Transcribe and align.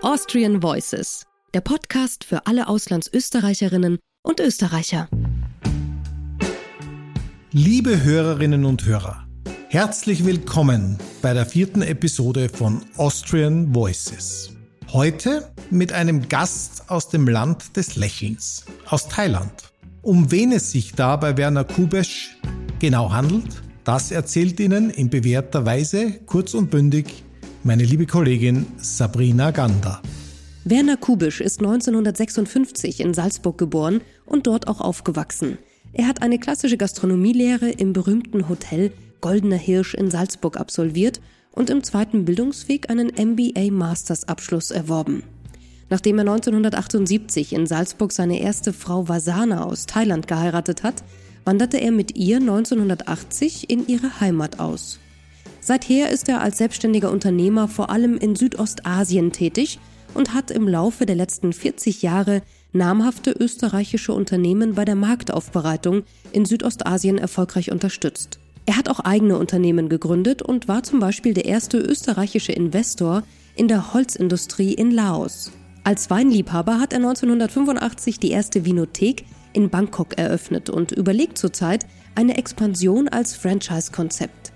Austrian 0.00 0.62
Voices, 0.62 1.26
der 1.54 1.60
Podcast 1.60 2.22
für 2.22 2.46
alle 2.46 2.68
Auslandsösterreicherinnen 2.68 3.98
und 4.22 4.38
Österreicher. 4.38 5.08
Liebe 7.50 8.04
Hörerinnen 8.04 8.64
und 8.64 8.86
Hörer, 8.86 9.26
herzlich 9.68 10.24
willkommen 10.24 10.98
bei 11.20 11.34
der 11.34 11.46
vierten 11.46 11.82
Episode 11.82 12.48
von 12.48 12.82
Austrian 12.96 13.74
Voices. 13.74 14.52
Heute 14.92 15.50
mit 15.68 15.92
einem 15.92 16.28
Gast 16.28 16.90
aus 16.90 17.08
dem 17.08 17.26
Land 17.26 17.76
des 17.76 17.96
Lächelns, 17.96 18.66
aus 18.88 19.08
Thailand. 19.08 19.72
Um 20.02 20.30
wen 20.30 20.52
es 20.52 20.70
sich 20.70 20.92
da 20.92 21.16
bei 21.16 21.36
Werner 21.36 21.64
Kubesch 21.64 22.38
genau 22.78 23.10
handelt, 23.10 23.62
das 23.82 24.12
erzählt 24.12 24.60
Ihnen 24.60 24.90
in 24.90 25.10
bewährter 25.10 25.66
Weise 25.66 26.20
kurz 26.24 26.54
und 26.54 26.70
bündig 26.70 27.24
meine 27.64 27.84
liebe 27.84 28.06
Kollegin 28.06 28.66
Sabrina 28.76 29.50
Gander. 29.50 30.00
Werner 30.64 30.96
Kubisch 30.96 31.40
ist 31.40 31.60
1956 31.60 33.00
in 33.00 33.14
Salzburg 33.14 33.58
geboren 33.58 34.00
und 34.26 34.46
dort 34.46 34.68
auch 34.68 34.80
aufgewachsen. 34.80 35.58
Er 35.92 36.06
hat 36.06 36.22
eine 36.22 36.38
klassische 36.38 36.76
Gastronomielehre 36.76 37.70
im 37.70 37.92
berühmten 37.92 38.48
Hotel 38.48 38.92
Goldener 39.20 39.56
Hirsch 39.56 39.94
in 39.94 40.10
Salzburg 40.10 40.58
absolviert 40.58 41.20
und 41.52 41.70
im 41.70 41.82
zweiten 41.82 42.24
Bildungsweg 42.24 42.90
einen 42.90 43.08
MBA 43.08 43.72
Masters 43.72 44.28
Abschluss 44.28 44.70
erworben. 44.70 45.24
Nachdem 45.90 46.18
er 46.18 46.28
1978 46.30 47.54
in 47.54 47.66
Salzburg 47.66 48.12
seine 48.12 48.40
erste 48.40 48.72
Frau 48.72 49.08
Vasana 49.08 49.64
aus 49.64 49.86
Thailand 49.86 50.28
geheiratet 50.28 50.82
hat, 50.82 51.02
wanderte 51.44 51.78
er 51.78 51.92
mit 51.92 52.16
ihr 52.16 52.36
1980 52.36 53.70
in 53.70 53.86
ihre 53.86 54.20
Heimat 54.20 54.60
aus. 54.60 55.00
Seither 55.68 56.08
ist 56.08 56.30
er 56.30 56.40
als 56.40 56.56
selbstständiger 56.56 57.10
Unternehmer 57.10 57.68
vor 57.68 57.90
allem 57.90 58.16
in 58.16 58.34
Südostasien 58.34 59.32
tätig 59.32 59.78
und 60.14 60.32
hat 60.32 60.50
im 60.50 60.66
Laufe 60.66 61.04
der 61.04 61.14
letzten 61.14 61.52
40 61.52 62.00
Jahre 62.00 62.40
namhafte 62.72 63.32
österreichische 63.32 64.14
Unternehmen 64.14 64.74
bei 64.74 64.86
der 64.86 64.94
Marktaufbereitung 64.94 66.04
in 66.32 66.46
Südostasien 66.46 67.18
erfolgreich 67.18 67.70
unterstützt. 67.70 68.38
Er 68.64 68.78
hat 68.78 68.88
auch 68.88 69.00
eigene 69.00 69.36
Unternehmen 69.36 69.90
gegründet 69.90 70.40
und 70.40 70.68
war 70.68 70.84
zum 70.84 71.00
Beispiel 71.00 71.34
der 71.34 71.44
erste 71.44 71.76
österreichische 71.76 72.52
Investor 72.52 73.22
in 73.54 73.68
der 73.68 73.92
Holzindustrie 73.92 74.72
in 74.72 74.90
Laos. 74.90 75.52
Als 75.84 76.08
Weinliebhaber 76.08 76.80
hat 76.80 76.94
er 76.94 77.00
1985 77.00 78.18
die 78.18 78.30
erste 78.30 78.64
Vinothek 78.64 79.26
in 79.52 79.68
Bangkok 79.68 80.16
eröffnet 80.16 80.70
und 80.70 80.92
überlegt 80.92 81.36
zurzeit 81.36 81.84
eine 82.14 82.38
Expansion 82.38 83.08
als 83.08 83.36
Franchise-Konzept. 83.36 84.47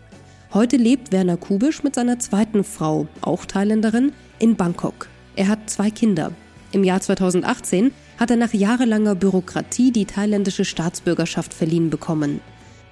Heute 0.54 0.76
lebt 0.76 1.12
Werner 1.12 1.38
Kubisch 1.38 1.82
mit 1.82 1.94
seiner 1.94 2.18
zweiten 2.18 2.62
Frau, 2.62 3.06
auch 3.22 3.46
Thailänderin, 3.46 4.12
in 4.38 4.54
Bangkok. 4.54 5.08
Er 5.34 5.48
hat 5.48 5.70
zwei 5.70 5.90
Kinder. 5.90 6.32
Im 6.72 6.84
Jahr 6.84 7.00
2018 7.00 7.90
hat 8.18 8.30
er 8.30 8.36
nach 8.36 8.52
jahrelanger 8.52 9.14
Bürokratie 9.14 9.92
die 9.92 10.04
thailändische 10.04 10.66
Staatsbürgerschaft 10.66 11.54
verliehen 11.54 11.88
bekommen. 11.88 12.42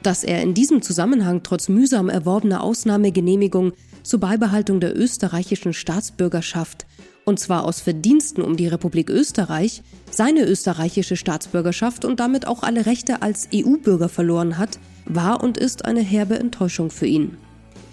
Dass 0.03 0.25
er 0.25 0.41
in 0.41 0.55
diesem 0.55 0.81
Zusammenhang 0.81 1.42
trotz 1.42 1.69
mühsam 1.69 2.08
erworbener 2.08 2.62
Ausnahmegenehmigung 2.62 3.72
zur 4.03 4.20
Beibehaltung 4.20 4.81
der 4.81 4.97
österreichischen 4.97 5.75
Staatsbürgerschaft 5.75 6.86
und 7.27 7.38
zwar 7.38 7.64
aus 7.64 7.83
Verdiensten 7.83 8.42
um 8.42 8.56
die 8.56 8.69
Republik 8.69 9.11
Österreich, 9.11 9.83
seine 10.11 10.47
österreichische 10.47 11.16
Staatsbürgerschaft 11.16 12.06
und 12.06 12.20
damit 12.20 12.47
auch 12.47 12.62
alle 12.62 12.86
Rechte 12.86 13.20
als 13.20 13.50
EU-Bürger 13.55 14.08
verloren 14.08 14.56
hat, 14.56 14.78
war 15.05 15.44
und 15.44 15.58
ist 15.58 15.84
eine 15.84 16.00
herbe 16.00 16.38
Enttäuschung 16.38 16.91
für 16.91 17.06
ihn. 17.06 17.36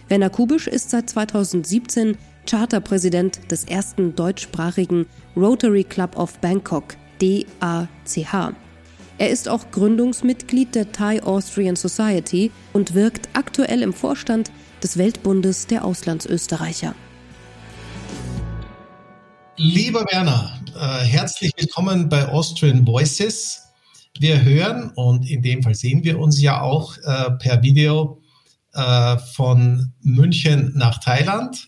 Werner 0.09 0.30
Kubisch 0.30 0.67
ist 0.67 0.89
seit 0.89 1.09
2017 1.09 2.17
Charterpräsident 2.50 3.52
des 3.52 3.66
ersten 3.66 4.16
deutschsprachigen 4.16 5.05
Rotary 5.36 5.83
Club 5.83 6.17
of 6.17 6.39
Bangkok, 6.39 6.95
DACH. 7.19 8.53
Er 9.18 9.29
ist 9.29 9.50
auch 9.50 9.69
Gründungsmitglied 9.72 10.75
der 10.75 10.94
Thai 10.94 11.22
Austrian 11.23 11.75
Society 11.75 12.51
und 12.72 12.94
wirkt 12.94 13.28
aktuell 13.34 13.81
im 13.81 13.91
Vorstand 13.91 14.50
des 14.81 14.97
Weltbundes 14.97 15.68
der 15.68 15.84
Auslandsösterreicher. 15.84 16.95
Lieber 19.57 20.06
Werner, 20.09 20.62
äh, 20.74 21.03
herzlich 21.03 21.51
willkommen 21.57 22.07
bei 22.07 22.29
Austrian 22.29 22.88
Voices. 22.88 23.63
Wir 24.19 24.41
hören 24.41 24.91
und 24.95 25.29
in 25.29 25.41
dem 25.41 25.63
Fall 25.63 25.75
sehen 25.75 26.01
wir 26.06 26.18
uns 26.18 26.39
ja 26.39 26.62
auch 26.62 26.95
äh, 27.00 27.31
per 27.39 27.62
Video 27.62 28.22
äh, 28.77 29.17
von 29.17 29.91
München 30.01 30.71
nach 30.75 30.99
Thailand 30.99 31.67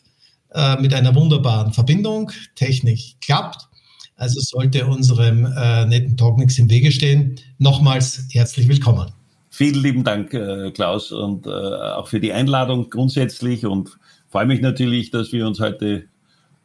äh, 0.54 0.80
mit 0.80 0.94
einer 0.94 1.16
wunderbaren 1.16 1.74
Verbindung. 1.74 2.32
Technik 2.56 3.20
klappt. 3.20 3.68
Also 4.16 4.40
sollte 4.42 4.86
unserem 4.86 5.46
äh, 5.46 5.86
netten 5.86 6.18
Talk 6.18 6.38
nichts 6.38 6.60
im 6.60 6.70
Wege 6.70 6.92
stehen. 6.92 7.40
Nochmals 7.58 8.28
herzlich 8.32 8.68
willkommen. 8.68 9.12
Vielen 9.50 9.82
lieben 9.82 10.04
Dank, 10.04 10.34
äh, 10.34 10.72
Klaus, 10.72 11.12
und 11.12 11.48
äh, 11.48 11.50
auch 11.50 12.08
für 12.08 12.20
die 12.20 12.32
Einladung 12.32 12.90
grundsätzlich 12.90 13.66
und 13.66 13.98
freue 14.30 14.46
mich 14.46 14.62
natürlich, 14.62 15.10
dass 15.10 15.32
wir 15.32 15.48
uns 15.48 15.60
heute 15.60 16.06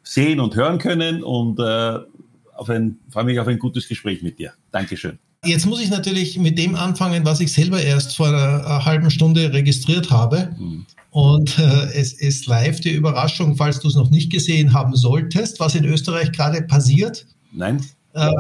sehen 0.03 0.41
und 0.41 0.55
hören 0.55 0.79
können 0.79 1.23
und 1.23 1.59
auf 1.59 2.69
ein, 2.69 2.99
freue 3.09 3.25
mich 3.25 3.41
auf 3.41 3.47
ein 3.47 3.59
gutes 3.59 3.89
Gespräch 3.89 4.23
mit 4.23 4.39
dir. 4.39 4.53
Dankeschön. 4.71 5.19
Jetzt 5.45 5.67
muss 5.67 5.81
ich 5.81 5.91
natürlich 5.91 6.39
mit 6.39 6.59
dem 6.59 6.75
anfangen, 6.75 7.25
was 7.25 7.41
ich 7.41 7.53
selber 7.53 7.83
erst 7.83 8.17
vor 8.17 8.29
einer, 8.29 8.85
halben 8.85 9.11
Stunde 9.11 9.53
registriert 9.53 10.11
habe. 10.11 10.55
Mhm. 10.59 10.87
Und 11.11 11.59
äh, 11.59 11.93
es 11.95 12.13
ist 12.13 12.47
live 12.47 12.81
die 12.81 12.91
Überraschung, 12.91 13.57
falls 13.57 13.79
du 13.81 13.89
es 13.89 13.95
noch 13.95 14.11
nicht 14.11 14.33
gesehen 14.33 14.73
haben 14.73 14.97
solltest, 14.97 15.61
was 15.61 15.75
in 15.75 15.85
Österreich 15.85 16.33
gerade 16.33 16.63
passiert. 16.63 17.27
Nein. 17.53 17.85
Äh, 18.15 18.31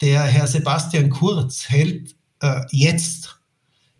der 0.00 0.22
Herr 0.22 0.46
Sebastian 0.46 1.10
Kurz 1.10 1.68
hält 1.68 2.14
äh, 2.40 2.60
jetzt 2.70 3.40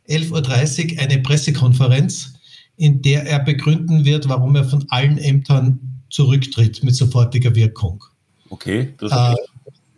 11.30 0.08 0.94
Uhr 0.94 1.02
eine 1.02 1.18
Pressekonferenz, 1.18 2.34
in 2.76 3.02
der 3.02 3.26
er 3.26 3.40
begründen 3.40 4.04
wird, 4.04 4.28
warum 4.28 4.54
er 4.54 4.64
von 4.64 4.84
allen 4.90 5.18
Ämtern 5.18 5.80
zurücktritt 6.10 6.84
mit 6.84 6.94
sofortiger 6.94 7.54
Wirkung. 7.54 8.04
Okay, 8.50 8.94
das 8.98 9.10
äh, 9.10 9.34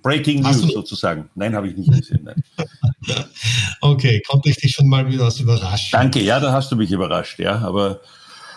Breaking 0.08 0.42
News 0.42 0.72
sozusagen. 0.72 1.28
Nein, 1.34 1.54
habe 1.54 1.68
ich 1.68 1.76
nicht 1.76 1.92
gesehen. 1.92 2.20
Nein. 2.24 2.42
okay, 3.82 4.22
konnte 4.26 4.48
ich 4.48 4.56
dich 4.56 4.72
schon 4.72 4.88
mal 4.88 5.06
wieder 5.06 5.26
was 5.26 5.38
überraschen. 5.38 5.90
Danke, 5.92 6.22
ja, 6.22 6.40
da 6.40 6.50
hast 6.50 6.72
du 6.72 6.76
mich 6.76 6.90
überrascht, 6.90 7.38
ja, 7.38 7.58
aber. 7.58 8.00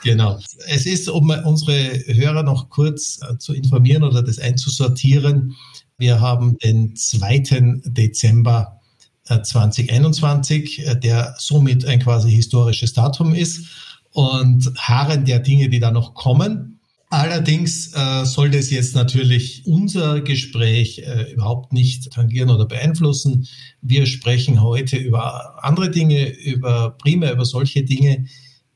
Genau. 0.03 0.40
Es 0.67 0.85
ist, 0.85 1.09
um 1.09 1.29
unsere 1.29 1.75
Hörer 2.07 2.44
noch 2.44 2.69
kurz 2.69 3.19
äh, 3.22 3.38
zu 3.38 3.53
informieren 3.53 4.03
oder 4.03 4.23
das 4.23 4.40
einzusortieren. 4.40 5.56
Wir 5.97 6.22
haben 6.22 6.57
den 6.59 6.95
2. 6.95 7.81
Dezember 7.85 8.79
2021, 9.25 10.79
äh, 10.79 10.91
äh, 10.91 11.00
der 11.00 11.35
somit 11.38 11.85
ein 11.85 12.00
quasi 12.00 12.31
historisches 12.31 12.94
Datum 12.94 13.35
ist 13.35 13.66
und 14.11 14.72
harren 14.78 15.25
der 15.25 15.40
Dinge, 15.40 15.69
die 15.69 15.79
da 15.79 15.91
noch 15.91 16.13
kommen. 16.13 16.79
Allerdings 17.11 17.91
äh, 17.94 18.23
sollte 18.23 18.57
es 18.57 18.69
jetzt 18.69 18.95
natürlich 18.95 19.63
unser 19.66 20.22
Gespräch 20.22 20.99
äh, 20.99 21.33
überhaupt 21.33 21.73
nicht 21.73 22.09
tangieren 22.13 22.49
oder 22.49 22.66
beeinflussen. 22.66 23.49
Wir 23.81 24.05
sprechen 24.05 24.63
heute 24.63 24.95
über 24.95 25.61
andere 25.61 25.91
Dinge, 25.91 26.29
über 26.29 26.91
primär 26.91 27.33
über 27.33 27.44
solche 27.44 27.83
Dinge, 27.83 28.27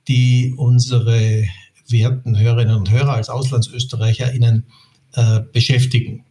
die 0.09 0.53
unsere 0.57 1.45
werten 1.87 2.37
Hörerinnen 2.37 2.75
und 2.75 2.91
Hörer 2.91 3.13
als 3.13 3.29
AuslandsösterreicherInnen 3.29 4.65
äh, 5.13 5.39
beschäftigen. 5.53 6.25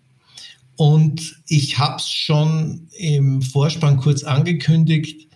Und 0.77 1.41
ich 1.49 1.79
habe 1.79 1.97
es 1.97 2.11
schon 2.11 2.87
im 2.99 3.41
Vorspann 3.41 3.97
kurz 3.97 4.25
angekündigt, 4.25 5.27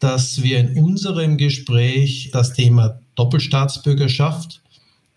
dass 0.00 0.42
wir 0.42 0.58
in 0.58 0.78
unserem 0.82 1.36
Gespräch 1.36 2.30
das 2.32 2.54
Thema 2.54 2.98
Doppelstaatsbürgerschaft 3.14 4.62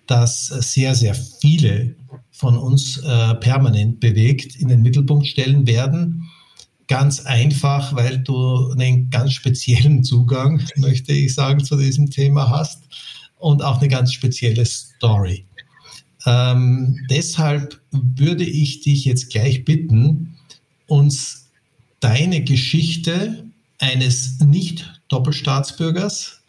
das 0.08 0.48
sehr, 0.48 0.96
sehr 0.96 1.16
viele 1.16 1.96
von 2.32 2.58
uns 2.58 2.98
äh, 2.98 3.36
permanent 3.36 4.00
bewegt, 4.00 4.56
in 4.56 4.68
den 4.68 4.82
Mittelpunkt 4.82 5.28
stellen 5.28 5.68
werden. 5.68 6.30
Ganz 6.88 7.22
einfach, 7.22 7.96
weil 7.96 8.20
du 8.20 8.72
einen 8.72 9.10
ganz 9.10 9.34
speziellen 9.34 10.04
Zugang, 10.04 10.66
möchte 10.76 11.14
ich 11.14 11.34
sagen, 11.34 11.64
zu 11.64 11.78
diesem 11.78 12.10
Thema 12.10 12.50
hast 12.50 12.84
und 13.38 13.64
auch 13.64 13.80
eine 13.80 13.88
ganz 13.88 14.14
spezielle 14.14 14.66
Story. 14.66 15.46
Ähm, 16.26 17.00
deshalb 17.10 17.82
würde 17.92 18.44
ich 18.44 18.82
dich 18.82 19.06
jetzt 19.06 19.30
gleich 19.30 19.64
bitten, 19.66 20.36
uns 20.88 21.50
deine 22.00 22.44
Geschichte 22.44 23.46
eines 23.80 24.40
Nicht-Doppelstaatsbürgers 24.40 26.41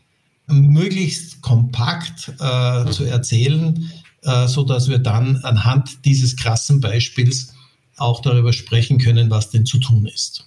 möglichst 0.53 1.41
kompakt 1.43 2.29
äh, 2.39 2.91
zu 2.91 3.05
erzählen, 3.05 3.91
äh, 4.23 4.47
so 4.47 4.65
dass 4.65 4.89
wir 4.89 4.99
dann 4.99 5.39
anhand 5.39 6.05
dieses 6.05 6.37
krassen 6.37 6.81
Beispiels 6.81 7.55
auch 7.97 8.21
darüber 8.21 8.53
sprechen 8.53 8.99
können, 8.99 9.31
was 9.31 9.51
denn 9.51 9.67
zu 9.67 9.79
tun 9.79 10.07
ist. 10.07 10.47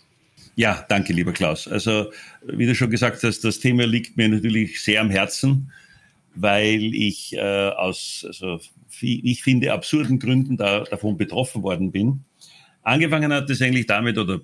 Ja, 0.55 0.85
danke, 0.87 1.11
lieber 1.11 1.33
Klaus. 1.33 1.67
Also, 1.67 2.11
wie 2.45 2.65
du 2.65 2.75
schon 2.75 2.89
gesagt 2.89 3.23
hast, 3.23 3.43
das 3.43 3.59
Thema 3.59 3.85
liegt 3.85 4.15
mir 4.15 4.29
natürlich 4.29 4.81
sehr 4.81 5.01
am 5.01 5.09
Herzen. 5.09 5.71
weil 6.35 6.93
ich 6.93 7.33
äh, 7.33 7.69
aus, 7.69 8.25
also, 8.27 8.59
ich 9.01 9.43
finde, 9.43 9.73
absurden 9.73 10.19
Gründen 10.19 10.57
da, 10.57 10.81
davon 10.81 11.17
betroffen 11.17 11.63
worden 11.63 11.91
bin. 11.91 12.25
Angefangen 12.85 13.33
hat 13.33 13.49
es 13.49 13.63
eigentlich 13.63 13.87
damit, 13.87 14.15
oder 14.19 14.41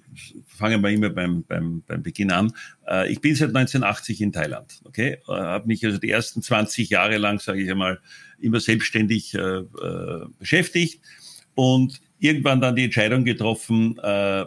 fangen 0.48 0.82
wir 0.82 0.90
immer 0.90 1.12
beim, 1.12 1.44
beim, 1.44 1.84
beim 1.86 2.02
Beginn 2.02 2.32
an. 2.32 2.52
Äh, 2.88 3.12
ich 3.12 3.22
bin 3.22 3.36
seit 3.36 3.50
1980 3.50 4.20
in 4.20 4.32
Thailand. 4.32 4.82
Okay, 4.84 5.20
äh, 5.28 5.32
habe 5.32 5.68
mich 5.68 5.86
also 5.86 6.00
die 6.00 6.10
ersten 6.10 6.42
20 6.42 6.90
Jahre 6.90 7.18
lang, 7.18 7.40
sage 7.40 7.62
ich 7.62 7.70
einmal, 7.70 8.00
immer 8.40 8.60
selbstständig 8.60 9.36
äh, 9.36 9.40
äh, 9.40 10.26
beschäftigt 10.40 11.02
und 11.54 12.02
irgendwann 12.18 12.62
dann 12.62 12.76
die 12.76 12.86
Entscheidung 12.86 13.26
getroffen, 13.26 14.00
äh, 14.00 14.46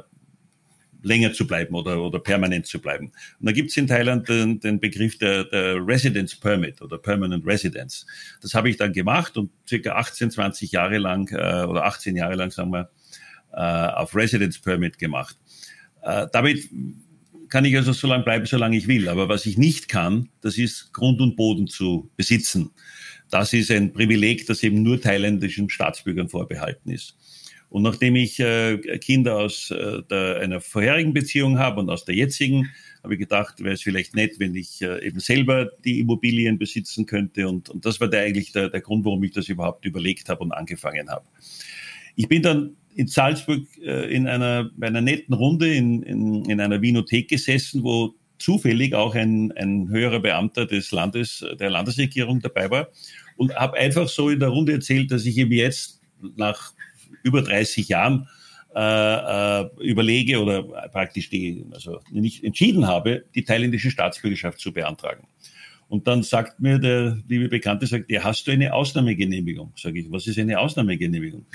länger 1.02 1.32
zu 1.32 1.46
bleiben 1.46 1.76
oder, 1.76 2.02
oder 2.02 2.18
permanent 2.18 2.66
zu 2.66 2.80
bleiben. 2.80 3.12
Und 3.38 3.46
da 3.46 3.52
gibt 3.52 3.70
es 3.70 3.76
in 3.76 3.86
Thailand 3.86 4.28
den, 4.28 4.58
den 4.58 4.80
Begriff 4.80 5.18
der, 5.18 5.44
der 5.44 5.86
Residence 5.86 6.34
Permit 6.34 6.82
oder 6.82 6.98
Permanent 6.98 7.46
Residence. 7.46 8.06
Das 8.40 8.54
habe 8.54 8.70
ich 8.70 8.76
dann 8.76 8.92
gemacht 8.92 9.36
und 9.36 9.50
circa 9.68 9.92
18, 9.92 10.32
20 10.32 10.72
Jahre 10.72 10.98
lang 10.98 11.30
äh, 11.30 11.64
oder 11.64 11.84
18 11.84 12.16
Jahre 12.16 12.34
lang, 12.34 12.50
sagen 12.50 12.72
wir, 12.72 12.90
auf 13.60 14.14
Residence 14.14 14.58
Permit 14.58 14.98
gemacht. 14.98 15.36
Äh, 16.02 16.26
damit 16.32 16.68
kann 17.48 17.64
ich 17.64 17.76
also 17.76 17.92
so 17.92 18.06
lange 18.06 18.24
bleiben, 18.24 18.46
solange 18.46 18.76
ich 18.76 18.88
will. 18.88 19.08
Aber 19.08 19.28
was 19.28 19.46
ich 19.46 19.58
nicht 19.58 19.88
kann, 19.88 20.28
das 20.40 20.58
ist 20.58 20.92
Grund 20.92 21.20
und 21.20 21.36
Boden 21.36 21.66
zu 21.66 22.10
besitzen. 22.16 22.70
Das 23.30 23.52
ist 23.52 23.70
ein 23.70 23.92
Privileg, 23.92 24.46
das 24.46 24.62
eben 24.62 24.82
nur 24.82 25.00
thailändischen 25.00 25.70
Staatsbürgern 25.70 26.28
vorbehalten 26.28 26.90
ist. 26.90 27.16
Und 27.70 27.82
nachdem 27.82 28.14
ich 28.14 28.38
äh, 28.38 28.78
Kinder 28.98 29.36
aus 29.36 29.70
äh, 29.70 30.02
der, 30.08 30.36
einer 30.40 30.60
vorherigen 30.60 31.12
Beziehung 31.12 31.58
habe 31.58 31.80
und 31.80 31.90
aus 31.90 32.04
der 32.04 32.14
jetzigen, 32.14 32.70
habe 33.02 33.14
ich 33.14 33.20
gedacht, 33.20 33.62
wäre 33.64 33.74
es 33.74 33.82
vielleicht 33.82 34.14
nett, 34.14 34.38
wenn 34.38 34.54
ich 34.54 34.80
äh, 34.80 35.04
eben 35.04 35.18
selber 35.18 35.70
die 35.84 35.98
Immobilien 35.98 36.58
besitzen 36.58 37.04
könnte. 37.04 37.48
Und, 37.48 37.70
und 37.70 37.84
das 37.84 38.00
war 38.00 38.08
der, 38.08 38.22
eigentlich 38.22 38.52
der, 38.52 38.68
der 38.68 38.80
Grund, 38.80 39.04
warum 39.04 39.24
ich 39.24 39.32
das 39.32 39.48
überhaupt 39.48 39.84
überlegt 39.84 40.28
habe 40.28 40.44
und 40.44 40.52
angefangen 40.52 41.10
habe. 41.10 41.24
Ich 42.14 42.28
bin 42.28 42.42
dann 42.42 42.76
in 42.94 43.06
Salzburg 43.06 43.62
äh, 43.82 44.14
in 44.14 44.26
einer, 44.26 44.70
bei 44.76 44.86
einer 44.86 45.00
netten 45.00 45.34
Runde 45.34 45.74
in, 45.74 46.02
in, 46.02 46.44
in 46.44 46.60
einer 46.60 46.80
Winothek 46.80 47.28
gesessen, 47.28 47.82
wo 47.82 48.14
zufällig 48.38 48.94
auch 48.94 49.14
ein, 49.14 49.52
ein 49.52 49.88
höherer 49.88 50.20
Beamter 50.20 50.66
des 50.66 50.90
Landes, 50.90 51.44
der 51.58 51.70
Landesregierung 51.70 52.40
dabei 52.40 52.70
war 52.70 52.88
und 53.36 53.54
habe 53.54 53.76
einfach 53.76 54.08
so 54.08 54.28
in 54.28 54.40
der 54.40 54.48
Runde 54.48 54.72
erzählt, 54.72 55.10
dass 55.10 55.24
ich 55.24 55.36
eben 55.38 55.52
jetzt 55.52 56.00
nach 56.36 56.72
über 57.22 57.42
30 57.42 57.88
Jahren 57.88 58.28
äh, 58.74 59.60
äh, 59.60 59.70
überlege 59.80 60.42
oder 60.42 60.62
praktisch 60.88 61.30
die, 61.30 61.64
also 61.72 62.00
nicht 62.10 62.42
entschieden 62.42 62.86
habe, 62.86 63.24
die 63.34 63.44
thailändische 63.44 63.90
Staatsbürgerschaft 63.90 64.58
zu 64.58 64.72
beantragen. 64.72 65.28
Und 65.88 66.08
dann 66.08 66.22
sagt 66.22 66.60
mir 66.60 66.78
der 66.78 67.18
liebe 67.28 67.48
Bekannte, 67.48 67.86
sagt, 67.86 68.10
ja, 68.10 68.24
hast 68.24 68.46
du 68.46 68.50
eine 68.50 68.74
Ausnahmegenehmigung? 68.74 69.72
Sage 69.76 70.00
ich, 70.00 70.10
was 70.10 70.26
ist 70.26 70.38
eine 70.38 70.58
Ausnahmegenehmigung? 70.58 71.46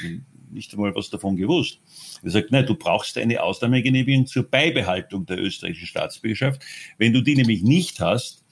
Nicht 0.52 0.74
einmal 0.74 0.96
was 0.96 1.10
davon 1.10 1.36
gewusst. 1.36 1.80
Er 2.24 2.32
sagt, 2.32 2.52
nein, 2.52 2.66
du 2.66 2.76
brauchst 2.76 3.18
eine 3.18 3.42
Ausnahmegenehmigung 3.42 4.28
zur 4.28 4.44
Beibehaltung 4.44 5.26
der 5.26 5.40
österreichischen 5.40 5.88
Staatsbürgerschaft. 5.88 6.62
Wenn 6.98 7.14
du 7.14 7.22
die 7.22 7.36
nämlich 7.36 7.64
nicht 7.64 8.00
hast, 8.00 8.44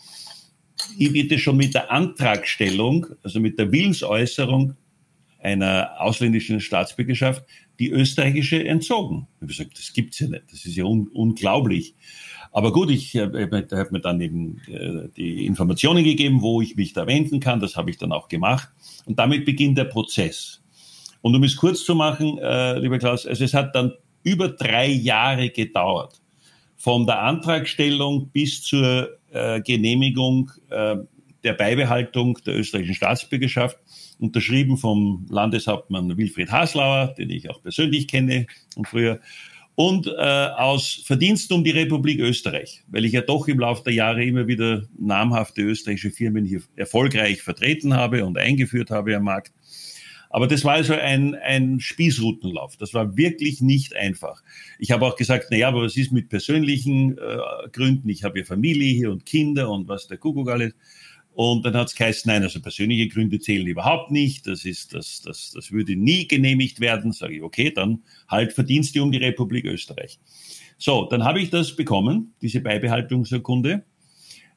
wird 0.98 1.32
es 1.32 1.42
schon 1.42 1.58
mit 1.58 1.74
der 1.74 1.92
Antragstellung, 1.92 3.08
also 3.24 3.40
mit 3.40 3.58
der 3.58 3.72
Willensäußerung 3.72 4.76
einer 5.40 5.92
ausländischen 6.00 6.60
Staatsbürgerschaft 6.60 7.44
die 7.80 7.90
österreichische 7.90 8.64
entzogen. 8.68 9.28
Ich 9.36 9.42
habe 9.42 9.48
gesagt, 9.48 9.78
das 9.78 9.94
gibt's 9.94 10.20
ja 10.20 10.28
nicht, 10.28 10.46
das 10.52 10.66
ist 10.66 10.76
ja 10.76 10.84
un 10.84 11.08
unglaublich. 11.10 11.96
Aber 12.52 12.72
gut, 12.72 12.90
ich 12.90 13.16
habe 13.16 13.68
hab 13.72 13.92
mir 13.92 14.00
dann 14.00 14.20
eben 14.22 14.62
äh, 14.68 15.10
die 15.16 15.46
Informationen 15.46 16.04
gegeben, 16.04 16.42
wo 16.42 16.62
ich 16.62 16.76
mich 16.76 16.94
da 16.94 17.06
wenden 17.06 17.40
kann. 17.40 17.60
Das 17.60 17.76
habe 17.76 17.90
ich 17.90 17.98
dann 17.98 18.12
auch 18.12 18.30
gemacht. 18.30 18.70
Und 19.06 19.20
damit 19.20 19.46
beginnt 19.46 19.78
der 19.78 19.84
Prozess. 19.84 20.64
Und 21.22 21.36
um 21.36 21.44
es 21.44 21.56
kurz 21.56 21.84
zu 21.84 21.96
machen, 21.96 22.38
äh, 22.38 22.80
lieber 22.80 23.00
Klaus, 23.00 23.26
also 23.26 23.44
es 23.44 23.54
hat 23.54 23.76
dann 23.76 23.94
über 24.24 24.50
drei 24.50 24.88
Jahre 24.88 25.50
gedauert. 25.50 26.22
Von 26.76 27.06
der 27.06 27.22
Antragstellung 27.22 28.30
bis 28.30 28.62
zur 28.62 29.10
äh, 29.32 29.62
Genehmigung 29.62 30.52
äh, 30.70 30.98
der 31.44 31.54
Beibehaltung 31.54 32.38
der 32.46 32.58
österreichischen 32.58 32.96
Staatsbürgerschaft 32.96 33.78
unterschrieben 34.20 34.78
vom 34.78 35.26
Landeshauptmann 35.30 36.18
Wilfried 36.18 36.52
Haslauer, 36.52 37.14
den 37.18 37.30
ich 37.30 37.50
auch 37.50 37.62
persönlich 37.62 38.08
kenne 38.08 38.48
und 38.76 38.88
früher, 38.88 39.20
und 39.76 40.08
äh, 40.08 40.12
aus 40.12 41.04
Verdienst 41.06 41.52
um 41.52 41.64
die 41.64 41.70
Republik 41.70 42.20
Österreich, 42.20 42.84
weil 42.88 43.06
ich 43.06 43.12
ja 43.12 43.22
doch 43.22 43.48
im 43.48 43.60
Laufe 43.60 43.84
der 43.84 43.94
Jahre 43.94 44.26
immer 44.26 44.48
wieder 44.48 44.88
namhafte 44.98 45.62
österreichische 45.62 46.10
Firmen 46.10 46.46
hier 46.46 46.62
erfolgreich 46.76 47.44
vertreten 47.44 47.94
habe 47.94 48.26
und 48.26 48.40
eingeführt 48.40 48.90
habe 48.90 49.16
am 49.16 49.26
Markt. 49.26 49.54
Aber 50.30 50.48
das 50.48 50.66
war 50.66 50.74
also 50.74 50.94
ein, 50.94 51.36
ein 51.36 51.80
Spießrutenlauf. 51.80 52.78
Das 52.78 52.94
war 52.94 53.18
wirklich 53.18 53.62
nicht 53.62 53.96
einfach. 53.96 54.44
Ich 54.80 54.92
habe 54.92 55.06
auch 55.06 55.16
gesagt, 55.16 55.48
na 55.52 55.58
ja, 55.58 55.70
aber 55.70 55.84
was 55.84 55.98
ist 55.98 56.12
mit 56.12 56.30
persönlichen 56.30 57.18
äh, 57.18 57.70
Gründen? 57.72 58.10
Ich 58.10 58.24
habe 58.24 58.40
ja 58.40 58.46
Familie 58.46 58.94
hier 58.94 59.12
und 59.12 59.26
Kinder 59.26 59.70
und 59.70 59.88
was 59.88 60.08
der 60.08 60.18
Kuckuck 60.18 60.50
alles. 60.50 60.74
Und 61.38 61.66
dann 61.68 61.76
hat 61.76 61.90
es 61.90 61.96
geheißen, 61.96 62.32
nein, 62.32 62.42
also 62.42 62.60
persönliche 62.60 63.08
Gründe 63.10 63.40
zählen 63.40 63.68
überhaupt 63.68 64.10
nicht. 64.10 64.48
Das 64.48 64.66
ist, 64.66 64.96
das, 64.96 65.22
das, 65.22 65.52
das 65.52 65.72
würde 65.72 65.96
nie 65.96 66.28
genehmigt 66.28 66.80
werden. 66.80 67.12
Sage 67.12 67.36
ich, 67.36 67.44
okay, 67.44 67.72
dann 67.72 68.02
halt 68.28 68.54
Verdienste 68.54 69.04
um 69.04 69.12
die 69.12 69.20
Republik 69.20 69.66
Österreich. 69.66 70.20
So, 70.80 71.06
dann 71.06 71.24
habe 71.24 71.40
ich 71.40 71.50
das 71.52 71.76
bekommen, 71.76 72.34
diese 72.42 72.62
Beibehaltungsurkunde. 72.62 73.84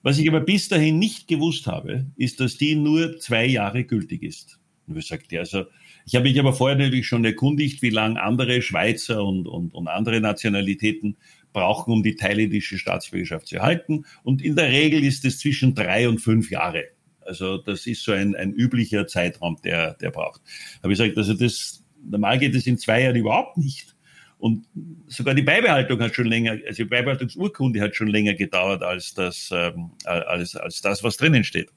Was 0.03 0.19
ich 0.19 0.29
aber 0.29 0.41
bis 0.41 0.69
dahin 0.69 0.99
nicht 0.99 1.29
gewusst 1.29 1.67
habe, 1.67 2.07
ist, 2.17 2.41
dass 2.41 2.57
die 2.57 2.75
nur 2.75 3.19
zwei 3.19 3.47
Jahre 3.47 3.85
gültig 3.85 4.23
ist. 4.23 4.60
Und 4.91 4.99
ich 4.99 5.07
sagte, 5.07 5.39
also, 5.39 5.67
ich 6.05 6.17
habe 6.17 6.25
mich 6.25 6.39
aber 6.39 6.53
vorher 6.53 6.77
natürlich 6.77 7.07
schon 7.07 7.25
erkundigt, 7.25 7.81
wie 7.83 7.91
lange 7.91 8.21
andere 8.21 8.61
Schweizer 8.61 9.25
und, 9.25 9.47
und, 9.47 9.73
und 9.73 9.89
andere 9.89 10.21
Nationalitäten 10.21 11.17
brauchen, 11.53 11.93
um 11.93 12.03
die 12.03 12.17
thailändische 12.17 12.79
Staatsbürgerschaft 12.79 13.47
zu 13.47 13.57
erhalten. 13.57 14.05
Und 14.23 14.43
in 14.43 14.57
der 14.57 14.71
Regel 14.71 15.05
ist 15.05 15.25
es 15.25 15.39
zwischen 15.39 15.75
drei 15.75 16.09
und 16.09 16.19
fünf 16.19 16.51
Jahre. 16.51 16.85
Also 17.21 17.59
das 17.59 17.87
ist 17.87 18.03
so 18.03 18.13
ein, 18.13 18.35
ein 18.35 18.53
üblicher 18.53 19.07
Zeitraum, 19.07 19.57
der, 19.63 19.95
der 19.95 20.11
braucht. 20.11 20.41
Aber 20.83 20.93
ich 20.93 20.99
sage, 20.99 21.13
also 21.17 21.35
das, 21.35 21.85
normal 22.03 22.39
geht 22.39 22.55
es 22.55 22.67
in 22.67 22.79
zwei 22.79 23.03
Jahren 23.03 23.17
überhaupt 23.17 23.57
nicht. 23.57 23.95
Und 24.39 24.67
sogar 25.07 25.35
die 25.35 25.43
Beibehaltung 25.43 26.01
hat 26.01 26.15
schon 26.15 26.27
länger, 26.27 26.53
also 26.67 26.83
die 26.83 26.89
Beibehaltungsurkunde 26.89 27.81
hat 27.81 27.95
schon 27.95 28.09
länger 28.09 28.35
gedauert 28.35 28.83
als 28.83 29.15
das, 29.15 29.51
ähm, 29.53 29.91
als, 30.05 30.57
als 30.57 30.81
das, 30.81 31.05
was 31.05 31.19
drinnen 31.19 31.45
steht. 31.45 31.71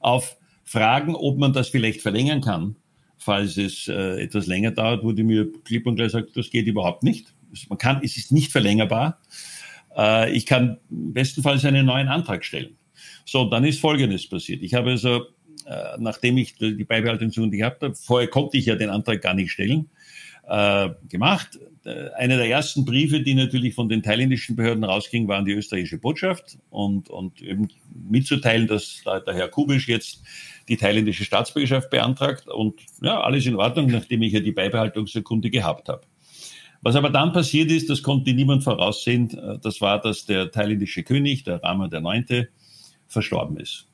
Auf 0.00 0.36
Fragen, 0.68 1.14
ob 1.14 1.38
man 1.38 1.54
das 1.54 1.68
vielleicht 1.68 2.02
verlängern 2.02 2.42
kann, 2.42 2.76
falls 3.16 3.56
es 3.56 3.88
äh, 3.88 4.22
etwas 4.22 4.46
länger 4.46 4.70
dauert, 4.70 5.02
wurde 5.02 5.24
mir 5.24 5.50
klipp 5.64 5.86
und 5.86 5.96
klar 5.96 6.08
gesagt, 6.08 6.36
das 6.36 6.50
geht 6.50 6.66
überhaupt 6.66 7.02
nicht. 7.02 7.34
Man 7.70 7.78
kann, 7.78 8.00
es 8.02 8.18
ist 8.18 8.32
nicht 8.32 8.52
verlängerbar. 8.52 9.18
Äh, 9.96 10.30
ich 10.32 10.44
kann 10.44 10.78
bestenfalls 10.90 11.64
einen 11.64 11.86
neuen 11.86 12.08
Antrag 12.08 12.44
stellen. 12.44 12.76
So, 13.24 13.46
dann 13.46 13.64
ist 13.64 13.80
Folgendes 13.80 14.28
passiert. 14.28 14.62
Ich 14.62 14.74
habe 14.74 14.90
also, 14.90 15.22
äh, 15.66 15.96
nachdem 15.98 16.36
ich 16.36 16.56
die 16.56 16.84
Beibehaltungsgründe 16.84 17.56
gehabt 17.56 17.82
habe, 17.82 17.94
vorher 17.94 18.28
konnte 18.28 18.58
ich 18.58 18.66
ja 18.66 18.76
den 18.76 18.90
Antrag 18.90 19.22
gar 19.22 19.34
nicht 19.34 19.50
stellen, 19.50 19.88
äh, 20.46 20.90
gemacht. 21.08 21.58
Einer 22.16 22.36
der 22.36 22.50
ersten 22.50 22.84
Briefe, 22.84 23.22
die 23.22 23.32
natürlich 23.32 23.74
von 23.74 23.88
den 23.88 24.02
thailändischen 24.02 24.56
Behörden 24.56 24.84
rausging, 24.84 25.26
war 25.26 25.38
an 25.38 25.46
die 25.46 25.52
österreichische 25.52 25.96
Botschaft 25.96 26.58
und, 26.68 27.08
und 27.08 27.40
eben 27.40 27.68
mitzuteilen, 28.10 28.66
dass 28.66 29.02
der 29.04 29.34
Herr 29.34 29.48
Kubisch 29.48 29.88
jetzt 29.88 30.22
die 30.68 30.76
thailändische 30.76 31.24
Staatsbürgerschaft 31.24 31.90
beantragt 31.90 32.48
und 32.48 32.80
ja, 33.00 33.20
alles 33.20 33.46
in 33.46 33.56
Ordnung, 33.56 33.86
nachdem 33.86 34.22
ich 34.22 34.32
ja 34.32 34.40
die 34.40 34.52
Beibehaltungsurkunde 34.52 35.50
gehabt 35.50 35.88
habe. 35.88 36.02
Was 36.82 36.94
aber 36.94 37.10
dann 37.10 37.32
passiert 37.32 37.70
ist, 37.70 37.90
das 37.90 38.02
konnte 38.02 38.32
niemand 38.32 38.62
voraussehen, 38.62 39.36
äh, 39.36 39.58
das 39.60 39.80
war, 39.80 40.00
dass 40.00 40.26
der 40.26 40.50
thailändische 40.50 41.02
König, 41.02 41.44
der 41.44 41.62
Rama 41.62 41.86
IX., 41.86 42.48
verstorben 43.08 43.56
ist. 43.56 43.88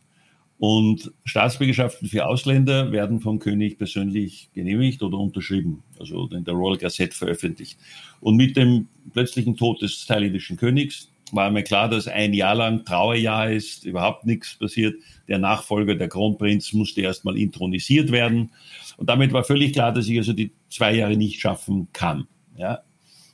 Und 0.59 1.12
Staatsbürgerschaften 1.25 2.09
für 2.09 2.26
Ausländer 2.26 2.93
werden 2.93 3.21
vom 3.21 3.38
König 3.38 3.76
persönlich 3.76 4.50
genehmigt 4.54 5.02
oder 5.02 5.19
unterschrieben, 5.19 5.83
also 5.99 6.28
in 6.28 6.45
der 6.45 6.54
Royal 6.54 6.78
Gazette 6.78 7.14
veröffentlicht. 7.14 7.78
Und 8.21 8.37
mit 8.37 8.57
dem 8.57 8.88
plötzlichen 9.12 9.57
Tod 9.57 9.83
des 9.83 10.07
thailändischen 10.07 10.57
Königs 10.57 11.11
war 11.33 11.50
mir 11.50 11.62
klar, 11.62 11.88
dass 11.88 12.07
ein 12.07 12.35
Jahr 12.35 12.54
lang 12.54 12.85
Trauerjahr 12.85 13.50
ist, 13.50 13.85
überhaupt 13.85 14.26
nichts 14.26 14.57
passiert. 14.57 14.95
Der 15.28 15.38
Nachfolger, 15.38 15.95
der 15.95 16.09
Kronprinz, 16.09 16.73
musste 16.73 17.00
erstmal 17.00 17.37
intronisiert 17.37 18.12
werden. 18.12 18.50
Und 18.97 19.09
damit 19.09 19.33
war 19.33 19.45
völlig 19.45 19.73
klar, 19.73 19.93
dass 19.93 20.09
ich 20.09 20.19
also 20.19 20.33
die 20.33 20.52
zwei 20.69 20.95
Jahre 20.95 21.16
nicht 21.16 21.40
schaffen 21.40 21.88
kann. 21.93 22.26
Ja. 22.57 22.81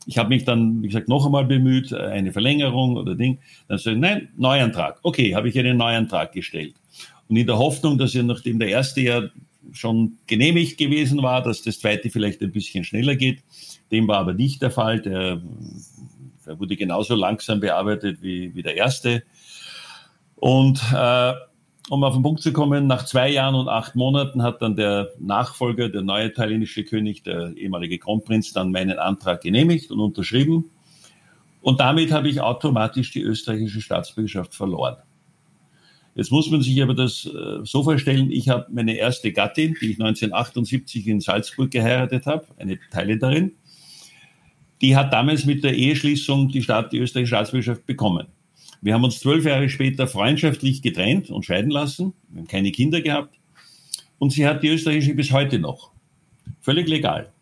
Ich 0.07 0.19
habe 0.19 0.31
mich 0.31 0.45
dann, 0.45 0.83
wie 0.83 0.87
gesagt, 0.87 1.09
noch 1.09 1.27
einmal 1.27 1.45
bemüht, 1.45 1.93
eine 1.93 2.33
Verlängerung 2.33 2.97
oder 2.97 3.15
Ding. 3.15 3.39
Dann 3.69 3.79
sage 3.79 3.97
ich, 3.97 4.01
nein, 4.01 4.29
Neuantrag. 4.37 4.99
Okay, 5.03 5.35
habe 5.35 5.49
ich 5.49 5.59
einen 5.59 5.77
Neuantrag 5.77 6.33
gestellt. 6.33 6.75
Und 7.29 7.37
in 7.37 7.47
der 7.47 7.59
Hoffnung, 7.59 7.99
dass 7.99 8.15
ja 8.15 8.23
nachdem 8.23 8.59
der 8.59 8.69
erste 8.69 9.03
ja 9.03 9.23
schon 9.73 10.19
genehmigt 10.27 10.79
gewesen 10.79 11.23
war, 11.23 11.43
dass 11.43 11.63
das 11.63 11.79
zweite 11.79 12.11
vielleicht 12.11 12.43
ein 12.43 12.51
bisschen 12.51 12.83
schneller 12.83 13.15
geht. 13.15 13.43
Dem 13.93 14.09
war 14.09 14.19
aber 14.19 14.35
nicht 14.35 14.63
der 14.63 14.71
Fall. 14.71 15.01
Der, 15.01 15.41
der 16.51 16.59
wurde 16.59 16.75
genauso 16.75 17.15
langsam 17.15 17.61
bearbeitet 17.61 18.23
wie, 18.23 18.53
wie 18.57 18.63
der 18.63 18.77
erste. 18.77 19.23
Und 20.35 20.83
äh, 20.93 21.33
um 21.89 22.03
auf 22.03 22.15
den 22.15 22.25
Punkt 22.25 22.43
zu 22.43 22.53
kommen, 22.53 22.89
nach 22.89 23.05
zwei 23.05 23.31
Jahren 23.31 23.55
und 23.55 23.69
acht 23.69 23.95
Monaten 23.95 24.43
hat 24.43 24.61
dann 24.61 24.75
der 24.75 25.11
Nachfolger, 25.21 25.89
der 25.89 26.03
neue 26.03 26.27
italienische 26.27 26.83
König, 26.83 27.23
der 27.23 27.57
ehemalige 27.57 27.99
Kronprinz, 27.99 28.53
dann 28.53 28.73
meinen 28.73 28.99
Antrag 28.99 29.43
genehmigt 29.43 29.93
und 29.93 30.01
unterschrieben. 30.01 30.71
Und 31.63 31.79
damit 31.79 32.11
habe 32.11 32.29
ich 32.29 32.41
automatisch 32.41 33.13
die 33.13 33.23
österreichische 33.23 33.81
Staatsbürgerschaft 33.81 34.53
verloren. 34.53 34.97
Jetzt 36.17 36.33
muss 36.33 36.51
man 36.51 36.63
sich 36.63 36.83
aber 36.83 36.95
das 36.95 37.27
äh, 37.27 37.65
so 37.65 37.85
vorstellen, 37.85 38.33
ich 38.33 38.49
habe 38.49 38.67
meine 38.73 38.97
erste 38.97 39.33
Gattin, 39.33 39.77
die 39.81 39.93
ich 39.93 40.01
1978 40.01 41.07
in 41.07 41.21
Salzburg 41.21 41.71
geheiratet 41.71 42.27
habe, 42.27 42.47
eine 42.59 42.81
Thailänderin, 42.91 43.53
die 44.81 44.97
hat 44.97 45.13
damals 45.13 45.45
mit 45.45 45.63
der 45.63 45.75
Eheschließung 45.75 46.49
die, 46.49 46.63
Staat, 46.63 46.93
die 46.93 46.99
österreichische 46.99 47.37
Staatsbürgerschaft 47.37 47.87
bekommen. 47.87 48.27
Wir 48.81 48.95
haben 48.95 49.05
uns 49.05 49.21
zwölf 49.21 49.45
Jahre 49.45 49.69
später 49.69 50.07
freundschaftlich 50.07 50.81
getrennt 50.81 51.31
und 51.31 51.45
scheiden 51.45 51.71
lassen. 51.71 52.15
Wir 52.29 52.41
haben 52.41 52.49
keine 52.49 52.73
Kinder 52.73 53.03
gehabt. 53.03 53.37
Und 54.19 54.33
sie 54.33 54.47
hat 54.47 54.63
die 54.63 54.69
österreichische 54.69 55.15
bis 55.15 55.33
heute 55.33 55.59
noch. 55.59 55.91
Völlig 56.61 56.89
legal. 56.89 57.33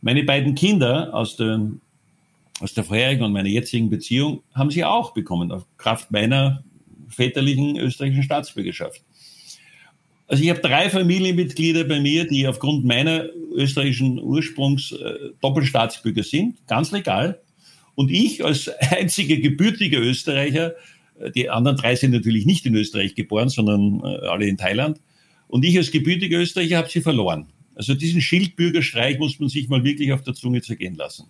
Meine 0.00 0.24
beiden 0.24 0.54
Kinder 0.54 1.12
aus 1.12 1.36
der, 1.36 1.70
aus 2.60 2.72
der 2.72 2.84
vorherigen 2.84 3.24
und 3.24 3.32
meiner 3.32 3.48
jetzigen 3.48 3.90
Beziehung 3.90 4.42
haben 4.54 4.70
sie 4.70 4.84
auch 4.84 5.12
bekommen, 5.12 5.52
auf 5.52 5.66
Kraft 5.76 6.10
meiner 6.10 6.64
väterlichen 7.08 7.76
österreichischen 7.76 8.22
Staatsbürgerschaft. 8.22 9.02
Also 10.30 10.44
ich 10.44 10.50
habe 10.50 10.60
drei 10.60 10.88
Familienmitglieder 10.88 11.82
bei 11.82 11.98
mir, 11.98 12.24
die 12.24 12.46
aufgrund 12.46 12.84
meiner 12.84 13.24
österreichischen 13.52 14.20
Ursprungs 14.20 14.92
äh, 14.92 15.30
Doppelstaatsbürger 15.40 16.22
sind, 16.22 16.64
ganz 16.68 16.92
legal. 16.92 17.40
Und 17.96 18.12
ich 18.12 18.44
als 18.44 18.68
einziger 18.78 19.36
gebürtiger 19.38 19.98
Österreicher, 19.98 20.74
äh, 21.18 21.32
die 21.32 21.50
anderen 21.50 21.76
drei 21.76 21.96
sind 21.96 22.12
natürlich 22.12 22.46
nicht 22.46 22.64
in 22.64 22.76
Österreich 22.76 23.16
geboren, 23.16 23.48
sondern 23.48 24.02
äh, 24.04 24.28
alle 24.28 24.46
in 24.46 24.56
Thailand. 24.56 25.00
Und 25.48 25.64
ich 25.64 25.76
als 25.76 25.90
gebürtiger 25.90 26.38
Österreicher 26.38 26.76
habe 26.76 26.88
sie 26.88 27.00
verloren. 27.00 27.46
Also 27.74 27.94
diesen 27.94 28.20
Schildbürgerstreich 28.20 29.18
muss 29.18 29.40
man 29.40 29.48
sich 29.48 29.68
mal 29.68 29.82
wirklich 29.82 30.12
auf 30.12 30.22
der 30.22 30.34
Zunge 30.34 30.62
zergehen 30.62 30.94
lassen. 30.94 31.24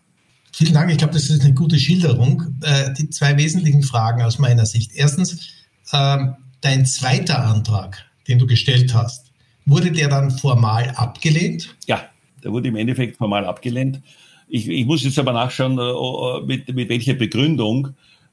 Vielen 0.52 0.74
Dank. 0.74 0.90
Ich 0.90 0.98
glaube, 0.98 1.14
das 1.14 1.30
ist 1.30 1.42
eine 1.42 1.54
gute 1.54 1.78
Schilderung. 1.78 2.54
Äh, 2.60 2.92
die 2.92 3.08
zwei 3.08 3.38
wesentlichen 3.38 3.82
Fragen 3.82 4.20
aus 4.20 4.38
meiner 4.38 4.66
Sicht. 4.66 4.90
Erstens, 4.94 5.48
ähm, 5.90 6.34
dein 6.60 6.84
zweiter 6.84 7.46
Antrag, 7.46 8.09
den 8.30 8.38
du 8.38 8.46
gestellt 8.46 8.94
hast, 8.94 9.30
wurde 9.66 9.92
der 9.92 10.08
dann 10.08 10.30
formal 10.30 10.90
abgelehnt? 10.90 11.76
Ja, 11.86 12.08
der 12.42 12.52
wurde 12.52 12.68
im 12.68 12.76
Endeffekt 12.76 13.16
formal 13.16 13.44
abgelehnt. 13.44 14.00
Ich, 14.48 14.68
ich 14.68 14.86
muss 14.86 15.04
jetzt 15.04 15.18
aber 15.18 15.32
nachschauen, 15.32 15.78
äh, 15.78 16.46
mit, 16.46 16.74
mit 16.74 16.88
welcher 16.88 17.14
Begründung. 17.14 17.88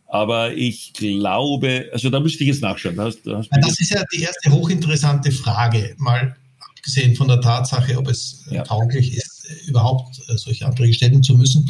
Aber 0.08 0.54
ich 0.54 0.94
glaube, 0.94 1.90
also 1.92 2.10
da 2.10 2.20
müsste 2.20 2.44
ich 2.44 2.50
jetzt 2.50 2.62
nachschauen. 2.62 2.96
Da 2.96 3.06
hast, 3.06 3.24
da 3.26 3.38
hast 3.38 3.50
das 3.52 3.80
ist 3.80 3.92
ja 3.92 4.04
die 4.14 4.22
erste 4.22 4.52
hochinteressante 4.52 5.32
Frage, 5.32 5.96
mal 5.98 6.36
abgesehen 6.60 7.16
von 7.16 7.28
der 7.28 7.42
Tatsache, 7.42 7.98
ob 7.98 8.08
es 8.08 8.46
ja. 8.50 8.64
tauglich 8.64 9.16
ist, 9.16 9.46
überhaupt 9.68 10.18
äh, 10.30 10.38
solche 10.38 10.66
Anträge 10.66 10.94
stellen 10.94 11.22
zu 11.22 11.36
müssen. 11.36 11.70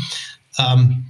Ähm, 0.60 1.06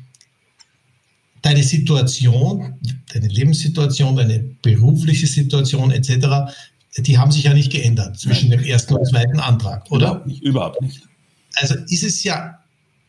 deine 1.41 1.63
Situation, 1.63 2.75
deine 3.13 3.27
Lebenssituation, 3.27 4.15
deine 4.15 4.39
berufliche 4.62 5.27
Situation 5.27 5.91
etc., 5.91 6.53
die 6.98 7.18
haben 7.18 7.32
sich 7.32 7.44
ja 7.44 7.54
nicht 7.54 7.72
geändert 7.72 8.20
zwischen 8.20 8.50
dem 8.50 8.63
ersten 8.63 8.96
und 8.96 9.06
zweiten 9.06 9.39
Antrag, 9.39 9.89
oder? 9.92 10.08
Überhaupt 10.08 10.27
nicht. 10.27 10.44
Überhaupt 10.44 10.82
nicht. 10.82 11.01
Also 11.56 11.75
ist 11.88 12.04
es 12.04 12.24
ja 12.24 12.60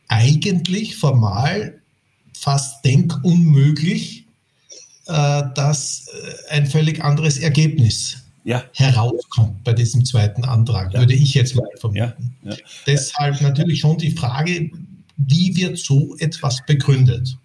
eigentlich 0.09 0.97
formal 0.97 1.81
fast 2.37 2.85
denkunmöglich, 2.85 4.27
äh, 5.07 5.43
dass 5.55 6.07
äh, 6.09 6.55
ein 6.55 6.67
völlig 6.67 7.03
anderes 7.03 7.39
Ergebnis 7.39 8.19
ja. 8.45 8.65
herauskommt 8.75 9.65
bei 9.65 9.73
diesem 9.73 10.05
zweiten 10.05 10.45
Antrag, 10.45 10.95
ja. 10.95 11.01
würde 11.01 11.15
ich 11.15 11.35
jetzt 11.35 11.57
mal 11.57 11.69
vermuten. 11.79 12.37
Ja. 12.43 12.57
Deshalb 12.87 13.41
natürlich 13.41 13.81
schon 13.81 13.99
die 13.99 14.11
Frage, 14.11 14.71
wie 15.17 15.57
wird 15.57 15.79
so 15.79 16.17
etwas 16.19 16.65
begründet? 16.67 17.37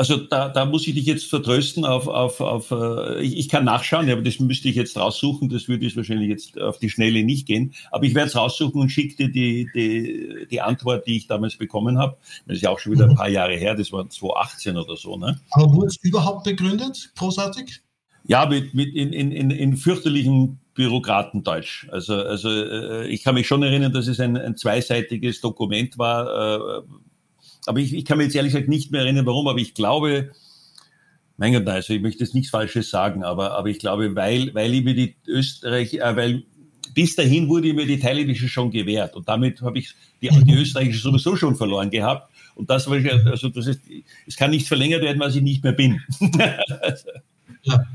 Also 0.00 0.16
da, 0.16 0.48
da 0.48 0.64
muss 0.64 0.86
ich 0.86 0.94
dich 0.94 1.04
jetzt 1.04 1.26
vertrösten 1.26 1.84
auf, 1.84 2.08
auf, 2.08 2.40
auf 2.40 2.70
äh, 2.70 3.20
ich, 3.20 3.36
ich 3.36 3.48
kann 3.50 3.66
nachschauen, 3.66 4.08
aber 4.08 4.22
das 4.22 4.40
müsste 4.40 4.70
ich 4.70 4.74
jetzt 4.74 4.96
raussuchen, 4.96 5.50
das 5.50 5.68
würde 5.68 5.84
ich 5.84 5.94
wahrscheinlich 5.94 6.30
jetzt 6.30 6.58
auf 6.58 6.78
die 6.78 6.88
Schnelle 6.88 7.22
nicht 7.22 7.46
gehen. 7.46 7.74
Aber 7.90 8.04
ich 8.04 8.14
werde 8.14 8.28
es 8.28 8.34
raussuchen 8.34 8.80
und 8.80 8.88
schicke 8.88 9.16
dir 9.16 9.30
die, 9.30 9.68
die, 9.74 10.46
die 10.50 10.60
Antwort, 10.62 11.06
die 11.06 11.18
ich 11.18 11.26
damals 11.26 11.56
bekommen 11.56 11.98
habe. 11.98 12.16
Das 12.46 12.56
ist 12.56 12.62
ja 12.62 12.70
auch 12.70 12.78
schon 12.78 12.92
wieder 12.92 13.04
ein 13.04 13.10
mhm. 13.10 13.16
paar 13.16 13.28
Jahre 13.28 13.56
her, 13.56 13.74
das 13.74 13.92
war 13.92 14.08
2018 14.08 14.78
oder 14.78 14.96
so. 14.96 15.18
Ne? 15.18 15.38
Aber 15.50 15.70
wurde 15.74 15.88
es 15.88 15.98
überhaupt 16.00 16.44
begründet? 16.44 17.12
Großartig? 17.18 17.82
Ja, 18.24 18.46
mit, 18.46 18.72
mit 18.72 18.94
in, 18.94 19.12
in, 19.12 19.32
in, 19.32 19.50
in 19.50 19.76
fürchterlichen 19.76 20.60
Bürokratendeutsch. 20.72 21.88
Also, 21.90 22.14
also 22.14 22.48
äh, 22.48 23.06
ich 23.08 23.22
kann 23.22 23.34
mich 23.34 23.46
schon 23.46 23.62
erinnern, 23.62 23.92
dass 23.92 24.06
es 24.06 24.18
ein, 24.18 24.38
ein 24.38 24.56
zweiseitiges 24.56 25.42
Dokument 25.42 25.98
war, 25.98 26.78
äh, 26.78 26.82
aber 27.66 27.78
ich, 27.80 27.92
ich 27.92 28.04
kann 28.04 28.18
mir 28.18 28.24
jetzt 28.24 28.36
ehrlich 28.36 28.52
gesagt 28.52 28.68
nicht 28.68 28.90
mehr 28.90 29.02
erinnern, 29.02 29.26
warum, 29.26 29.48
aber 29.48 29.58
ich 29.58 29.74
glaube, 29.74 30.30
mein 31.36 31.52
Gott, 31.52 31.66
also 31.68 31.94
ich 31.94 32.02
möchte 32.02 32.24
jetzt 32.24 32.34
nichts 32.34 32.50
Falsches 32.50 32.90
sagen, 32.90 33.24
aber, 33.24 33.52
aber 33.56 33.68
ich 33.68 33.78
glaube, 33.78 34.14
weil, 34.14 34.54
weil 34.54 34.74
ich 34.74 34.84
mir 34.84 34.94
die 34.94 35.16
Österreich, 35.26 35.94
äh, 35.94 36.16
weil 36.16 36.44
bis 36.94 37.16
dahin 37.16 37.48
wurde 37.48 37.72
mir 37.72 37.86
die 37.86 37.98
thailändische 37.98 38.48
schon 38.48 38.70
gewährt 38.70 39.14
und 39.14 39.28
damit 39.28 39.62
habe 39.62 39.78
ich 39.78 39.94
die, 40.20 40.28
die 40.28 40.54
österreichische 40.54 41.00
sowieso 41.00 41.36
schon 41.36 41.56
verloren 41.56 41.90
gehabt. 41.90 42.30
Und 42.56 42.68
das 42.68 42.86
also 42.86 43.48
das 43.48 43.66
ist, 43.66 43.80
es 44.26 44.36
kann 44.36 44.50
nicht 44.50 44.68
verlängert 44.68 45.02
werden, 45.02 45.20
was 45.20 45.34
ich 45.34 45.42
nicht 45.42 45.62
mehr 45.62 45.72
bin. 45.72 46.00
ja. 47.62 47.86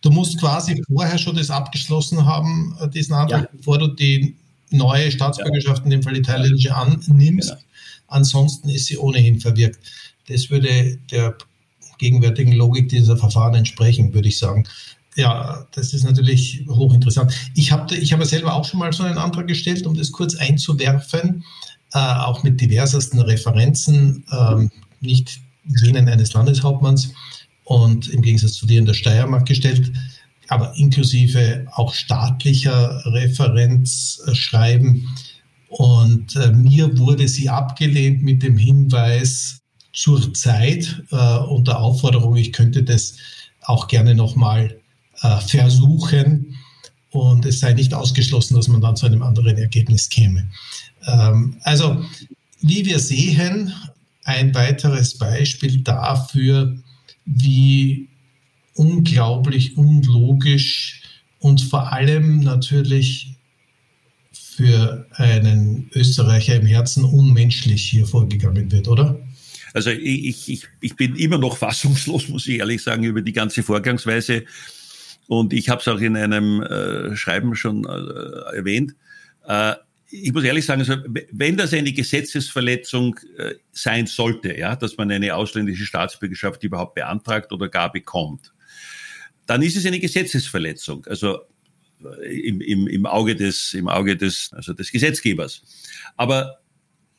Du 0.00 0.10
musst 0.10 0.40
quasi 0.40 0.82
vorher 0.92 1.18
schon 1.18 1.36
das 1.36 1.50
abgeschlossen 1.50 2.24
haben, 2.24 2.76
äh, 2.80 2.88
diesen 2.88 3.14
Antrag, 3.14 3.42
ja. 3.42 3.48
bevor 3.52 3.78
du 3.78 3.88
die 3.88 4.34
neue 4.70 5.10
Staatsbürgerschaft, 5.10 5.84
in 5.84 5.90
dem 5.90 6.02
Fall 6.02 6.14
die 6.14 6.22
thailändische, 6.22 6.74
annimmst. 6.74 7.50
Genau. 7.50 7.62
Ansonsten 8.08 8.68
ist 8.68 8.86
sie 8.86 8.98
ohnehin 8.98 9.40
verwirkt. 9.40 9.78
Das 10.28 10.50
würde 10.50 10.98
der 11.10 11.36
gegenwärtigen 11.98 12.52
Logik 12.52 12.88
dieser 12.88 13.16
Verfahren 13.16 13.54
entsprechen, 13.54 14.14
würde 14.14 14.28
ich 14.28 14.38
sagen. 14.38 14.64
Ja, 15.16 15.66
das 15.72 15.94
ist 15.94 16.04
natürlich 16.04 16.64
hochinteressant. 16.68 17.34
Ich 17.54 17.72
habe 17.72 17.96
ich 17.96 18.12
hab 18.12 18.24
selber 18.24 18.54
auch 18.54 18.64
schon 18.64 18.78
mal 18.78 18.92
so 18.92 19.02
einen 19.02 19.18
Antrag 19.18 19.48
gestellt, 19.48 19.84
um 19.86 19.96
das 19.96 20.12
kurz 20.12 20.36
einzuwerfen, 20.36 21.44
äh, 21.92 21.98
auch 21.98 22.44
mit 22.44 22.60
diversesten 22.60 23.20
Referenzen, 23.20 24.24
äh, 24.30 24.68
nicht 25.00 25.40
jenen 25.82 26.08
eines 26.08 26.34
Landeshauptmanns 26.34 27.12
und 27.64 28.08
im 28.08 28.22
Gegensatz 28.22 28.52
zu 28.54 28.66
in 28.66 28.86
der 28.86 28.94
Steiermark 28.94 29.46
gestellt, 29.46 29.92
aber 30.48 30.74
inklusive 30.76 31.66
auch 31.72 31.94
staatlicher 31.94 33.02
Referenzschreiben. 33.06 35.08
Und 35.68 36.34
äh, 36.36 36.50
mir 36.52 36.98
wurde 36.98 37.28
sie 37.28 37.48
abgelehnt 37.48 38.22
mit 38.22 38.42
dem 38.42 38.56
Hinweis 38.56 39.60
zur 39.92 40.32
Zeit 40.34 41.02
äh, 41.10 41.38
und 41.38 41.68
der 41.68 41.80
Aufforderung, 41.80 42.36
ich 42.36 42.52
könnte 42.52 42.82
das 42.82 43.16
auch 43.62 43.88
gerne 43.88 44.14
nochmal 44.14 44.78
äh, 45.22 45.40
versuchen. 45.40 46.56
Und 47.10 47.46
es 47.46 47.60
sei 47.60 47.72
nicht 47.72 47.94
ausgeschlossen, 47.94 48.54
dass 48.54 48.68
man 48.68 48.80
dann 48.80 48.96
zu 48.96 49.06
einem 49.06 49.22
anderen 49.22 49.56
Ergebnis 49.56 50.08
käme. 50.08 50.48
Ähm, 51.06 51.56
also, 51.62 52.04
wie 52.60 52.84
wir 52.86 52.98
sehen, 52.98 53.72
ein 54.24 54.54
weiteres 54.54 55.16
Beispiel 55.16 55.80
dafür, 55.80 56.76
wie 57.24 58.08
unglaublich 58.74 59.76
unlogisch 59.76 61.02
und 61.40 61.60
vor 61.62 61.92
allem 61.92 62.40
natürlich 62.40 63.37
für 64.58 65.06
einen 65.12 65.88
Österreicher 65.94 66.56
im 66.56 66.66
Herzen 66.66 67.04
unmenschlich 67.04 67.84
hier 67.84 68.04
vorgegangen 68.06 68.72
wird, 68.72 68.88
oder? 68.88 69.20
Also 69.72 69.90
ich, 69.90 70.48
ich, 70.48 70.66
ich 70.80 70.96
bin 70.96 71.14
immer 71.14 71.38
noch 71.38 71.56
fassungslos, 71.56 72.26
muss 72.26 72.48
ich 72.48 72.58
ehrlich 72.58 72.82
sagen, 72.82 73.04
über 73.04 73.22
die 73.22 73.32
ganze 73.32 73.62
Vorgangsweise. 73.62 74.44
Und 75.28 75.52
ich 75.52 75.68
habe 75.68 75.80
es 75.80 75.86
auch 75.86 76.00
in 76.00 76.16
einem 76.16 76.60
äh, 76.62 77.14
Schreiben 77.14 77.54
schon 77.54 77.84
äh, 77.84 78.56
erwähnt. 78.56 78.96
Äh, 79.46 79.74
ich 80.10 80.32
muss 80.32 80.42
ehrlich 80.42 80.66
sagen, 80.66 80.80
also, 80.80 80.96
wenn 81.30 81.56
das 81.56 81.72
eine 81.72 81.92
Gesetzesverletzung 81.92 83.16
äh, 83.36 83.54
sein 83.70 84.08
sollte, 84.08 84.58
ja, 84.58 84.74
dass 84.74 84.96
man 84.96 85.12
eine 85.12 85.36
ausländische 85.36 85.86
Staatsbürgerschaft 85.86 86.64
überhaupt 86.64 86.96
beantragt 86.96 87.52
oder 87.52 87.68
gar 87.68 87.92
bekommt, 87.92 88.52
dann 89.46 89.62
ist 89.62 89.76
es 89.76 89.86
eine 89.86 90.00
Gesetzesverletzung. 90.00 91.06
Also 91.06 91.42
im, 92.30 92.60
im, 92.60 92.86
im 92.86 93.06
Auge 93.06 93.36
des, 93.36 93.74
im 93.74 93.88
Auge 93.88 94.16
des, 94.16 94.50
also 94.52 94.72
des 94.72 94.92
Gesetzgebers. 94.92 95.62
Aber 96.16 96.58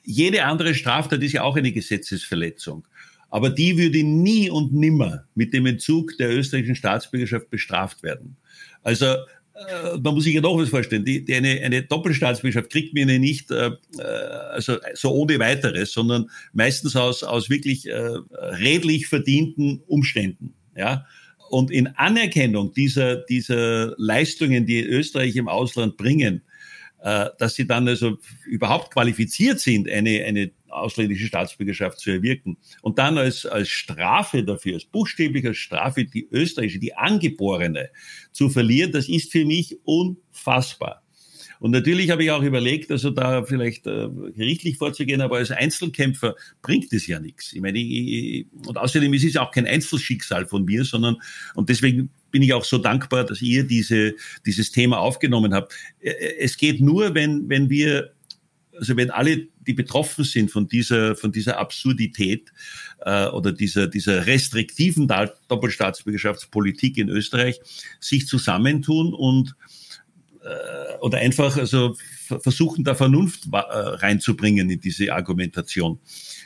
jede 0.04 0.44
andere 0.46 0.74
Straftat 0.74 1.22
ist 1.22 1.34
ja 1.34 1.44
auch 1.44 1.56
eine 1.56 1.72
Gesetzesverletzung. 1.72 2.88
Aber 3.30 3.50
die 3.50 3.78
würde 3.78 4.04
nie 4.04 4.50
und 4.50 4.74
nimmer 4.74 5.26
mit 5.36 5.54
dem 5.54 5.66
Entzug 5.66 6.18
der 6.18 6.36
österreichischen 6.36 6.76
Staatsbürgerschaft 6.76 7.50
bestraft 7.50 8.02
werden. 8.02 8.38
Also 8.82 9.06
äh, 9.06 9.98
man 10.02 10.16
muss 10.16 10.24
sich 10.24 10.34
ja 10.34 10.42
noch 10.42 10.58
was 10.58 10.70
vorstellen. 10.70 11.06
Die, 11.06 11.24
die 11.24 11.36
eine, 11.36 11.62
eine 11.62 11.84
Doppelstaatsbürgerschaft 11.84 12.72
kriegt 12.72 12.96
man 12.96 13.10
ja 13.10 13.20
nicht 13.20 13.52
äh, 13.52 13.72
äh, 13.98 14.02
also 14.02 14.78
so 14.94 15.12
ohne 15.12 15.38
weiteres, 15.38 15.94
sondern 15.94 16.30
meistens 16.54 16.96
aus, 16.96 17.24
aus 17.24 17.50
wirklich 17.50 17.88
äh, 17.88 17.92
redlich 17.92 19.08
verdienten 19.08 19.82
Umständen. 19.86 20.54
Ja, 20.76 21.06
und 21.50 21.72
in 21.72 21.88
Anerkennung 21.88 22.74
dieser, 22.74 23.18
dieser 23.18 23.94
Leistungen, 23.98 24.66
die 24.66 24.82
Österreich 24.82 25.36
im 25.36 25.48
Ausland 25.48 25.98
bringen, 25.98 26.44
äh, 27.02 27.30
dass 27.38 27.56
sie 27.56 27.66
dann 27.66 27.88
also 27.88 28.18
überhaupt 28.46 28.92
qualifiziert 28.92 29.60
sind, 29.60 29.90
eine, 29.90 30.24
eine 30.26 30.52
ausländische 30.68 31.28
Staatsbürgerschaft 31.28 32.00
zu 32.00 32.12
erwirken. 32.12 32.58
Und 32.82 33.00
dann 33.00 33.18
als, 33.18 33.46
als 33.46 33.70
Strafe 33.70 34.44
dafür, 34.44 34.76
als 34.76 34.86
buchstäbliche 34.86 35.54
Strafe, 35.54 36.06
die 36.06 36.28
österreichische, 36.30 36.80
die 36.80 36.96
angeborene 36.96 37.90
zu 38.32 38.50
verlieren, 38.50 38.92
das 38.92 39.08
ist 39.08 39.32
für 39.32 39.46
mich 39.46 39.78
unfassbar. 39.84 40.99
Und 41.60 41.72
natürlich 41.72 42.10
habe 42.10 42.24
ich 42.24 42.32
auch 42.32 42.42
überlegt, 42.42 42.90
also 42.90 43.10
da 43.10 43.44
vielleicht 43.44 43.86
äh, 43.86 44.08
gerichtlich 44.36 44.78
vorzugehen, 44.78 45.22
aber 45.22 45.38
als 45.38 45.52
Einzelkämpfer 45.52 46.36
bringt 46.62 46.92
es 46.94 47.06
ja 47.06 47.20
nichts. 47.20 47.52
Ich 47.54 47.62
meine, 47.62 47.78
ich, 47.78 47.92
ich, 47.92 48.46
und 48.66 48.78
außerdem 48.78 49.14
ist 49.14 49.26
es 49.26 49.36
auch 49.36 49.52
kein 49.52 49.68
Einzelschicksal 49.68 50.46
von 50.46 50.64
mir, 50.64 50.86
sondern, 50.86 51.18
und 51.56 51.70
deswegen 51.70 52.10
bin 52.32 52.44
ich 52.44 52.54
auch 52.54 52.64
so 52.64 52.78
dankbar, 52.78 53.26
dass 53.26 53.42
ihr 53.42 53.66
diese, 53.66 54.16
dieses 54.46 54.72
Thema 54.72 55.00
aufgenommen 55.00 55.54
habt. 55.54 55.74
Es 56.40 56.58
geht 56.58 56.80
nur, 56.80 57.14
wenn, 57.14 57.50
wenn 57.50 57.70
wir 57.70 58.14
also 58.80 58.96
wenn 58.96 59.12
alle, 59.12 59.48
die 59.68 59.74
betroffen 59.74 60.24
sind 60.24 60.52
von 60.52 60.68
dieser, 60.68 61.16
von 61.16 61.32
dieser 61.32 61.58
Absurdität 61.58 62.52
äh, 63.02 63.28
oder 63.28 63.52
dieser, 63.52 63.88
dieser 63.88 64.26
restriktiven 64.26 65.08
Doppelstaatsbürgerschaftspolitik 65.48 66.98
in 66.98 67.10
Österreich, 67.10 67.60
sich 68.00 68.26
zusammentun 68.26 69.14
und 69.14 69.56
oder 71.02 71.18
einfach 71.20 71.58
also 71.58 71.96
versuchen, 72.42 72.84
da 72.84 72.96
Vernunft 72.96 73.48
äh, 73.52 73.58
reinzubringen 73.58 74.70
in 74.70 74.80
diese 74.80 75.14
Argumentation. 75.14 76.00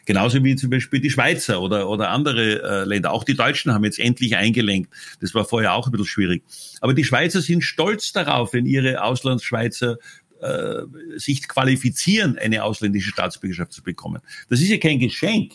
Genauso 0.05 0.43
wie 0.43 0.55
zum 0.55 0.69
Beispiel 0.69 0.99
die 0.99 1.09
Schweizer 1.09 1.61
oder, 1.61 1.89
oder 1.89 2.09
andere 2.09 2.61
äh, 2.61 2.83
Länder. 2.85 3.11
Auch 3.11 3.23
die 3.23 3.35
Deutschen 3.35 3.73
haben 3.73 3.83
jetzt 3.83 3.99
endlich 3.99 4.35
eingelenkt. 4.35 4.93
Das 5.19 5.33
war 5.33 5.45
vorher 5.45 5.73
auch 5.73 5.87
ein 5.87 5.91
bisschen 5.91 6.07
schwierig. 6.07 6.43
Aber 6.81 6.93
die 6.93 7.03
Schweizer 7.03 7.41
sind 7.41 7.63
stolz 7.63 8.11
darauf, 8.11 8.53
wenn 8.53 8.65
ihre 8.65 9.03
Auslandsschweizer 9.03 9.97
äh, 10.41 10.83
sich 11.17 11.47
qualifizieren, 11.47 12.37
eine 12.37 12.63
ausländische 12.63 13.11
Staatsbürgerschaft 13.11 13.73
zu 13.73 13.83
bekommen. 13.83 14.21
Das 14.49 14.61
ist 14.61 14.69
ja 14.69 14.77
kein 14.77 14.99
Geschenk. 14.99 15.53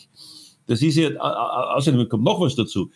Das 0.67 0.81
ist 0.81 0.95
ja, 0.95 1.09
außerdem 1.15 2.07
kommt 2.09 2.23
noch 2.23 2.41
was 2.41 2.55
dazu. 2.55 2.91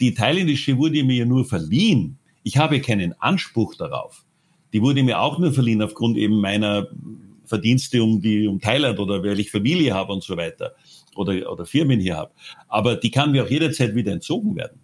Die 0.00 0.14
thailändische 0.14 0.76
wurde 0.76 1.02
mir 1.04 1.16
ja 1.16 1.24
nur 1.24 1.44
verliehen. 1.44 2.18
Ich 2.42 2.56
habe 2.56 2.80
keinen 2.80 3.12
Anspruch 3.20 3.74
darauf. 3.74 4.24
Die 4.72 4.82
wurde 4.82 5.02
mir 5.02 5.20
auch 5.20 5.38
nur 5.38 5.52
verliehen 5.52 5.82
aufgrund 5.82 6.16
eben 6.16 6.40
meiner 6.40 6.88
Verdienste 7.44 8.02
um 8.02 8.20
die, 8.20 8.46
um 8.46 8.60
Thailand 8.60 8.98
oder 8.98 9.22
weil 9.22 9.40
ich 9.40 9.50
Familie 9.50 9.94
habe 9.94 10.12
und 10.12 10.22
so 10.22 10.36
weiter 10.36 10.74
oder, 11.16 11.50
oder 11.50 11.66
Firmen 11.66 12.00
hier 12.00 12.16
habe. 12.16 12.32
Aber 12.68 12.96
die 12.96 13.10
kann 13.10 13.32
mir 13.32 13.44
auch 13.44 13.50
jederzeit 13.50 13.94
wieder 13.94 14.12
entzogen 14.12 14.56
werden. 14.56 14.80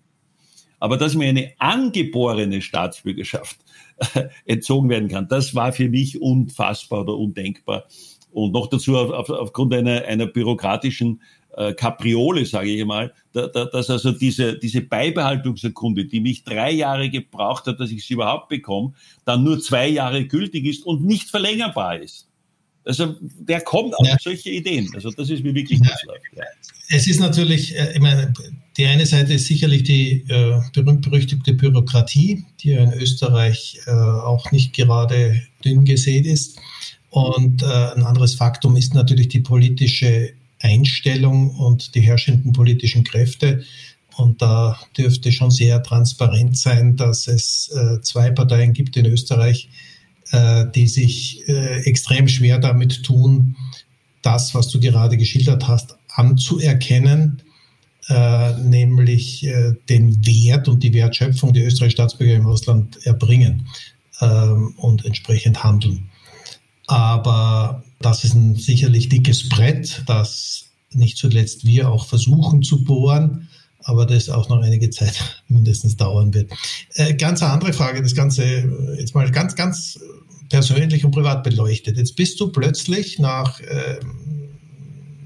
Aber 0.80 0.96
dass 0.96 1.14
mir 1.14 1.28
eine 1.28 1.52
angeborene 1.58 2.60
Staatsbürgerschaft 2.60 3.58
entzogen 4.44 4.88
werden 4.88 5.08
kann. 5.08 5.28
Das 5.28 5.54
war 5.54 5.72
für 5.72 5.88
mich 5.88 6.20
unfassbar 6.20 7.02
oder 7.02 7.16
undenkbar. 7.16 7.84
Und 8.32 8.52
noch 8.52 8.66
dazu 8.66 8.96
auf, 8.96 9.10
auf, 9.10 9.30
aufgrund 9.30 9.72
einer, 9.72 10.04
einer 10.06 10.26
bürokratischen 10.26 11.22
äh, 11.56 11.72
Kapriole, 11.72 12.44
sage 12.46 12.70
ich 12.70 12.84
mal, 12.84 13.12
da, 13.32 13.46
da, 13.48 13.66
dass 13.66 13.90
also 13.90 14.12
diese, 14.12 14.58
diese 14.58 14.80
Beibehaltungserkunde, 14.80 16.04
die 16.06 16.20
mich 16.20 16.44
drei 16.44 16.72
Jahre 16.72 17.10
gebraucht 17.10 17.66
hat, 17.66 17.80
dass 17.80 17.90
ich 17.90 18.04
sie 18.06 18.14
überhaupt 18.14 18.48
bekomme, 18.48 18.92
dann 19.24 19.44
nur 19.44 19.60
zwei 19.60 19.88
Jahre 19.88 20.24
gültig 20.24 20.64
ist 20.64 20.84
und 20.84 21.04
nicht 21.04 21.30
verlängerbar 21.30 22.00
ist. 22.00 22.28
Also 22.84 23.16
der 23.20 23.62
kommt 23.62 23.94
auf 23.96 24.06
ja. 24.06 24.16
solche 24.20 24.50
Ideen. 24.50 24.90
Also 24.94 25.10
das 25.10 25.30
ist 25.30 25.42
mir 25.42 25.54
wirklich 25.54 25.80
ja. 25.80 25.96
ja. 26.36 26.44
Es 26.90 27.06
ist 27.06 27.18
natürlich, 27.18 27.74
äh, 27.76 27.92
ich 27.94 28.00
meine, 28.00 28.32
die 28.76 28.86
eine 28.86 29.06
Seite 29.06 29.34
ist 29.34 29.46
sicherlich 29.46 29.84
die 29.84 30.24
äh, 30.28 30.60
berühmt-berüchtigte 30.72 31.54
Bürokratie, 31.54 32.44
die 32.60 32.72
in 32.72 32.92
Österreich 32.92 33.80
äh, 33.86 33.90
auch 33.90 34.50
nicht 34.52 34.74
gerade 34.74 35.42
dünn 35.64 35.84
gesät 35.84 36.26
ist. 36.26 36.58
Und 37.10 37.62
äh, 37.62 37.66
ein 37.66 38.02
anderes 38.02 38.34
Faktum 38.34 38.76
ist 38.76 38.94
natürlich 38.94 39.28
die 39.28 39.40
politische 39.40 40.34
Einstellung 40.64 41.50
und 41.50 41.94
die 41.94 42.00
herrschenden 42.00 42.52
politischen 42.52 43.04
Kräfte. 43.04 43.64
Und 44.16 44.42
da 44.42 44.78
dürfte 44.96 45.32
schon 45.32 45.50
sehr 45.50 45.82
transparent 45.82 46.56
sein, 46.56 46.96
dass 46.96 47.26
es 47.26 47.70
äh, 47.74 48.00
zwei 48.00 48.30
Parteien 48.30 48.72
gibt 48.72 48.96
in 48.96 49.06
Österreich, 49.06 49.68
äh, 50.30 50.66
die 50.74 50.88
sich 50.88 51.46
äh, 51.48 51.82
extrem 51.82 52.28
schwer 52.28 52.58
damit 52.58 53.02
tun, 53.02 53.56
das, 54.22 54.54
was 54.54 54.68
du 54.68 54.80
gerade 54.80 55.16
geschildert 55.16 55.68
hast, 55.68 55.96
anzuerkennen, 56.08 57.42
äh, 58.08 58.52
nämlich 58.58 59.46
äh, 59.46 59.74
den 59.88 60.24
Wert 60.26 60.68
und 60.68 60.82
die 60.82 60.94
Wertschöpfung, 60.94 61.52
die 61.52 61.62
österreichische 61.62 61.96
Staatsbürger 61.96 62.36
im 62.36 62.46
Ausland 62.46 63.04
erbringen 63.04 63.66
ähm, 64.20 64.74
und 64.76 65.04
entsprechend 65.04 65.62
handeln. 65.64 66.10
Aber 66.86 67.82
das 68.04 68.24
ist 68.24 68.34
ein 68.34 68.54
sicherlich 68.54 69.08
dickes 69.08 69.48
Brett, 69.48 70.02
das 70.06 70.66
nicht 70.92 71.16
zuletzt 71.16 71.64
wir 71.64 71.90
auch 71.90 72.06
versuchen 72.06 72.62
zu 72.62 72.84
bohren, 72.84 73.48
aber 73.80 74.06
das 74.06 74.28
auch 74.28 74.48
noch 74.48 74.62
einige 74.62 74.90
Zeit 74.90 75.42
mindestens 75.48 75.96
dauern 75.96 76.34
wird. 76.34 76.52
Äh, 76.94 77.14
ganz 77.14 77.42
eine 77.42 77.52
andere 77.52 77.72
Frage, 77.72 78.02
das 78.02 78.14
Ganze 78.14 78.44
äh, 78.44 78.98
jetzt 78.98 79.14
mal 79.14 79.30
ganz, 79.30 79.54
ganz 79.54 79.98
persönlich 80.50 81.04
und 81.04 81.12
privat 81.12 81.42
beleuchtet. 81.42 81.96
Jetzt 81.96 82.16
bist 82.16 82.38
du 82.40 82.48
plötzlich 82.48 83.18
nach 83.18 83.60
äh, 83.60 84.00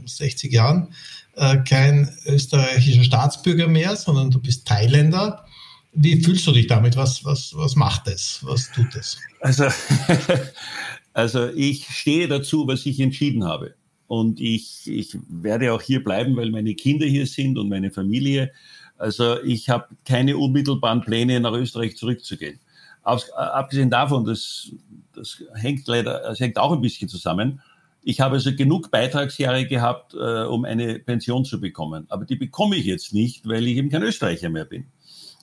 60 0.07 0.53
Jahren 0.53 0.89
äh, 1.35 1.59
kein 1.59 2.11
österreichischer 2.27 3.05
Staatsbürger 3.05 3.69
mehr, 3.69 3.97
sondern 3.97 4.31
du 4.31 4.41
bist 4.41 4.67
Thailänder. 4.67 5.45
Wie 5.93 6.23
fühlst 6.23 6.47
du 6.47 6.53
dich 6.53 6.69
damit? 6.69 6.97
Was, 6.97 7.25
was, 7.25 7.53
was 7.55 7.75
macht 7.75 8.07
es? 8.07 8.41
Was 8.43 8.71
tut 8.71 8.95
es? 8.95 9.19
Also, 9.41 9.65
also 11.13 11.49
ich 11.49 11.87
stehe 11.89 12.29
dazu, 12.29 12.67
was 12.67 12.87
ich 12.87 13.01
entschieden 13.01 13.45
habe. 13.45 13.75
Und 14.07 14.41
ich, 14.41 14.87
ich 14.87 15.19
werde 15.29 15.73
auch 15.73 15.83
hier 15.83 16.03
bleiben, 16.03 16.37
weil 16.37 16.51
meine 16.51 16.75
Kinder 16.75 17.07
hier 17.07 17.27
sind 17.27 17.59
und 17.59 17.69
meine 17.69 17.91
Familie. 17.91 18.53
Also 18.97 19.43
ich 19.43 19.69
habe 19.69 19.89
keine 20.05 20.37
unmittelbaren 20.39 21.03
Pläne, 21.03 21.41
nach 21.41 21.53
Österreich 21.53 21.97
zurückzugehen. 21.97 22.59
abgesehen 23.03 23.91
davon, 23.91 24.25
das 24.25 24.73
das 25.19 25.43
hängt 25.55 25.87
leider, 25.87 26.21
das 26.21 26.41
hängt 26.41 26.59
auch 26.59 26.73
ein 26.73 26.81
bisschen 26.81 27.09
zusammen. 27.09 27.61
Ich 28.03 28.21
habe 28.21 28.37
also 28.37 28.55
genug 28.55 28.91
Beitragsjahre 28.91 29.67
gehabt, 29.67 30.15
äh, 30.15 30.45
um 30.45 30.65
eine 30.65 30.99
Pension 31.01 31.45
zu 31.45 31.61
bekommen. 31.61 32.07
Aber 32.09 32.25
die 32.25 32.37
bekomme 32.37 32.77
ich 32.77 32.87
jetzt 32.87 33.13
nicht, 33.13 33.47
weil 33.47 33.67
ich 33.67 33.77
eben 33.77 33.91
kein 33.91 34.03
Österreicher 34.03 34.49
mehr 34.49 34.65
bin. 34.65 34.87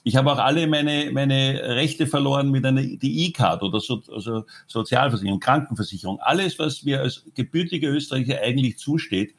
Ich 0.08 0.14
habe 0.14 0.32
auch 0.32 0.38
alle 0.38 0.68
meine, 0.68 1.10
meine 1.10 1.60
Rechte 1.74 2.06
verloren 2.06 2.52
mit 2.52 2.64
einer 2.64 2.80
die 2.80 3.26
E-Card 3.26 3.64
oder 3.64 3.80
so, 3.80 4.00
also 4.12 4.44
Sozialversicherung, 4.68 5.40
Krankenversicherung. 5.40 6.20
Alles, 6.20 6.60
was 6.60 6.84
mir 6.84 7.00
als 7.00 7.24
gebürtiger 7.34 7.88
Österreicher 7.88 8.40
eigentlich 8.40 8.78
zusteht, 8.78 9.34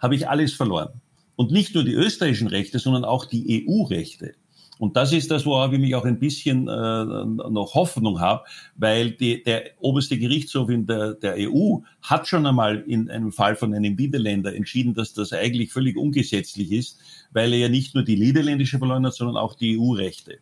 habe 0.00 0.16
ich 0.16 0.28
alles 0.28 0.54
verloren. 0.54 1.00
Und 1.36 1.52
nicht 1.52 1.76
nur 1.76 1.84
die 1.84 1.92
österreichischen 1.92 2.48
Rechte, 2.48 2.80
sondern 2.80 3.04
auch 3.04 3.26
die 3.26 3.64
EU-Rechte. 3.64 4.34
Und 4.82 4.96
das 4.96 5.12
ist 5.12 5.30
das, 5.30 5.46
worauf 5.46 5.72
ich 5.72 5.78
mich 5.78 5.94
auch 5.94 6.04
ein 6.04 6.18
bisschen 6.18 6.66
äh, 6.66 7.04
noch 7.04 7.74
Hoffnung 7.74 8.18
habe, 8.18 8.42
weil 8.74 9.12
die, 9.12 9.44
der 9.44 9.70
oberste 9.78 10.18
Gerichtshof 10.18 10.68
in 10.70 10.86
der, 10.86 11.14
der 11.14 11.36
EU 11.38 11.76
hat 12.02 12.26
schon 12.26 12.44
einmal 12.44 12.80
in 12.88 13.08
einem 13.08 13.30
Fall 13.30 13.54
von 13.54 13.72
einem 13.72 13.94
Niederländer 13.94 14.52
entschieden, 14.52 14.94
dass 14.94 15.14
das 15.14 15.32
eigentlich 15.32 15.72
völlig 15.72 15.96
ungesetzlich 15.96 16.72
ist, 16.72 16.98
weil 17.32 17.52
er 17.52 17.58
ja 17.58 17.68
nicht 17.68 17.94
nur 17.94 18.04
die 18.04 18.16
niederländische 18.16 18.78
verloren 18.78 19.06
hat, 19.06 19.14
sondern 19.14 19.36
auch 19.36 19.54
die 19.54 19.78
EU-Rechte. 19.78 20.38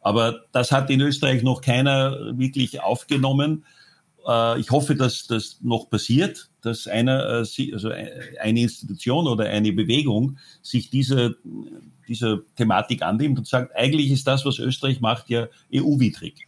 Aber 0.00 0.42
das 0.52 0.70
hat 0.70 0.90
in 0.90 1.00
Österreich 1.00 1.42
noch 1.42 1.60
keiner 1.60 2.36
wirklich 2.38 2.82
aufgenommen. 2.82 3.64
Äh, 4.26 4.60
ich 4.60 4.70
hoffe, 4.70 4.96
dass 4.96 5.26
das 5.26 5.58
noch 5.62 5.88
passiert, 5.88 6.50
dass 6.60 6.86
einer, 6.86 7.42
äh, 7.42 7.72
also 7.72 7.90
eine 8.40 8.60
Institution 8.60 9.26
oder 9.26 9.44
eine 9.44 9.72
Bewegung 9.72 10.38
sich 10.62 10.90
dieser 10.90 11.34
dieser 12.08 12.40
Thematik 12.56 13.02
annimmt 13.02 13.38
und 13.38 13.46
sagt, 13.46 13.74
eigentlich 13.76 14.10
ist 14.10 14.26
das, 14.26 14.44
was 14.44 14.58
Österreich 14.58 15.00
macht, 15.00 15.28
ja 15.30 15.48
EU-widrig. 15.72 16.46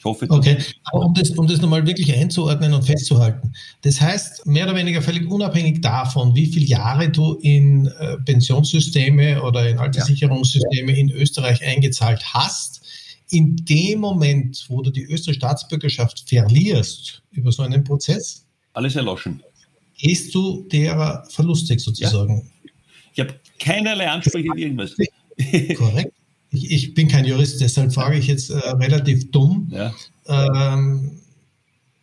Ich 0.00 0.04
hoffe, 0.06 0.26
das 0.26 0.38
okay, 0.38 0.56
aber 0.84 1.04
um 1.04 1.12
das, 1.12 1.28
um 1.32 1.46
das 1.46 1.60
nochmal 1.60 1.86
wirklich 1.86 2.16
einzuordnen 2.16 2.72
und 2.72 2.84
festzuhalten. 2.84 3.52
Das 3.82 4.00
heißt, 4.00 4.46
mehr 4.46 4.64
oder 4.64 4.74
weniger 4.74 5.02
völlig 5.02 5.30
unabhängig 5.30 5.82
davon, 5.82 6.34
wie 6.34 6.46
viele 6.46 6.64
Jahre 6.64 7.10
du 7.10 7.34
in 7.34 7.86
äh, 7.86 8.16
Pensionssysteme 8.24 9.42
oder 9.42 9.68
in 9.68 9.76
Alterssicherungssysteme 9.76 10.92
ja. 10.92 10.96
in 10.96 11.10
Österreich 11.10 11.62
eingezahlt 11.62 12.24
hast, 12.32 12.80
in 13.28 13.56
dem 13.56 14.00
Moment, 14.00 14.64
wo 14.70 14.80
du 14.80 14.90
die 14.90 15.02
österreichische 15.02 15.34
Staatsbürgerschaft 15.34 16.24
verlierst 16.26 17.22
über 17.32 17.52
so 17.52 17.62
einen 17.62 17.84
Prozess, 17.84 18.46
alles 18.72 18.96
erloschen. 18.96 19.42
Gehst 19.98 20.34
du 20.34 20.66
derer 20.72 21.26
verlustig 21.28 21.78
sozusagen? 21.78 22.50
Ja. 22.64 22.70
Ich 23.12 23.20
habe 23.20 23.34
keinerlei 23.58 24.08
Ansprüche 24.08 24.50
auf 24.50 24.56
irgendwas. 24.56 24.96
Korrekt. 25.76 26.14
Ich, 26.52 26.70
ich, 26.70 26.94
bin 26.94 27.08
kein 27.08 27.24
Jurist, 27.24 27.60
deshalb 27.60 27.94
frage 27.94 28.18
ich 28.18 28.26
jetzt 28.26 28.50
äh, 28.50 28.58
relativ 28.58 29.30
dumm. 29.30 29.70
Ja. 29.70 29.94
Ähm, 30.26 31.20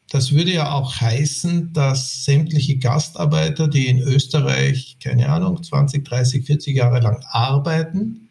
das 0.10 0.32
würde 0.32 0.54
ja 0.54 0.72
auch 0.72 1.02
heißen, 1.02 1.74
dass 1.74 2.24
sämtliche 2.24 2.78
Gastarbeiter, 2.78 3.68
die 3.68 3.88
in 3.88 4.00
Österreich, 4.00 4.98
keine 5.04 5.28
Ahnung, 5.30 5.62
20, 5.62 6.06
30, 6.06 6.46
40 6.46 6.78
Jahre 6.78 7.02
lang 7.02 7.24
arbeiten, 7.30 8.30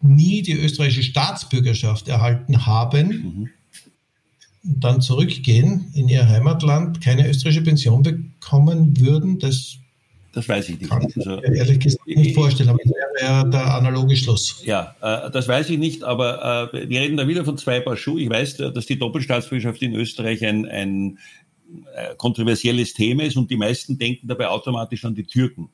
nie 0.00 0.42
die 0.42 0.54
österreichische 0.54 1.02
Staatsbürgerschaft 1.02 2.08
erhalten 2.08 2.64
haben, 2.64 3.08
mhm. 3.08 3.50
dann 4.62 5.02
zurückgehen 5.02 5.90
in 5.92 6.08
ihr 6.08 6.26
Heimatland, 6.26 7.02
keine 7.02 7.28
österreichische 7.28 7.64
Pension 7.64 8.02
bekommen 8.02 8.98
würden, 8.98 9.38
das 9.38 9.76
das 10.36 10.46
weiß 10.50 10.68
ich 10.68 10.78
nicht. 10.78 10.90
Kann 10.90 11.02
ich 11.08 11.16
also, 11.16 11.40
ehrlich 11.40 11.80
gesagt 11.80 12.06
nicht 12.06 12.34
vorstellen, 12.34 12.68
aber 12.68 12.78
das 12.84 12.92
wäre 12.92 13.22
ja 13.22 13.44
der 13.44 13.74
analoge 13.74 14.14
Schluss. 14.16 14.62
Ja, 14.66 14.94
äh, 15.00 15.30
das 15.30 15.48
weiß 15.48 15.70
ich 15.70 15.78
nicht, 15.78 16.04
aber 16.04 16.70
äh, 16.74 16.90
wir 16.90 17.00
reden 17.00 17.16
da 17.16 17.26
wieder 17.26 17.46
von 17.46 17.56
zwei 17.56 17.80
Paar 17.80 17.96
Schuhe. 17.96 18.20
Ich 18.20 18.28
weiß, 18.28 18.58
dass 18.58 18.84
die 18.84 18.98
Doppelstaatsbürgerschaft 18.98 19.80
in 19.80 19.94
Österreich 19.94 20.44
ein, 20.44 20.66
ein 20.66 21.18
äh, 21.94 22.14
kontroversielles 22.16 22.92
Thema 22.92 23.22
ist 23.22 23.38
und 23.38 23.50
die 23.50 23.56
meisten 23.56 23.96
denken 23.96 24.28
dabei 24.28 24.48
automatisch 24.48 25.06
an 25.06 25.14
die 25.14 25.24
Türken. 25.24 25.70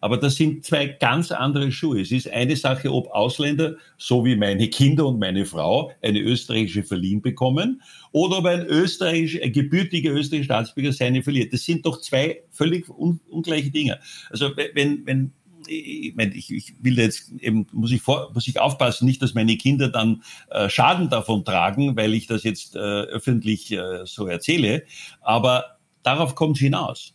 Aber 0.00 0.18
das 0.18 0.36
sind 0.36 0.64
zwei 0.64 0.86
ganz 0.86 1.32
andere 1.32 1.72
Schuhe. 1.72 2.00
Es 2.00 2.12
ist 2.12 2.28
eine 2.28 2.56
Sache, 2.56 2.92
ob 2.92 3.08
Ausländer, 3.08 3.76
so 3.96 4.24
wie 4.24 4.36
meine 4.36 4.68
Kinder 4.68 5.06
und 5.06 5.18
meine 5.18 5.46
Frau, 5.46 5.92
eine 6.02 6.20
österreichische 6.20 6.82
verliehen 6.82 7.22
bekommen 7.22 7.82
oder 8.12 8.38
ob 8.38 8.46
ein 8.46 8.66
österreichisch, 8.66 9.40
ein 9.42 9.52
gebürtiger 9.52 10.12
österreichischer 10.12 10.54
Staatsbürger 10.54 10.92
seine 10.92 11.22
verliert. 11.22 11.52
Das 11.52 11.64
sind 11.64 11.86
doch 11.86 12.00
zwei 12.00 12.42
völlig 12.50 12.88
un 12.88 13.20
ungleiche 13.30 13.70
Dinge. 13.70 13.98
Also 14.30 14.50
wenn, 14.74 15.06
wenn 15.06 15.32
ich, 15.68 16.14
meine, 16.14 16.34
ich, 16.34 16.50
ich 16.50 16.74
will 16.80 16.98
jetzt 16.98 17.32
eben, 17.40 17.66
muss 17.72 17.92
ich, 17.92 18.02
vor, 18.02 18.30
muss 18.34 18.48
ich 18.48 18.60
aufpassen, 18.60 19.06
nicht, 19.06 19.22
dass 19.22 19.34
meine 19.34 19.56
Kinder 19.56 19.88
dann 19.88 20.22
äh, 20.50 20.68
Schaden 20.68 21.08
davon 21.08 21.44
tragen, 21.44 21.96
weil 21.96 22.14
ich 22.14 22.26
das 22.26 22.44
jetzt 22.44 22.76
äh, 22.76 22.78
öffentlich 22.78 23.72
äh, 23.72 24.04
so 24.04 24.26
erzähle. 24.26 24.84
Aber 25.20 25.78
darauf 26.02 26.34
kommt 26.34 26.56
es 26.56 26.60
hinaus. 26.62 27.14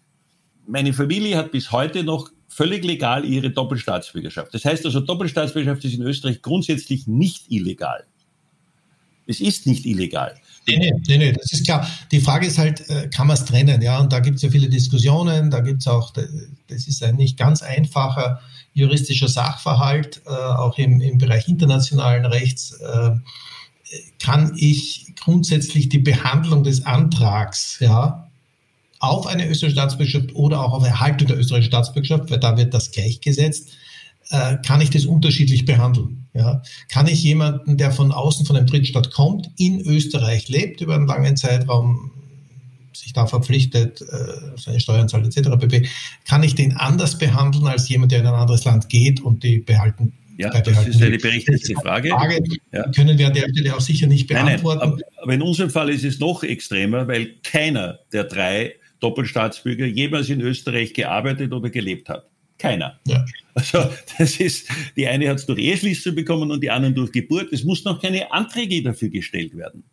Meine 0.68 0.94
Familie 0.94 1.38
hat 1.38 1.52
bis 1.52 1.72
heute 1.72 2.04
noch 2.04 2.30
völlig 2.50 2.84
legal 2.84 3.24
ihre 3.24 3.52
Doppelstaatsbürgerschaft. 3.52 4.54
Das 4.54 4.66
heißt 4.66 4.86
also, 4.86 5.00
Doppelstaatsbürgerschaft 5.00 5.86
ist 5.86 5.94
in 5.94 6.02
Österreich 6.02 6.42
grundsätzlich 6.42 7.08
nicht 7.08 7.50
illegal. 7.50 8.04
Es 9.28 9.40
ist 9.40 9.68
nicht 9.68 9.86
illegal. 9.86 10.36
Nee, 10.68 10.92
nee, 11.08 11.18
nee, 11.18 11.32
das 11.32 11.54
ist 11.54 11.66
klar. 11.66 11.88
Die 12.12 12.20
Frage 12.20 12.48
ist 12.48 12.58
halt, 12.58 12.90
äh, 12.90 13.08
kann 13.10 13.28
man 13.28 13.36
es 13.36 13.46
trennen? 13.46 13.82
Ja, 13.82 14.00
und 14.00 14.12
da 14.12 14.20
gibt 14.20 14.38
es 14.38 14.42
ja 14.42 14.50
viele 14.50 14.70
Diskussionen, 14.70 15.52
da 15.52 15.60
gibt 15.60 15.82
es 15.82 15.88
auch, 15.88 16.12
das 16.12 16.88
ist 16.88 17.04
ein 17.04 17.16
nicht 17.16 17.38
ganz 17.38 17.62
einfacher 17.62 18.42
juristischer 18.74 19.28
Sachverhalt, 19.28 20.22
äh, 20.26 20.30
auch 20.30 20.78
im, 20.78 21.00
im 21.02 21.18
Bereich 21.18 21.48
internationalen 21.48 22.26
Rechts. 22.26 22.72
Äh, 22.72 23.12
kann 24.20 24.54
ich 24.56 25.14
grundsätzlich 25.20 25.90
die 25.90 26.00
Behandlung 26.00 26.64
des 26.64 26.86
Antrags, 26.86 27.78
ja, 27.80 28.29
auf 29.00 29.28
eine 29.28 29.48
österreichische 29.48 29.72
Staatsbürgerschaft 29.72 30.36
oder 30.36 30.62
auch 30.62 30.74
auf 30.74 30.86
Erhaltung 30.86 31.28
der 31.28 31.38
österreichischen 31.38 31.72
Staatsbürgerschaft, 31.72 32.30
weil 32.30 32.40
da 32.40 32.58
wird 32.58 32.74
das 32.74 32.92
gleichgesetzt, 32.92 33.70
äh, 34.30 34.58
kann 34.66 34.82
ich 34.82 34.90
das 34.90 35.06
unterschiedlich 35.06 35.66
behandeln. 35.66 36.28
Ja? 36.34 36.62
Kann 36.90 37.08
ich 37.08 37.24
jemanden, 37.24 37.78
der 37.78 37.92
von 37.92 38.12
außen 38.12 38.46
von 38.46 38.56
einem 38.56 38.68
Drittstaat 38.68 39.12
kommt, 39.12 39.50
in 39.58 39.82
Österreich 39.82 40.50
lebt 40.50 40.82
über 40.82 40.96
einen 40.96 41.08
langen 41.08 41.38
Zeitraum, 41.38 42.12
sich 42.94 43.14
da 43.14 43.26
verpflichtet, 43.26 44.02
äh, 44.02 44.58
seine 44.58 44.80
Steuern 44.80 45.08
zahlt 45.08 45.26
etc. 45.26 45.50
pp., 45.58 45.88
kann 46.28 46.44
ich 46.44 46.56
den 46.56 46.76
anders 46.76 47.18
behandeln 47.18 47.68
als 47.68 47.88
jemand, 47.88 48.12
der 48.12 48.20
in 48.20 48.28
ein 48.28 48.34
anderes 48.34 48.66
Land 48.66 48.90
geht 48.90 49.22
und 49.22 49.44
die 49.44 49.60
behalten 49.60 50.14
ja, 50.38 50.50
das 50.62 50.88
ist 50.88 51.04
eine 51.04 51.18
berechtigte 51.18 51.74
Frage. 51.74 52.12
Frage 52.12 52.42
ja. 52.72 52.90
Können 52.92 53.18
wir 53.18 53.28
an 53.28 53.34
der 53.34 53.50
Stelle 53.50 53.76
auch 53.76 53.82
sicher 53.82 54.08
nicht 54.08 54.28
beantworten. 54.28 54.80
Nein, 54.80 54.90
nein, 54.92 55.04
aber, 55.18 55.24
aber 55.24 55.34
in 55.34 55.42
unserem 55.42 55.70
Fall 55.70 55.90
ist 55.90 56.06
es 56.06 56.20
noch 56.20 56.44
extremer, 56.44 57.10
weil 57.10 57.34
keiner 57.44 58.00
der 58.14 58.24
drei 58.24 58.76
Doppelstaatsbürger 59.00 59.86
jemals 59.86 60.30
in 60.30 60.42
Österreich 60.42 60.94
gearbeitet 60.94 61.54
oder 61.54 61.70
gelebt 61.70 62.10
hat. 62.10 62.28
Keiner. 62.58 63.00
Ja. 63.08 63.26
Also 63.54 63.90
das 64.18 64.40
ist, 64.40 64.70
die 64.96 65.08
eine 65.08 65.30
hat 65.30 65.38
es 65.38 65.46
durch 65.46 65.60
Eheschließung 65.60 66.16
bekommen 66.16 66.52
und 66.52 66.62
die 66.62 66.70
anderen 66.70 66.96
durch 66.96 67.12
Geburt. 67.12 67.52
Es 67.52 67.64
muss 67.64 67.84
noch 67.86 68.02
keine 68.02 68.32
Anträge 68.32 68.84
dafür 68.84 69.10
gestellt 69.10 69.56
werden. 69.56 69.84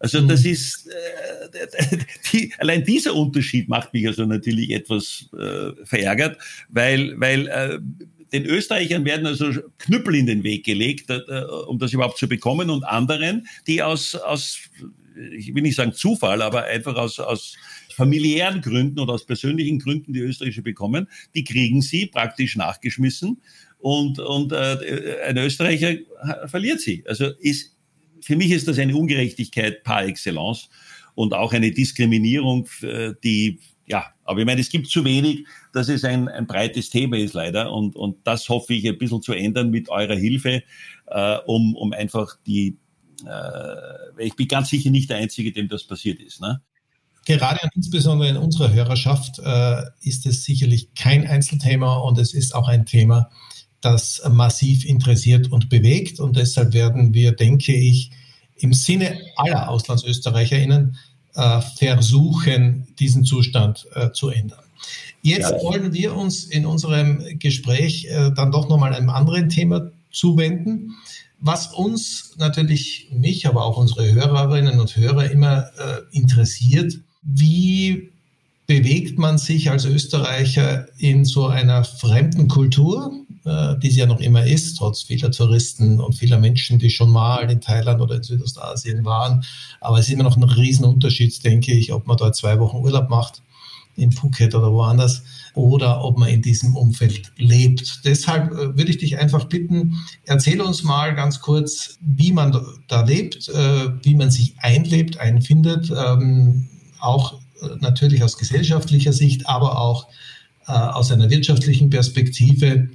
Also 0.00 0.20
das 0.20 0.44
mhm. 0.44 0.50
ist, 0.50 0.88
äh, 0.88 1.98
die, 2.32 2.52
allein 2.58 2.84
dieser 2.84 3.14
Unterschied 3.14 3.68
macht 3.68 3.92
mich 3.92 4.06
also 4.06 4.24
natürlich 4.26 4.70
etwas 4.70 5.28
äh, 5.36 5.84
verärgert, 5.84 6.38
weil, 6.68 7.18
weil 7.20 7.48
äh, 7.48 7.78
den 8.32 8.46
Österreichern 8.46 9.04
werden 9.04 9.26
also 9.26 9.50
Knüppel 9.78 10.14
in 10.14 10.26
den 10.26 10.44
Weg 10.44 10.64
gelegt, 10.64 11.10
äh, 11.10 11.42
um 11.66 11.78
das 11.78 11.92
überhaupt 11.92 12.18
zu 12.18 12.28
bekommen 12.28 12.70
und 12.70 12.84
anderen, 12.84 13.48
die 13.66 13.82
aus, 13.82 14.14
aus 14.14 14.60
ich 15.36 15.52
will 15.52 15.62
nicht 15.62 15.74
sagen 15.74 15.92
Zufall, 15.92 16.42
aber 16.42 16.64
einfach 16.64 16.94
aus, 16.94 17.18
aus 17.18 17.56
familiären 17.98 18.60
Gründen 18.60 19.00
oder 19.00 19.14
aus 19.14 19.26
persönlichen 19.26 19.80
Gründen 19.80 20.12
die 20.12 20.20
österreichische 20.20 20.62
bekommen, 20.62 21.08
die 21.34 21.42
kriegen 21.42 21.82
sie 21.82 22.06
praktisch 22.06 22.54
nachgeschmissen 22.54 23.42
und, 23.78 24.20
und 24.20 24.52
äh, 24.52 25.16
ein 25.26 25.36
Österreicher 25.36 25.96
verliert 26.46 26.80
sie. 26.80 27.02
Also 27.08 27.30
ist, 27.40 27.76
für 28.20 28.36
mich 28.36 28.52
ist 28.52 28.68
das 28.68 28.78
eine 28.78 28.94
Ungerechtigkeit 28.94 29.82
par 29.82 30.04
excellence 30.04 30.68
und 31.16 31.34
auch 31.34 31.52
eine 31.52 31.72
Diskriminierung, 31.72 32.68
äh, 32.82 33.14
die 33.24 33.58
ja, 33.90 34.04
aber 34.22 34.40
ich 34.40 34.46
meine, 34.46 34.60
es 34.60 34.68
gibt 34.68 34.88
zu 34.88 35.04
wenig, 35.04 35.46
dass 35.72 35.88
es 35.88 36.04
ein, 36.04 36.28
ein 36.28 36.46
breites 36.46 36.90
Thema 36.90 37.16
ist 37.16 37.32
leider 37.32 37.72
und, 37.72 37.96
und 37.96 38.18
das 38.24 38.48
hoffe 38.48 38.74
ich 38.74 38.86
ein 38.86 38.98
bisschen 38.98 39.22
zu 39.22 39.32
ändern 39.32 39.70
mit 39.70 39.88
eurer 39.88 40.14
Hilfe, 40.14 40.62
äh, 41.06 41.36
um, 41.46 41.74
um 41.74 41.92
einfach 41.94 42.36
die, 42.46 42.76
äh, 43.26 44.24
ich 44.24 44.36
bin 44.36 44.46
ganz 44.46 44.68
sicher 44.68 44.90
nicht 44.90 45.08
der 45.10 45.16
Einzige, 45.16 45.52
dem 45.52 45.68
das 45.68 45.84
passiert 45.84 46.20
ist. 46.20 46.40
Ne? 46.40 46.60
Gerade 47.36 47.60
und 47.62 47.70
insbesondere 47.76 48.28
in 48.28 48.36
unserer 48.36 48.72
Hörerschaft 48.72 49.38
äh, 49.38 49.82
ist 50.00 50.26
es 50.26 50.44
sicherlich 50.44 50.94
kein 50.94 51.26
Einzelthema 51.26 51.98
und 51.98 52.18
es 52.18 52.34
ist 52.34 52.54
auch 52.54 52.68
ein 52.68 52.86
Thema, 52.86 53.30
das 53.80 54.22
massiv 54.28 54.84
interessiert 54.84 55.52
und 55.52 55.68
bewegt. 55.68 56.20
Und 56.20 56.36
deshalb 56.36 56.72
werden 56.72 57.14
wir, 57.14 57.32
denke 57.32 57.74
ich, 57.74 58.10
im 58.56 58.72
Sinne 58.72 59.18
aller 59.36 59.68
AuslandsösterreicherInnen 59.68 60.96
äh, 61.34 61.60
versuchen, 61.76 62.88
diesen 62.98 63.24
Zustand 63.24 63.86
äh, 63.94 64.10
zu 64.10 64.30
ändern. 64.30 64.64
Jetzt 65.22 65.50
ja. 65.50 65.62
wollen 65.62 65.92
wir 65.92 66.14
uns 66.14 66.44
in 66.44 66.66
unserem 66.66 67.38
Gespräch 67.38 68.06
äh, 68.06 68.32
dann 68.34 68.50
doch 68.50 68.68
nochmal 68.68 68.94
einem 68.94 69.10
anderen 69.10 69.48
Thema 69.48 69.90
zuwenden, 70.10 70.94
was 71.40 71.68
uns 71.68 72.34
natürlich, 72.38 73.08
mich, 73.12 73.46
aber 73.46 73.64
auch 73.64 73.76
unsere 73.76 74.12
Hörerinnen 74.12 74.80
und 74.80 74.96
Hörer 74.96 75.30
immer 75.30 75.70
äh, 75.78 76.16
interessiert, 76.16 76.98
wie 77.28 78.10
bewegt 78.66 79.18
man 79.18 79.38
sich 79.38 79.70
als 79.70 79.84
Österreicher 79.84 80.86
in 80.98 81.24
so 81.24 81.46
einer 81.46 81.84
fremden 81.84 82.48
Kultur, 82.48 83.12
äh, 83.44 83.78
die 83.78 83.90
sie 83.90 84.00
ja 84.00 84.06
noch 84.06 84.20
immer 84.20 84.44
ist, 84.44 84.76
trotz 84.76 85.02
vieler 85.02 85.30
Touristen 85.30 86.00
und 86.00 86.14
vieler 86.14 86.38
Menschen, 86.38 86.78
die 86.78 86.90
schon 86.90 87.10
mal 87.10 87.50
in 87.50 87.60
Thailand 87.60 88.00
oder 88.00 88.16
in 88.16 88.22
Südostasien 88.22 89.04
waren. 89.04 89.44
Aber 89.80 89.98
es 89.98 90.08
ist 90.08 90.12
immer 90.12 90.24
noch 90.24 90.36
ein 90.36 90.42
Riesenunterschied, 90.42 91.44
denke 91.44 91.72
ich, 91.72 91.92
ob 91.92 92.06
man 92.06 92.16
dort 92.16 92.36
zwei 92.36 92.58
Wochen 92.60 92.78
Urlaub 92.78 93.08
macht, 93.08 93.42
in 93.96 94.12
Phuket 94.12 94.54
oder 94.54 94.72
woanders, 94.72 95.22
oder 95.54 96.04
ob 96.04 96.18
man 96.18 96.28
in 96.28 96.42
diesem 96.42 96.76
Umfeld 96.76 97.32
lebt. 97.36 98.02
Deshalb 98.04 98.52
äh, 98.52 98.76
würde 98.76 98.90
ich 98.90 98.98
dich 98.98 99.18
einfach 99.18 99.44
bitten, 99.44 99.94
erzähl 100.24 100.60
uns 100.60 100.82
mal 100.82 101.14
ganz 101.14 101.40
kurz, 101.40 101.98
wie 102.00 102.32
man 102.32 102.56
da 102.86 103.02
lebt, 103.02 103.48
äh, 103.48 103.88
wie 104.02 104.14
man 104.14 104.30
sich 104.30 104.54
einlebt, 104.58 105.18
einfindet. 105.18 105.90
Auch 107.00 107.34
äh, 107.62 107.66
natürlich 107.80 108.22
aus 108.22 108.36
gesellschaftlicher 108.36 109.12
Sicht, 109.12 109.48
aber 109.48 109.78
auch 109.78 110.06
äh, 110.66 110.72
aus 110.72 111.10
einer 111.10 111.30
wirtschaftlichen 111.30 111.90
Perspektive 111.90 112.88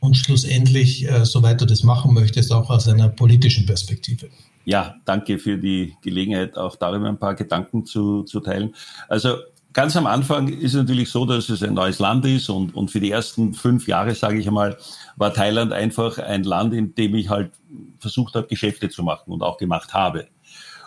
und 0.00 0.16
schlussendlich, 0.16 1.08
äh, 1.08 1.24
soweit 1.24 1.60
du 1.60 1.66
das 1.66 1.82
machen 1.82 2.14
möchtest, 2.14 2.52
auch 2.52 2.70
aus 2.70 2.88
einer 2.88 3.08
politischen 3.08 3.66
Perspektive. 3.66 4.28
Ja, 4.64 4.96
danke 5.04 5.38
für 5.38 5.58
die 5.58 5.94
Gelegenheit, 6.02 6.56
auch 6.56 6.76
darüber 6.76 7.08
ein 7.08 7.18
paar 7.18 7.34
Gedanken 7.34 7.84
zu, 7.86 8.24
zu 8.24 8.40
teilen. 8.40 8.74
Also 9.08 9.36
ganz 9.72 9.96
am 9.96 10.06
Anfang 10.06 10.48
ist 10.48 10.74
es 10.74 10.80
natürlich 10.80 11.10
so, 11.10 11.24
dass 11.24 11.48
es 11.48 11.62
ein 11.62 11.74
neues 11.74 11.98
Land 11.98 12.24
ist 12.24 12.48
und, 12.48 12.74
und 12.74 12.90
für 12.90 12.98
die 12.98 13.10
ersten 13.10 13.54
fünf 13.54 13.86
Jahre, 13.86 14.14
sage 14.14 14.38
ich 14.38 14.48
einmal, 14.48 14.76
war 15.16 15.32
Thailand 15.32 15.72
einfach 15.72 16.18
ein 16.18 16.44
Land, 16.44 16.74
in 16.74 16.94
dem 16.94 17.14
ich 17.14 17.28
halt 17.28 17.52
versucht 17.98 18.34
habe, 18.34 18.46
Geschäfte 18.46 18.88
zu 18.88 19.02
machen 19.02 19.32
und 19.32 19.42
auch 19.42 19.58
gemacht 19.58 19.94
habe. 19.94 20.28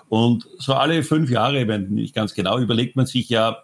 Und 0.10 0.48
so 0.58 0.74
alle 0.74 1.04
fünf 1.04 1.30
Jahre, 1.30 1.67
wenn 1.67 1.89
nicht 1.89 2.15
ganz 2.15 2.34
genau, 2.34 2.58
überlegt 2.58 2.95
man 2.95 3.06
sich 3.06 3.30
ja, 3.30 3.58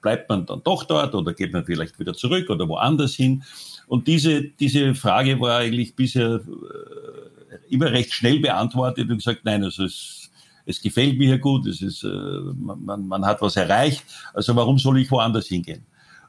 bleibt 0.00 0.28
man 0.28 0.46
dann 0.46 0.62
doch 0.62 0.84
dort 0.84 1.14
oder 1.14 1.34
geht 1.34 1.52
man 1.52 1.64
vielleicht 1.64 1.98
wieder 1.98 2.14
zurück 2.14 2.48
oder 2.50 2.68
woanders 2.68 3.14
hin? 3.14 3.42
Und 3.88 4.06
diese, 4.06 4.42
diese 4.44 4.94
Frage 4.94 5.40
war 5.40 5.58
eigentlich 5.58 5.96
bisher 5.96 6.36
äh, 6.36 7.74
immer 7.74 7.90
recht 7.90 8.12
schnell 8.12 8.38
beantwortet 8.38 9.10
und 9.10 9.16
gesagt, 9.16 9.40
nein, 9.44 9.64
also 9.64 9.84
es, 9.84 10.30
es 10.66 10.80
gefällt 10.80 11.18
mir 11.18 11.26
hier 11.26 11.38
gut, 11.38 11.66
es 11.66 11.82
ist, 11.82 12.04
äh, 12.04 12.08
man, 12.08 13.08
man 13.08 13.24
hat 13.26 13.42
was 13.42 13.56
erreicht, 13.56 14.04
also 14.34 14.54
warum 14.54 14.78
soll 14.78 14.98
ich 15.00 15.10
woanders 15.10 15.46
hingehen? 15.46 15.84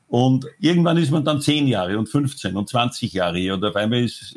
Und 0.07 0.47
irgendwann 0.59 0.97
ist 0.97 1.11
man 1.11 1.23
dann 1.23 1.39
zehn 1.39 1.67
Jahre 1.67 1.99
und 1.99 2.09
15 2.09 2.55
und 2.57 2.67
20 2.67 3.13
Jahre 3.13 3.37
hier. 3.37 3.53
Und 3.53 3.63
auf 3.63 3.75
einmal 3.75 4.03
ist, 4.03 4.35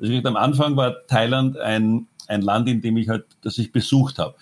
also 0.00 0.12
am 0.12 0.36
Anfang 0.36 0.76
war 0.76 1.06
Thailand 1.06 1.56
ein, 1.58 2.08
ein 2.26 2.42
Land, 2.42 2.68
in 2.68 2.80
dem 2.80 2.96
ich 2.96 3.08
halt, 3.08 3.26
das 3.40 3.56
ich 3.58 3.70
besucht 3.70 4.18
habe. 4.18 4.34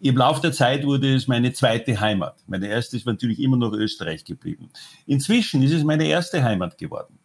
Im 0.00 0.16
Laufe 0.16 0.40
der 0.40 0.52
Zeit 0.52 0.84
wurde 0.84 1.14
es 1.14 1.26
meine 1.26 1.52
zweite 1.52 1.98
Heimat. 1.98 2.36
Meine 2.46 2.68
erste 2.68 2.96
ist 2.96 3.06
natürlich 3.06 3.40
immer 3.40 3.56
noch 3.56 3.72
Österreich 3.72 4.24
geblieben. 4.24 4.70
Inzwischen 5.06 5.62
ist 5.62 5.72
es 5.72 5.82
meine 5.82 6.06
erste 6.06 6.42
Heimat 6.42 6.78
geworden. 6.78 7.18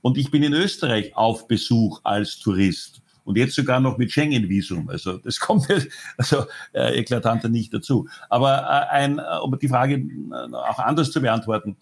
Und 0.00 0.18
ich 0.18 0.30
bin 0.30 0.42
in 0.42 0.52
Österreich 0.52 1.16
auf 1.16 1.46
Besuch 1.46 2.00
als 2.04 2.38
Tourist 2.38 3.02
Und 3.24 3.36
jetzt 3.36 3.54
sogar 3.54 3.78
noch 3.78 3.98
mit 3.98 4.10
Schengen-Visum. 4.10 4.88
Also 4.88 5.18
das 5.18 5.38
kommt 5.40 5.68
also 6.16 6.46
äh, 6.72 6.98
eklatanter 6.98 7.48
nicht 7.48 7.72
dazu. 7.72 8.08
Aber 8.28 8.62
äh, 8.62 8.94
ein, 8.94 9.18
äh, 9.18 9.22
um 9.42 9.56
die 9.58 9.68
Frage 9.68 9.94
äh, 9.94 10.54
auch 10.54 10.78
anders 10.78 11.12
zu 11.12 11.20
beantworten. 11.20 11.76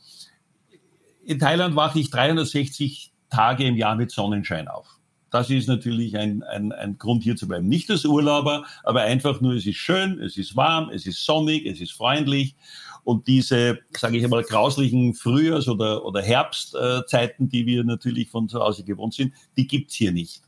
In 1.25 1.39
Thailand 1.39 1.77
wache 1.77 1.99
ich 1.99 2.11
360 2.11 3.13
Tage 3.31 3.65
im 3.65 3.77
Jahr 3.77 3.97
mit 3.97 4.11
Sonnenschein 4.11 4.69
auf. 4.69 4.96
Das 5.31 5.51
ist 5.51 5.69
natürlich 5.69 6.17
ein, 6.17 6.43
ein, 6.43 6.73
ein 6.73 6.99
Grund 6.99 7.25
hier 7.25 7.37
zu 7.37 7.49
bleiben. 7.49 7.69
Nicht 7.69 7.91
als 7.91 8.05
Urlauber, 8.05 8.65
aber 8.85 9.03
einfach 9.03 9.41
nur, 9.41 9.55
es 9.55 9.67
ist 9.67 9.77
schön, 9.77 10.21
es 10.21 10.37
ist 10.37 10.57
warm, 10.57 10.91
es 10.91 11.07
ist 11.07 11.25
sonnig, 11.25 11.67
es 11.67 11.81
ist 11.81 11.93
freundlich. 11.93 12.55
Und 13.03 13.29
diese, 13.29 13.79
sage 13.97 14.19
ich 14.19 14.25
einmal, 14.25 14.43
grauslichen 14.43 15.15
Frühjahrs- 15.15 15.69
oder, 15.69 16.05
oder 16.05 16.23
Herbstzeiten, 16.23 17.49
die 17.49 17.67
wir 17.67 17.85
natürlich 17.85 18.31
von 18.31 18.49
zu 18.49 18.61
Hause 18.61 18.85
gewohnt 18.85 19.15
sind, 19.15 19.33
die 19.57 19.67
gibt's 19.67 19.95
hier 19.95 20.13
nicht. 20.13 20.43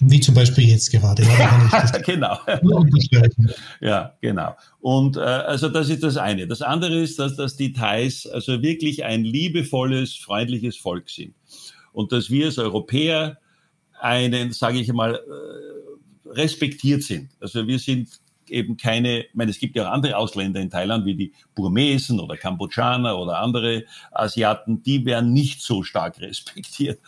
Wie 0.00 0.20
zum 0.20 0.34
Beispiel 0.34 0.68
jetzt 0.68 0.90
gerade. 0.90 1.22
Ja, 1.22 1.92
genau. 2.04 2.38
ja, 3.80 4.12
genau. 4.20 4.56
Und 4.80 5.16
äh, 5.16 5.20
also 5.20 5.68
das 5.68 5.88
ist 5.88 6.02
das 6.02 6.16
eine. 6.16 6.48
Das 6.48 6.62
andere 6.62 7.00
ist, 7.00 7.18
dass, 7.18 7.36
dass 7.36 7.56
die 7.56 7.72
Thais 7.72 8.26
also 8.26 8.60
wirklich 8.60 9.04
ein 9.04 9.22
liebevolles, 9.24 10.16
freundliches 10.16 10.76
Volk 10.76 11.08
sind. 11.08 11.34
Und 11.92 12.10
dass 12.10 12.28
wir 12.28 12.46
als 12.46 12.58
Europäer 12.58 13.38
einen, 14.00 14.52
sage 14.52 14.78
ich 14.78 14.92
mal, 14.92 15.14
äh, 15.14 16.30
respektiert 16.30 17.02
sind. 17.02 17.30
Also 17.40 17.66
wir 17.66 17.78
sind 17.78 18.08
eben 18.48 18.76
keine, 18.76 19.20
ich 19.20 19.34
meine, 19.34 19.50
es 19.50 19.58
gibt 19.58 19.76
ja 19.76 19.88
auch 19.88 19.92
andere 19.92 20.16
Ausländer 20.16 20.60
in 20.60 20.70
Thailand, 20.70 21.04
wie 21.04 21.14
die 21.14 21.32
Burmesen 21.54 22.20
oder 22.20 22.36
Kambodschaner 22.36 23.18
oder 23.18 23.38
andere 23.38 23.84
Asiaten, 24.12 24.82
die 24.82 25.04
werden 25.04 25.32
nicht 25.32 25.62
so 25.62 25.82
stark 25.82 26.20
respektiert. 26.20 27.00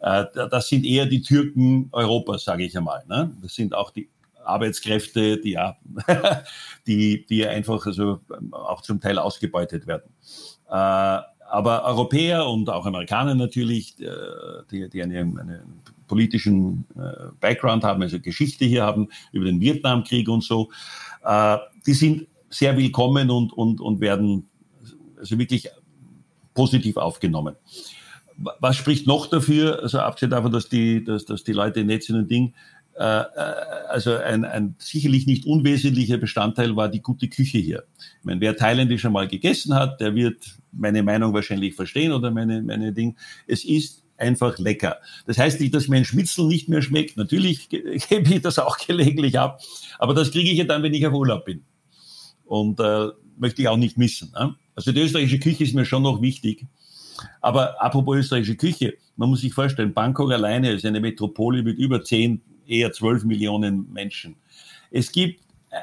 Äh, 0.00 0.24
das 0.32 0.68
sind 0.68 0.84
eher 0.84 1.06
die 1.06 1.22
Türken 1.22 1.88
Europas, 1.92 2.44
sage 2.44 2.64
ich 2.64 2.76
einmal. 2.76 3.04
Ne? 3.08 3.32
Das 3.42 3.54
sind 3.54 3.74
auch 3.74 3.90
die 3.90 4.08
Arbeitskräfte, 4.44 5.38
die, 5.38 5.52
ja, 5.52 5.76
die, 6.86 7.24
die 7.26 7.46
einfach 7.46 7.86
also 7.86 8.20
auch 8.50 8.82
zum 8.82 9.00
Teil 9.00 9.18
ausgebeutet 9.18 9.86
werden. 9.86 10.10
Äh, 10.68 11.20
aber 11.46 11.84
Europäer 11.84 12.46
und 12.46 12.68
auch 12.68 12.84
Amerikaner 12.84 13.34
natürlich, 13.34 13.96
die, 13.96 14.88
die 14.88 15.02
eine, 15.02 15.18
eine 15.20 15.62
politischen 16.06 16.84
äh, 16.96 17.32
Background 17.40 17.84
haben, 17.84 18.02
also 18.02 18.20
Geschichte 18.20 18.64
hier 18.64 18.84
haben, 18.84 19.08
über 19.32 19.46
den 19.46 19.60
Vietnamkrieg 19.60 20.28
und 20.28 20.44
so, 20.44 20.70
äh, 21.24 21.56
die 21.86 21.94
sind 21.94 22.26
sehr 22.50 22.76
willkommen 22.76 23.30
und, 23.30 23.52
und, 23.52 23.80
und 23.80 24.00
werden 24.00 24.48
also 25.18 25.38
wirklich 25.38 25.68
positiv 26.54 26.96
aufgenommen. 26.96 27.56
Was 28.36 28.76
spricht 28.76 29.06
noch 29.06 29.26
dafür, 29.26 29.82
also 29.82 30.00
abgesehen 30.00 30.30
davon, 30.30 30.52
dass 30.52 30.68
die, 30.68 31.04
dass, 31.04 31.24
dass 31.24 31.44
die 31.44 31.52
Leute 31.52 31.84
nett 31.84 32.02
sind 32.02 32.16
und 32.16 32.30
Ding, 32.30 32.52
äh, 32.96 33.02
äh, 33.02 33.24
also 33.88 34.16
ein, 34.16 34.44
ein 34.44 34.76
sicherlich 34.78 35.26
nicht 35.26 35.46
unwesentlicher 35.46 36.16
Bestandteil 36.16 36.76
war 36.76 36.88
die 36.88 37.02
gute 37.02 37.28
Küche 37.28 37.58
hier. 37.58 37.84
Ich 38.20 38.24
meine, 38.24 38.40
wer 38.40 38.56
thailändisch 38.56 39.04
einmal 39.04 39.26
gegessen 39.26 39.74
hat, 39.74 40.00
der 40.00 40.14
wird 40.14 40.58
meine 40.70 41.02
Meinung 41.02 41.34
wahrscheinlich 41.34 41.74
verstehen 41.74 42.12
oder 42.12 42.30
meine, 42.30 42.62
meine 42.62 42.92
Ding. 42.92 43.16
Es 43.48 43.64
ist 43.64 44.03
einfach 44.16 44.58
lecker. 44.58 44.98
Das 45.26 45.38
heißt 45.38 45.60
nicht, 45.60 45.74
dass 45.74 45.88
mir 45.88 45.96
ein 45.96 46.04
Schmitzel 46.04 46.46
nicht 46.46 46.68
mehr 46.68 46.82
schmeckt. 46.82 47.16
Natürlich 47.16 47.68
gebe 47.68 48.34
ich 48.34 48.42
das 48.42 48.58
auch 48.58 48.78
gelegentlich 48.78 49.38
ab, 49.38 49.60
aber 49.98 50.14
das 50.14 50.30
kriege 50.30 50.50
ich 50.50 50.58
ja 50.58 50.64
dann, 50.64 50.82
wenn 50.82 50.94
ich 50.94 51.06
auf 51.06 51.14
Urlaub 51.14 51.44
bin. 51.44 51.64
Und 52.44 52.80
äh, 52.80 53.08
möchte 53.38 53.62
ich 53.62 53.68
auch 53.68 53.76
nicht 53.76 53.96
missen. 53.98 54.32
Ne? 54.38 54.54
Also 54.74 54.92
die 54.92 55.00
österreichische 55.00 55.38
Küche 55.38 55.64
ist 55.64 55.74
mir 55.74 55.84
schon 55.84 56.02
noch 56.02 56.20
wichtig. 56.20 56.66
Aber 57.40 57.80
apropos 57.82 58.16
österreichische 58.16 58.56
Küche, 58.56 58.94
man 59.16 59.30
muss 59.30 59.40
sich 59.40 59.54
vorstellen, 59.54 59.94
Bangkok 59.94 60.32
alleine 60.32 60.72
ist 60.72 60.84
eine 60.84 61.00
Metropole 61.00 61.62
mit 61.62 61.78
über 61.78 62.02
10, 62.02 62.40
eher 62.66 62.92
12 62.92 63.24
Millionen 63.24 63.92
Menschen. 63.92 64.36
Es 64.90 65.12
gibt 65.12 65.40
äh, 65.70 65.76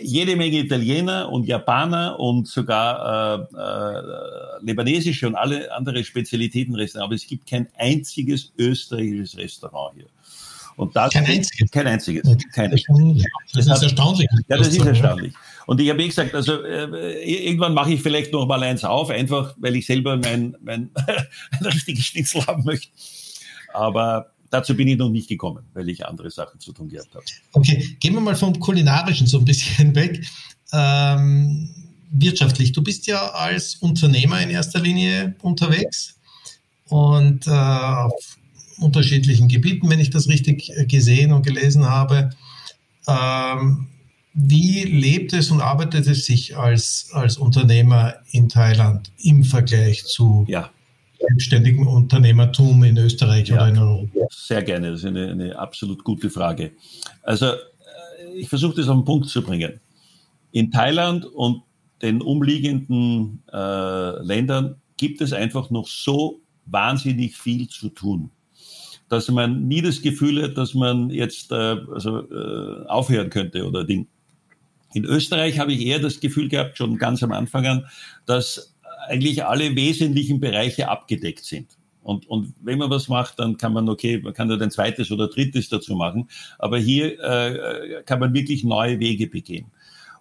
jede 0.00 0.36
Menge 0.36 0.58
Italiener 0.58 1.30
und 1.30 1.46
Japaner 1.46 2.18
und 2.18 2.46
sogar 2.48 3.48
äh, 3.52 3.56
äh, 3.56 4.02
libanesische 4.62 5.26
und 5.26 5.34
alle 5.34 5.72
andere 5.72 6.04
Spezialitätenrestaurants, 6.04 7.06
aber 7.06 7.14
es 7.14 7.26
gibt 7.26 7.48
kein 7.48 7.68
einziges 7.76 8.52
österreichisches 8.58 9.36
Restaurant 9.36 9.94
hier. 9.96 10.06
Und 10.76 10.96
das 10.96 11.12
kein 11.12 11.26
einziges. 11.26 11.70
Kein 11.70 11.86
einziges. 11.86 12.22
Kein 12.54 12.70
das, 12.70 12.82
das 13.52 13.66
ist 13.66 13.82
erstaunlich. 13.82 14.28
Ja, 14.48 14.56
das 14.56 14.68
ist 14.68 14.84
erstaunlich. 14.84 15.34
Und 15.66 15.80
ich 15.80 15.90
habe 15.90 16.02
eh 16.02 16.08
gesagt, 16.08 16.34
also 16.34 16.62
äh, 16.64 17.44
irgendwann 17.44 17.74
mache 17.74 17.92
ich 17.92 18.02
vielleicht 18.02 18.32
noch 18.32 18.46
mal 18.46 18.62
eins 18.62 18.84
auf, 18.84 19.10
einfach 19.10 19.54
weil 19.58 19.76
ich 19.76 19.86
selber 19.86 20.16
mein, 20.16 20.56
mein 20.62 20.90
ein 21.50 21.66
richtiges 21.66 22.06
Schnitzel 22.06 22.46
haben 22.46 22.64
möchte. 22.64 22.88
Aber 23.72 24.32
dazu 24.52 24.76
bin 24.76 24.86
ich 24.86 24.98
noch 24.98 25.08
nicht 25.08 25.28
gekommen, 25.28 25.64
weil 25.72 25.88
ich 25.88 26.06
andere 26.06 26.30
Sachen 26.30 26.60
zu 26.60 26.72
tun 26.72 26.88
gehabt 26.88 27.14
habe. 27.14 27.24
Okay, 27.52 27.96
gehen 27.98 28.14
wir 28.14 28.20
mal 28.20 28.36
vom 28.36 28.58
Kulinarischen 28.60 29.26
so 29.26 29.38
ein 29.38 29.44
bisschen 29.44 29.94
weg. 29.94 30.24
Ähm, 30.72 31.68
wirtschaftlich, 32.12 32.72
du 32.72 32.82
bist 32.82 33.06
ja 33.06 33.30
als 33.30 33.76
Unternehmer 33.76 34.40
in 34.40 34.50
erster 34.50 34.78
Linie 34.78 35.34
unterwegs 35.42 36.18
und 36.88 37.46
äh, 37.46 37.50
auf 37.50 38.38
unterschiedlichen 38.78 39.48
Gebieten, 39.48 39.88
wenn 39.88 40.00
ich 40.00 40.10
das 40.10 40.28
richtig 40.28 40.70
gesehen 40.86 41.32
und 41.32 41.44
gelesen 41.44 41.88
habe. 41.88 42.30
Ähm, 43.06 43.88
wie 44.34 44.82
lebt 44.84 45.32
es 45.32 45.50
und 45.50 45.60
arbeitet 45.60 46.06
es 46.06 46.26
sich 46.26 46.56
als, 46.56 47.10
als 47.12 47.36
Unternehmer 47.36 48.16
in 48.30 48.48
Thailand 48.48 49.12
im 49.18 49.44
Vergleich 49.44 50.04
zu 50.04 50.44
ja 50.48 50.70
selbstständigem 51.28 51.86
Unternehmertum 51.86 52.84
in 52.84 52.96
Österreich 52.96 53.48
ja, 53.48 53.56
oder 53.56 53.68
in 53.68 53.78
Europa? 53.78 54.26
Sehr 54.30 54.62
gerne, 54.62 54.90
das 54.90 55.00
ist 55.00 55.06
eine, 55.06 55.30
eine 55.30 55.58
absolut 55.58 56.04
gute 56.04 56.30
Frage. 56.30 56.72
Also 57.22 57.46
äh, 57.46 57.56
ich 58.36 58.48
versuche 58.48 58.76
das 58.76 58.88
auf 58.88 58.96
den 58.96 59.04
Punkt 59.04 59.28
zu 59.28 59.42
bringen. 59.42 59.80
In 60.52 60.70
Thailand 60.70 61.24
und 61.24 61.62
den 62.02 62.20
umliegenden 62.20 63.42
äh, 63.52 64.22
Ländern 64.22 64.76
gibt 64.96 65.20
es 65.20 65.32
einfach 65.32 65.70
noch 65.70 65.86
so 65.86 66.40
wahnsinnig 66.66 67.36
viel 67.36 67.68
zu 67.68 67.88
tun, 67.88 68.30
dass 69.08 69.28
man 69.28 69.66
nie 69.66 69.82
das 69.82 70.02
Gefühl 70.02 70.42
hat, 70.42 70.56
dass 70.56 70.74
man 70.74 71.10
jetzt 71.10 71.52
äh, 71.52 71.76
also, 71.92 72.20
äh, 72.30 72.86
aufhören 72.86 73.30
könnte 73.30 73.66
oder 73.66 73.84
Ding. 73.84 74.08
In 74.94 75.04
Österreich 75.04 75.58
habe 75.58 75.72
ich 75.72 75.86
eher 75.86 76.00
das 76.00 76.20
Gefühl 76.20 76.48
gehabt, 76.48 76.76
schon 76.76 76.98
ganz 76.98 77.22
am 77.22 77.32
Anfang 77.32 77.66
an, 77.66 77.86
dass 78.26 78.71
eigentlich 79.08 79.44
alle 79.44 79.74
wesentlichen 79.76 80.40
Bereiche 80.40 80.88
abgedeckt 80.88 81.44
sind. 81.44 81.76
Und, 82.02 82.28
und 82.28 82.54
wenn 82.60 82.78
man 82.78 82.90
was 82.90 83.08
macht, 83.08 83.38
dann 83.38 83.56
kann 83.56 83.72
man, 83.72 83.88
okay, 83.88 84.18
man 84.18 84.34
kann 84.34 84.48
dann 84.48 84.60
ein 84.60 84.70
zweites 84.70 85.12
oder 85.12 85.28
drittes 85.28 85.68
dazu 85.68 85.94
machen. 85.94 86.28
Aber 86.58 86.78
hier 86.78 87.20
äh, 87.20 88.02
kann 88.04 88.18
man 88.18 88.34
wirklich 88.34 88.64
neue 88.64 88.98
Wege 88.98 89.28
begehen. 89.28 89.66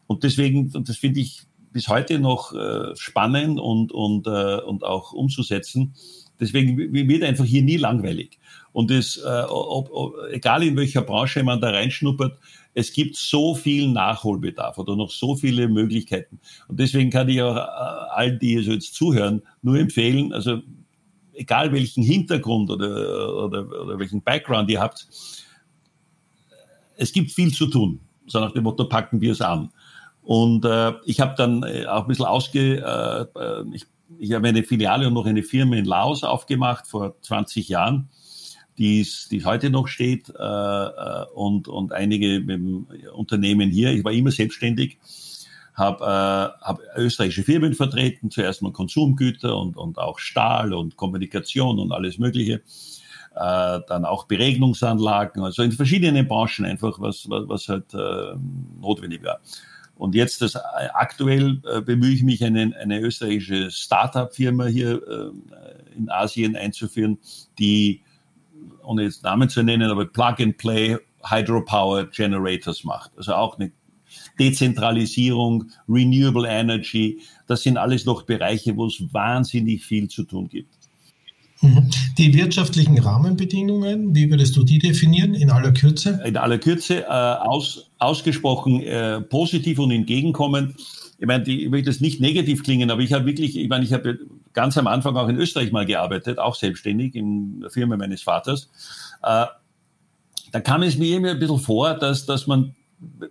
Und 0.06 0.24
deswegen, 0.24 0.72
und 0.74 0.90
das 0.90 0.98
finde 0.98 1.22
ich 1.22 1.44
bis 1.72 1.88
heute 1.88 2.20
noch 2.20 2.54
äh, 2.54 2.96
spannend 2.96 3.60
und, 3.60 3.92
und, 3.92 4.28
äh, 4.28 4.58
und 4.62 4.84
auch 4.84 5.14
umzusetzen. 5.14 5.94
Deswegen 6.40 6.78
wird 6.78 7.24
einfach 7.24 7.46
hier 7.46 7.62
nie 7.62 7.78
langweilig. 7.78 8.40
Und 8.74 8.92
es, 8.92 9.18
äh, 9.18 9.44
ob, 9.48 9.90
ob, 9.92 10.16
egal 10.32 10.64
in 10.64 10.76
welcher 10.76 11.02
Branche 11.02 11.44
man 11.44 11.62
da 11.62 11.70
reinschnuppert, 11.70 12.38
es 12.74 12.94
gibt 12.94 13.16
so 13.16 13.56
viel 13.56 13.90
Nachholbedarf 13.90 14.78
oder 14.78 14.96
noch 14.96 15.12
so 15.12 15.36
viele 15.36 15.68
Möglichkeiten. 15.68 16.40
Und 16.68 16.80
deswegen 16.80 17.10
kann 17.10 17.28
ich 17.30 17.42
auch 17.42 17.56
äh, 17.56 17.60
allen, 17.60 18.40
die 18.40 18.54
jetzt 18.54 18.94
zuhören, 18.96 19.42
nur 19.62 19.78
empfehlen, 19.78 20.32
also 20.34 20.62
egal 21.34 21.72
welchen 21.72 22.04
Hintergrund 22.04 22.70
oder, 22.70 23.44
oder, 23.44 23.82
oder 23.82 24.00
welchen 24.00 24.22
Background 24.22 24.70
ihr 24.70 24.80
habt, 24.80 25.08
es 26.96 27.12
gibt 27.12 27.32
viel 27.32 27.52
zu 27.54 27.68
tun. 27.68 28.00
So 28.28 28.40
nach 28.40 28.52
dem 28.52 28.64
Motto, 28.64 28.86
packen 28.86 29.20
wir 29.22 29.32
es 29.32 29.42
an. 29.42 29.72
Und 30.22 30.66
äh, 30.66 30.94
ich 31.06 31.20
habe 31.20 31.34
dann 31.36 31.64
äh, 31.64 31.86
auch 31.86 32.04
ein 32.04 32.08
bisschen 32.08 32.26
ausge... 32.26 32.78
Äh, 32.78 33.40
äh, 33.40 33.64
ich, 33.74 33.86
ich 34.20 34.34
habe 34.34 34.48
eine 34.48 34.64
Filiale 34.64 35.08
und 35.08 35.14
noch 35.14 35.26
eine 35.26 35.42
Firma 35.42 35.78
in 35.78 35.86
Laos 35.86 36.24
aufgemacht 36.24 36.86
vor 36.86 37.16
20 37.22 37.70
Jahren 37.70 38.10
die 38.78 39.08
die 39.30 39.46
heute 39.46 39.70
noch 39.70 39.88
steht 39.88 40.30
äh, 40.30 40.34
äh 40.34 41.26
und, 41.34 41.68
und 41.68 41.94
einige 41.94 42.44
Unternehmen 43.14 43.70
hier. 43.70 43.92
Ich 43.92 44.04
war 44.04 44.12
immer 44.12 44.32
selbstständig, 44.32 44.98
habe 45.74 46.04
äh, 46.04 46.66
hab 46.66 46.82
österreichische 46.96 47.44
Firmen 47.44 47.74
vertreten, 47.74 48.32
zuerst 48.32 48.62
mal 48.62 48.72
Konsumgüter 48.72 49.58
und, 49.58 49.78
und 49.78 49.98
auch 49.98 50.20
Stahl 50.20 50.74
und 50.74 50.98
Kommunikation 50.98 51.80
und 51.80 51.92
alles 51.92 52.18
Mögliche. 52.18 52.62
Äh, 53.34 53.80
dann 53.88 54.04
auch 54.04 54.26
Beregnungsanlagen, 54.26 55.42
also 55.42 55.64
in 55.64 55.72
verschiedenen 55.72 56.28
Branchen 56.28 56.66
einfach, 56.66 57.00
was, 57.00 57.30
was, 57.30 57.48
was 57.48 57.70
halt 57.70 57.94
äh, 57.94 58.36
notwendig 58.82 59.24
war. 59.24 59.40
Und 59.96 60.16
jetzt 60.16 60.42
das 60.42 60.56
aktuell 60.56 61.62
äh, 61.64 61.80
bemühe 61.80 62.12
ich 62.12 62.24
mich, 62.24 62.44
eine, 62.44 62.76
eine 62.76 63.00
österreichische 63.00 63.72
Start-up-Firma 63.72 64.66
hier 64.66 65.02
äh, 65.08 65.96
in 65.96 66.10
Asien 66.10 66.56
einzuführen, 66.56 67.20
die 67.60 68.02
ohne 68.84 69.04
jetzt 69.04 69.24
Namen 69.24 69.50
zu 69.50 69.64
nennen, 69.64 69.90
aber 69.90 70.06
Plug-and-Play 70.06 70.98
Hydropower 71.24 72.06
Generators 72.06 72.84
macht. 72.84 73.12
Also 73.18 73.34
auch 73.34 73.60
eine 73.60 73.72
Dezentralisierung, 74.40 75.66
Renewable 75.88 76.48
Energy, 76.48 77.20
das 77.48 77.64
sind 77.64 77.78
alles 77.78 78.06
noch 78.06 78.24
Bereiche, 78.24 78.76
wo 78.76 78.88
es 78.88 79.02
wahnsinnig 79.14 79.86
viel 79.86 80.08
zu 80.08 80.24
tun 80.24 80.50
gibt. 80.50 80.74
Mhm. 81.62 81.90
Die 82.18 82.34
wirtschaftlichen 82.34 82.98
Rahmenbedingungen, 82.98 84.16
wie 84.16 84.30
würdest 84.30 84.56
du 84.56 84.64
die 84.64 84.80
definieren 84.80 85.36
in 85.36 85.52
aller 85.52 85.72
Kürze? 85.72 86.20
In 86.26 86.38
aller 86.38 86.58
Kürze, 86.58 87.04
äh, 87.04 87.06
aus, 87.06 87.92
ausgesprochen 88.00 88.82
äh, 88.82 89.22
positiv 89.22 89.80
und 89.80 89.92
entgegenkommend. 89.92 90.76
Ich 91.22 91.28
meine, 91.28 91.44
die, 91.44 91.64
ich 91.64 91.70
möchte 91.70 91.90
das 91.92 92.02
nicht 92.02 92.20
negativ 92.20 92.64
klingen, 92.64 92.90
aber 92.90 93.02
ich 93.02 93.14
habe 93.14 93.26
wirklich, 93.26 93.56
ich 93.56 93.70
meine, 93.70 93.86
ich 93.86 93.94
habe 93.94 94.20
ganz 94.54 94.76
am 94.78 94.88
Anfang 94.88 95.16
auch 95.16 95.30
in 95.30 95.38
Österreich 95.38 95.72
mal 95.72 95.86
gearbeitet, 95.86 96.40
auch 96.40 96.56
selbstständig 96.56 97.16
in 97.16 97.62
der 97.62 97.70
Firma 97.70 97.96
meines 97.96 98.24
Vaters. 98.24 98.70
Äh, 99.22 99.46
da 100.52 100.60
kam 100.60 100.82
es 100.82 100.98
mir 100.98 101.18
immer 101.18 101.30
ein 101.30 101.40
bisschen 101.40 101.60
vor, 101.60 101.94
dass, 101.94 102.26
dass 102.26 102.48
man 102.48 102.76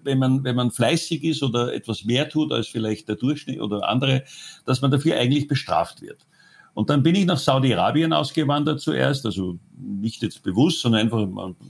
wenn 0.02 0.18
man, 0.18 0.42
wenn 0.44 0.56
man 0.56 0.70
fleißig 0.70 1.22
ist 1.22 1.42
oder 1.42 1.72
etwas 1.72 2.04
mehr 2.04 2.28
tut 2.28 2.52
als 2.52 2.68
vielleicht 2.68 3.08
der 3.08 3.16
Durchschnitt 3.16 3.60
oder 3.60 3.88
andere, 3.88 4.24
dass 4.66 4.80
man 4.82 4.90
dafür 4.90 5.16
eigentlich 5.16 5.46
bestraft 5.46 6.02
wird. 6.02 6.26
Und 6.74 6.90
dann 6.90 7.02
bin 7.02 7.14
ich 7.14 7.26
nach 7.26 7.38
Saudi-Arabien 7.38 8.12
ausgewandert 8.12 8.80
zuerst, 8.80 9.26
also 9.26 9.58
nicht 9.76 10.22
jetzt 10.22 10.42
bewusst, 10.42 10.80
sondern 10.80 11.02
einfach 11.02 11.26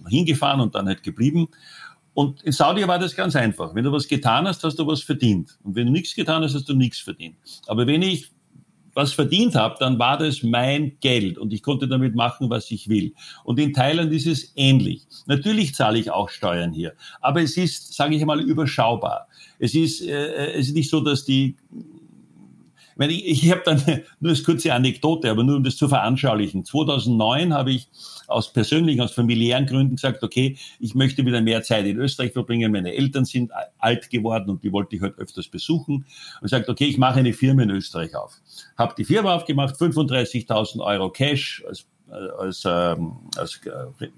hingefahren 0.08 0.60
und 0.60 0.74
dann 0.74 0.86
halt 0.86 1.02
geblieben. 1.02 1.48
Und 2.14 2.42
in 2.42 2.52
Saudi 2.52 2.86
war 2.86 2.98
das 2.98 3.14
ganz 3.14 3.36
einfach. 3.36 3.74
Wenn 3.74 3.84
du 3.84 3.92
was 3.92 4.08
getan 4.08 4.46
hast, 4.46 4.64
hast 4.64 4.78
du 4.78 4.86
was 4.86 5.02
verdient. 5.02 5.58
Und 5.62 5.76
wenn 5.76 5.86
du 5.86 5.92
nichts 5.92 6.14
getan 6.14 6.42
hast, 6.42 6.54
hast 6.54 6.68
du 6.68 6.74
nichts 6.74 6.98
verdient. 6.98 7.36
Aber 7.66 7.86
wenn 7.86 8.02
ich 8.02 8.30
was 8.94 9.12
verdient 9.12 9.54
habe, 9.54 9.76
dann 9.78 9.98
war 9.98 10.18
das 10.18 10.42
mein 10.42 10.98
Geld 11.00 11.38
und 11.38 11.52
ich 11.52 11.62
konnte 11.62 11.88
damit 11.88 12.14
machen, 12.14 12.50
was 12.50 12.70
ich 12.70 12.88
will. 12.88 13.14
Und 13.44 13.58
in 13.58 13.72
Thailand 13.72 14.12
ist 14.12 14.26
es 14.26 14.52
ähnlich. 14.56 15.06
Natürlich 15.26 15.74
zahle 15.74 15.98
ich 15.98 16.10
auch 16.10 16.28
Steuern 16.28 16.72
hier, 16.72 16.94
aber 17.20 17.40
es 17.42 17.56
ist, 17.56 17.94
sage 17.94 18.16
ich 18.16 18.20
einmal, 18.20 18.40
überschaubar. 18.40 19.28
Es 19.58 19.74
ist, 19.74 20.02
äh, 20.02 20.52
es 20.52 20.68
ist 20.68 20.74
nicht 20.74 20.90
so, 20.90 21.00
dass 21.00 21.24
die 21.24 21.56
ich, 23.08 23.26
ich 23.26 23.50
habe 23.50 23.62
dann 23.64 23.78
nur 24.20 24.32
eine 24.32 24.42
kurze 24.42 24.74
Anekdote, 24.74 25.30
aber 25.30 25.42
nur 25.42 25.56
um 25.56 25.64
das 25.64 25.76
zu 25.76 25.88
veranschaulichen. 25.88 26.66
2009 26.66 27.54
habe 27.54 27.72
ich 27.72 27.88
aus 28.26 28.52
persönlichen, 28.52 29.00
aus 29.00 29.12
familiären 29.12 29.64
Gründen 29.64 29.96
gesagt, 29.96 30.22
okay, 30.22 30.58
ich 30.78 30.94
möchte 30.94 31.24
wieder 31.24 31.40
mehr 31.40 31.62
Zeit 31.62 31.86
in 31.86 31.96
Österreich 31.96 32.32
verbringen. 32.32 32.72
Meine 32.72 32.94
Eltern 32.94 33.24
sind 33.24 33.52
alt 33.78 34.10
geworden 34.10 34.50
und 34.50 34.62
die 34.62 34.72
wollte 34.72 34.96
ich 34.96 35.02
halt 35.02 35.18
öfters 35.18 35.48
besuchen. 35.48 36.04
Und 36.40 36.42
gesagt, 36.42 36.68
okay, 36.68 36.84
ich 36.84 36.98
mache 36.98 37.20
eine 37.20 37.32
Firma 37.32 37.62
in 37.62 37.70
Österreich 37.70 38.14
auf. 38.14 38.38
Habe 38.76 38.94
die 38.98 39.04
Firma 39.04 39.34
aufgemacht, 39.34 39.76
35.000 39.76 40.80
Euro 40.80 41.10
Cash 41.10 41.64
als, 41.66 41.86
als, 42.38 42.64
ähm, 42.66 43.12
als 43.36 43.60
äh, 43.64 44.08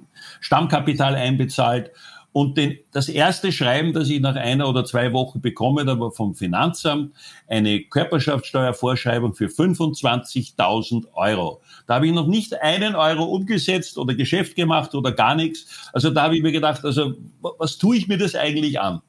Stammkapital 0.41 1.15
einbezahlt 1.15 1.93
und 2.33 2.57
den, 2.57 2.79
das 2.93 3.09
erste 3.09 3.53
Schreiben, 3.53 3.93
das 3.93 4.09
ich 4.09 4.21
nach 4.21 4.37
einer 4.37 4.69
oder 4.69 4.85
zwei 4.85 5.13
Wochen 5.13 5.41
bekomme, 5.41 5.85
da 5.85 6.01
war 6.01 6.11
vom 6.13 6.35
Finanzamt 6.35 7.15
eine 7.47 7.83
Körperschaftssteuervorschreibung 7.83 9.35
für 9.35 9.47
25.000 9.47 11.13
Euro. 11.13 11.61
Da 11.87 11.97
habe 11.97 12.07
ich 12.07 12.13
noch 12.13 12.27
nicht 12.27 12.61
einen 12.63 12.95
Euro 12.95 13.25
umgesetzt 13.25 13.99
oder 13.99 14.15
Geschäft 14.15 14.57
gemacht 14.57 14.95
oder 14.95 15.13
gar 15.13 15.35
nichts. 15.35 15.91
Also 15.93 16.11
da 16.11 16.23
habe 16.23 16.37
ich 16.37 16.43
mir 16.43 16.53
gedacht, 16.53 16.85
also 16.85 17.15
was 17.41 17.77
tue 17.77 17.97
ich 17.97 18.09
mir 18.09 18.17
das 18.17 18.35
eigentlich 18.35 18.81
an? 18.81 19.03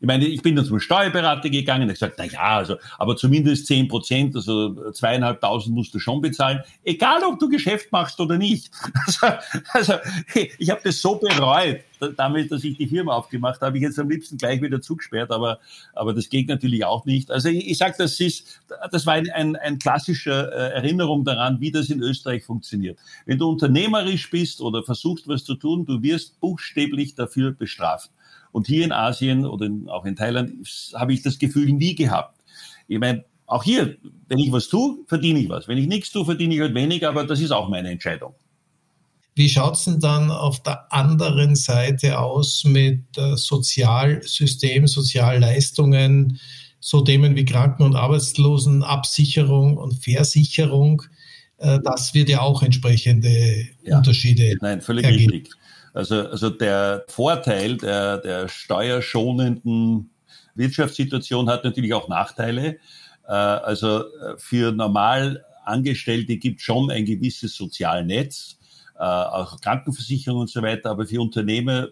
Ich 0.00 0.06
meine, 0.06 0.26
ich 0.26 0.42
bin 0.42 0.54
dann 0.54 0.64
zum 0.64 0.78
Steuerberater 0.78 1.50
gegangen, 1.50 1.82
und 1.82 1.88
gesagt, 1.88 2.14
na 2.18 2.24
ja, 2.24 2.58
also, 2.58 2.76
aber 2.98 3.16
zumindest 3.16 3.66
zehn 3.66 3.88
Prozent, 3.88 4.36
also 4.36 4.92
zweieinhalbtausend 4.92 5.74
musst 5.74 5.92
du 5.92 5.98
schon 5.98 6.20
bezahlen, 6.20 6.62
egal 6.84 7.22
ob 7.24 7.38
du 7.40 7.48
Geschäft 7.48 7.90
machst 7.90 8.20
oder 8.20 8.38
nicht. 8.38 8.70
Also, 9.06 9.26
also 9.72 9.94
ich 10.58 10.70
habe 10.70 10.80
das 10.84 11.00
so 11.00 11.16
bereut, 11.16 11.80
damit, 12.16 12.52
dass 12.52 12.64
ich 12.64 12.76
die 12.76 12.86
Firma 12.86 13.14
aufgemacht 13.14 13.60
habe. 13.60 13.76
Ich 13.78 13.82
jetzt 13.82 13.98
am 13.98 14.08
liebsten 14.08 14.36
gleich 14.36 14.60
wieder 14.60 14.80
zugesperrt, 14.80 15.30
aber, 15.30 15.58
aber 15.94 16.14
das 16.14 16.28
geht 16.28 16.48
natürlich 16.48 16.84
auch 16.84 17.04
nicht. 17.04 17.30
Also 17.30 17.48
ich, 17.48 17.68
ich 17.70 17.78
sage, 17.78 17.94
das 17.98 18.20
ist, 18.20 18.60
das 18.90 19.06
war 19.06 19.14
ein, 19.14 19.30
ein, 19.30 19.56
ein 19.56 19.78
klassischer 19.78 20.52
äh, 20.52 20.74
Erinnerung 20.74 21.24
daran, 21.24 21.60
wie 21.60 21.70
das 21.70 21.90
in 21.90 22.00
Österreich 22.00 22.44
funktioniert. 22.44 22.98
Wenn 23.26 23.38
du 23.38 23.48
unternehmerisch 23.48 24.30
bist 24.30 24.60
oder 24.60 24.82
versuchst, 24.82 25.26
was 25.28 25.44
zu 25.44 25.54
tun, 25.54 25.86
du 25.86 26.02
wirst 26.02 26.38
buchstäblich 26.40 27.14
dafür 27.14 27.52
bestraft. 27.52 28.10
Und 28.52 28.66
hier 28.66 28.84
in 28.84 28.92
Asien 28.92 29.44
oder 29.44 29.66
in, 29.66 29.88
auch 29.88 30.04
in 30.04 30.16
Thailand 30.16 30.52
habe 30.94 31.12
ich 31.12 31.22
das 31.22 31.38
Gefühl 31.38 31.72
nie 31.72 31.94
gehabt. 31.94 32.40
Ich 32.86 32.98
meine, 32.98 33.24
auch 33.46 33.64
hier, 33.64 33.96
wenn 34.28 34.38
ich 34.38 34.52
was 34.52 34.68
tue, 34.68 34.98
verdiene 35.06 35.40
ich 35.40 35.48
was. 35.48 35.68
Wenn 35.68 35.78
ich 35.78 35.86
nichts 35.86 36.10
tue, 36.10 36.24
verdiene 36.24 36.54
ich 36.54 36.60
halt 36.60 36.74
weniger, 36.74 37.08
aber 37.08 37.24
das 37.24 37.40
ist 37.40 37.50
auch 37.50 37.68
meine 37.68 37.90
Entscheidung. 37.90 38.34
Wie 39.34 39.48
schaut 39.48 39.76
es 39.76 39.84
denn 39.84 40.00
dann 40.00 40.30
auf 40.30 40.62
der 40.62 40.92
anderen 40.92 41.54
Seite 41.54 42.18
aus 42.18 42.64
mit 42.64 43.04
äh, 43.16 43.36
Sozialsystem, 43.36 44.88
Sozialleistungen, 44.88 46.40
so 46.80 47.02
Themen 47.02 47.36
wie 47.36 47.44
Kranken- 47.44 47.84
und 47.84 47.94
Arbeitslosenabsicherung 47.94 49.76
und 49.76 49.94
Versicherung? 50.04 51.02
Äh, 51.58 51.78
das 51.84 52.14
wird 52.14 52.28
ja 52.28 52.40
auch 52.40 52.62
entsprechende 52.62 53.68
ja. 53.84 53.98
Unterschiede. 53.98 54.56
Nein, 54.60 54.80
völlig 54.80 55.04
ergeben. 55.04 55.30
richtig. 55.30 55.54
Also, 55.98 56.28
also 56.28 56.48
der 56.48 57.04
Vorteil 57.08 57.76
der, 57.76 58.18
der 58.18 58.46
steuerschonenden 58.46 60.10
Wirtschaftssituation 60.54 61.50
hat 61.50 61.64
natürlich 61.64 61.92
auch 61.92 62.06
Nachteile. 62.06 62.78
Äh, 63.26 63.32
also 63.32 64.04
äh, 64.04 64.38
für 64.38 64.70
normal 64.70 65.44
Angestellte 65.64 66.36
gibt 66.36 66.60
schon 66.60 66.92
ein 66.92 67.04
gewisses 67.04 67.56
Sozialnetz, 67.56 68.60
äh, 68.94 69.02
auch 69.02 69.60
Krankenversicherung 69.60 70.42
und 70.42 70.50
so 70.50 70.62
weiter, 70.62 70.90
aber 70.90 71.04
für 71.04 71.20
Unternehmer 71.20 71.88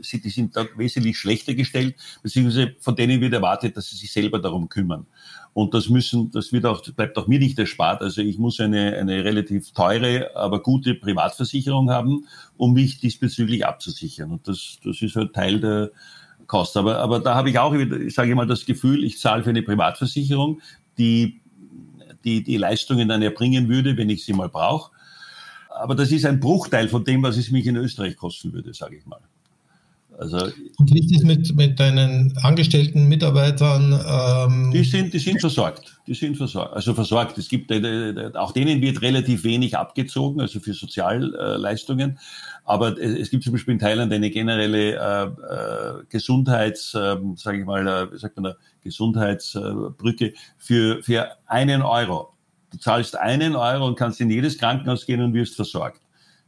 die 0.00 0.30
sind 0.30 0.56
da 0.56 0.64
wesentlich 0.76 1.18
schlechter 1.18 1.54
gestellt, 1.54 1.96
beziehungsweise 2.22 2.74
von 2.78 2.96
denen 2.96 3.20
wird 3.20 3.34
erwartet, 3.34 3.76
dass 3.76 3.90
sie 3.90 3.96
sich 3.96 4.12
selber 4.12 4.38
darum 4.38 4.68
kümmern. 4.68 5.06
Und 5.58 5.74
das 5.74 5.88
müssen, 5.88 6.30
das 6.30 6.52
wird 6.52 6.66
auch, 6.66 6.84
bleibt 6.92 7.18
auch 7.18 7.26
mir 7.26 7.40
nicht 7.40 7.58
erspart. 7.58 8.00
Also 8.00 8.22
ich 8.22 8.38
muss 8.38 8.60
eine, 8.60 8.96
eine 8.96 9.24
relativ 9.24 9.72
teure, 9.72 10.36
aber 10.36 10.62
gute 10.62 10.94
Privatversicherung 10.94 11.90
haben, 11.90 12.26
um 12.56 12.74
mich 12.74 13.00
diesbezüglich 13.00 13.66
abzusichern. 13.66 14.30
Und 14.30 14.46
das, 14.46 14.78
das 14.84 15.02
ist 15.02 15.16
halt 15.16 15.34
Teil 15.34 15.58
der 15.58 15.90
Kosten. 16.46 16.78
Aber, 16.78 16.98
aber 16.98 17.18
da 17.18 17.34
habe 17.34 17.50
ich 17.50 17.58
auch, 17.58 17.74
ich 17.74 18.14
sage 18.14 18.36
mal, 18.36 18.46
das 18.46 18.66
Gefühl, 18.66 19.02
ich 19.02 19.18
zahle 19.18 19.42
für 19.42 19.50
eine 19.50 19.64
Privatversicherung, 19.64 20.60
die 20.96 21.40
die, 22.24 22.44
die 22.44 22.56
Leistungen 22.56 23.08
dann 23.08 23.22
erbringen 23.22 23.68
würde, 23.68 23.96
wenn 23.96 24.10
ich 24.10 24.24
sie 24.24 24.34
mal 24.34 24.48
brauche. 24.48 24.92
Aber 25.70 25.96
das 25.96 26.12
ist 26.12 26.24
ein 26.24 26.38
Bruchteil 26.38 26.88
von 26.88 27.02
dem, 27.02 27.24
was 27.24 27.36
es 27.36 27.50
mich 27.50 27.66
in 27.66 27.74
Österreich 27.74 28.16
kosten 28.16 28.52
würde, 28.52 28.74
sage 28.74 28.96
ich 28.96 29.06
mal. 29.06 29.22
Also, 30.18 30.36
und 30.78 30.92
wie 30.92 30.98
ist 30.98 31.14
es 31.14 31.22
mit, 31.22 31.54
mit 31.54 31.78
deinen 31.78 32.36
angestellten 32.38 33.06
Mitarbeitern? 33.06 33.92
Ähm 33.92 34.72
die, 34.72 34.82
sind, 34.82 35.14
die 35.14 35.20
sind 35.20 35.40
versorgt. 35.40 36.00
Die 36.08 36.14
sind 36.14 36.36
versorgt. 36.36 36.74
Also 36.74 36.92
versorgt. 36.92 37.38
Es 37.38 37.48
gibt, 37.48 37.70
äh, 37.70 38.32
auch 38.34 38.50
denen 38.50 38.80
wird 38.80 39.00
relativ 39.00 39.44
wenig 39.44 39.78
abgezogen, 39.78 40.40
also 40.40 40.58
für 40.58 40.74
Sozialleistungen. 40.74 42.18
Aber 42.64 42.98
es 43.00 43.30
gibt 43.30 43.44
zum 43.44 43.52
Beispiel 43.52 43.74
in 43.74 43.78
Thailand 43.78 44.12
eine 44.12 44.28
generelle 44.30 44.96
äh, 44.96 45.24
äh, 45.24 46.04
Gesundheits, 46.08 46.94
äh, 46.94 47.16
sage 47.36 47.60
ich 47.60 47.64
mal, 47.64 47.86
äh, 47.86 48.12
wie 48.12 48.18
sagt 48.18 48.36
man 48.36 48.44
da, 48.44 48.56
Gesundheitsbrücke 48.82 50.34
für, 50.56 51.00
für 51.02 51.28
einen 51.46 51.82
Euro. 51.82 52.34
Du 52.72 52.78
zahlst 52.78 53.16
einen 53.16 53.54
Euro 53.54 53.86
und 53.86 53.96
kannst 53.96 54.20
in 54.20 54.30
jedes 54.30 54.58
Krankenhaus 54.58 55.06
gehen 55.06 55.22
und 55.22 55.32
wirst 55.32 55.54
versorgt. 55.54 56.00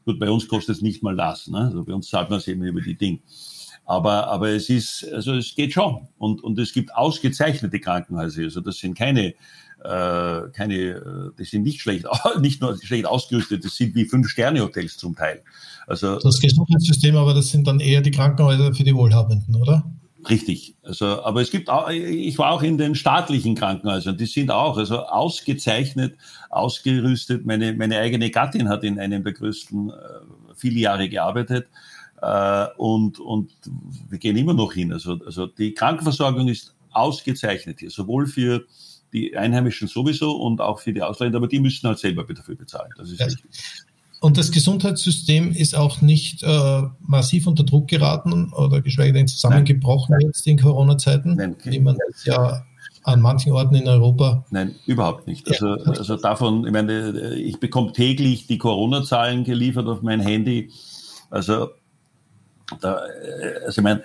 Gut, 0.05 0.19
bei 0.19 0.29
uns 0.29 0.49
kostet 0.49 0.77
es 0.77 0.83
nicht 0.83 1.03
mal 1.03 1.15
das. 1.15 1.47
Ne? 1.47 1.59
Also 1.59 1.85
bei 1.85 1.95
uns 1.95 2.09
zahlt 2.09 2.31
man 2.31 2.41
es 2.41 2.49
eben 2.49 2.65
über 2.65 2.81
die 2.81 2.97
Dinge. 2.97 3.21
Aber, 3.91 4.29
aber 4.29 4.51
es 4.51 4.71
ist, 4.71 5.05
also 5.13 5.35
es 5.35 5.53
geht 5.57 5.73
schon. 5.73 6.07
Und, 6.17 6.45
und 6.45 6.57
es 6.61 6.73
gibt 6.73 6.95
ausgezeichnete 6.95 7.81
Krankenhäuser. 7.81 8.43
Also 8.43 8.61
das 8.61 8.79
sind 8.79 8.97
keine, 8.97 9.35
äh, 9.83 10.49
keine, 10.53 10.75
äh, 10.77 11.31
die 11.37 11.45
sind 11.45 11.65
nicht 11.65 11.81
schlecht, 11.81 12.07
nicht 12.41 12.61
nur 12.61 12.79
schlecht 12.81 13.05
ausgerüstet, 13.05 13.65
das 13.65 13.75
sind 13.75 13.97
wie 13.97 14.05
Fünf-Sterne-Hotels 14.05 14.97
zum 14.97 15.17
Teil. 15.17 15.43
Also, 15.89 16.21
das 16.21 16.39
Gesundheitssystem, 16.39 17.17
aber 17.17 17.35
das 17.35 17.49
sind 17.49 17.67
dann 17.67 17.81
eher 17.81 18.01
die 18.01 18.13
Krankenhäuser 18.13 18.73
für 18.75 18.85
die 18.85 18.95
Wohlhabenden, 18.95 19.57
oder? 19.57 19.85
Richtig. 20.29 20.77
Also, 20.85 21.25
aber 21.25 21.41
es 21.41 21.51
gibt 21.51 21.69
auch, 21.69 21.91
ich 21.91 22.39
war 22.39 22.53
auch 22.53 22.63
in 22.63 22.79
den 22.79 22.95
staatlichen 22.95 23.57
Krankenhäusern, 23.57 24.17
die 24.17 24.27
sind 24.27 24.53
auch, 24.53 24.79
also 24.79 25.01
ausgezeichnet, 25.01 26.17
ausgerüstet. 26.49 27.45
Meine, 27.45 27.73
meine 27.73 27.99
eigene 27.99 28.31
Gattin 28.31 28.69
hat 28.69 28.85
in 28.85 29.01
einem 29.01 29.25
der 29.25 29.33
größten 29.33 29.91
äh, 29.91 29.93
viele 30.55 30.79
Jahre 30.79 31.09
gearbeitet 31.09 31.67
und, 32.77 33.19
und 33.19 33.51
wir 34.09 34.19
gehen 34.19 34.37
immer 34.37 34.55
noch 34.55 34.73
hin. 34.73 34.93
Also, 34.93 35.19
also 35.25 35.47
die 35.47 35.73
Krankenversorgung 35.73 36.49
ist 36.49 36.75
ausgezeichnet 36.93 37.81
hier, 37.81 37.91
sowohl 37.91 38.27
für 38.27 38.65
die 39.13 39.37
Einheimischen 39.37 39.89
sowieso 39.89 40.33
und 40.37 40.61
auch 40.61 40.81
für 40.81 40.93
die 40.93 41.03
Ausländer, 41.03 41.39
aber 41.39 41.49
die 41.49 41.61
müssen 41.61 41.87
halt 41.89 41.99
selber 41.99 42.25
dafür 42.25 42.57
bezahlen. 42.57 42.91
Das 42.97 43.11
ist 43.11 43.21
richtig. 43.21 43.45
Und 44.21 44.37
das 44.37 44.51
Gesundheitssystem 44.51 45.53
ist 45.53 45.75
auch 45.75 46.03
nicht 46.03 46.43
äh, 46.43 46.83
massiv 47.01 47.47
unter 47.47 47.65
Druck 47.65 47.89
geraten 47.89 48.53
oder 48.53 48.83
geschweige 48.83 49.15
denn 49.15 49.27
zusammengebrochen 49.27 50.17
Nein. 50.19 50.27
jetzt 50.27 50.47
in 50.47 50.59
Corona-Zeiten, 50.59 51.57
wie 51.65 51.81
man 51.81 51.97
es 52.11 52.27
ja 52.27 52.63
an 53.03 53.23
manchen 53.23 53.53
Orten 53.53 53.77
in 53.77 53.89
Europa. 53.89 54.45
Nein, 54.51 54.75
überhaupt 54.85 55.27
nicht. 55.27 55.49
Also, 55.49 55.69
also 55.69 56.17
davon, 56.17 56.67
ich 56.67 56.73
meine, 56.73 57.33
ich 57.35 57.59
bekomme 57.59 57.93
täglich 57.93 58.47
die 58.47 58.59
Corona-Zahlen 58.59 59.45
geliefert 59.45 59.87
auf 59.87 60.03
mein 60.03 60.21
Handy. 60.21 60.71
Also 61.31 61.71
da, 62.81 63.07
äh, 63.07 63.65
also 63.67 63.81
ich 63.81 63.85
meine, 63.85 64.03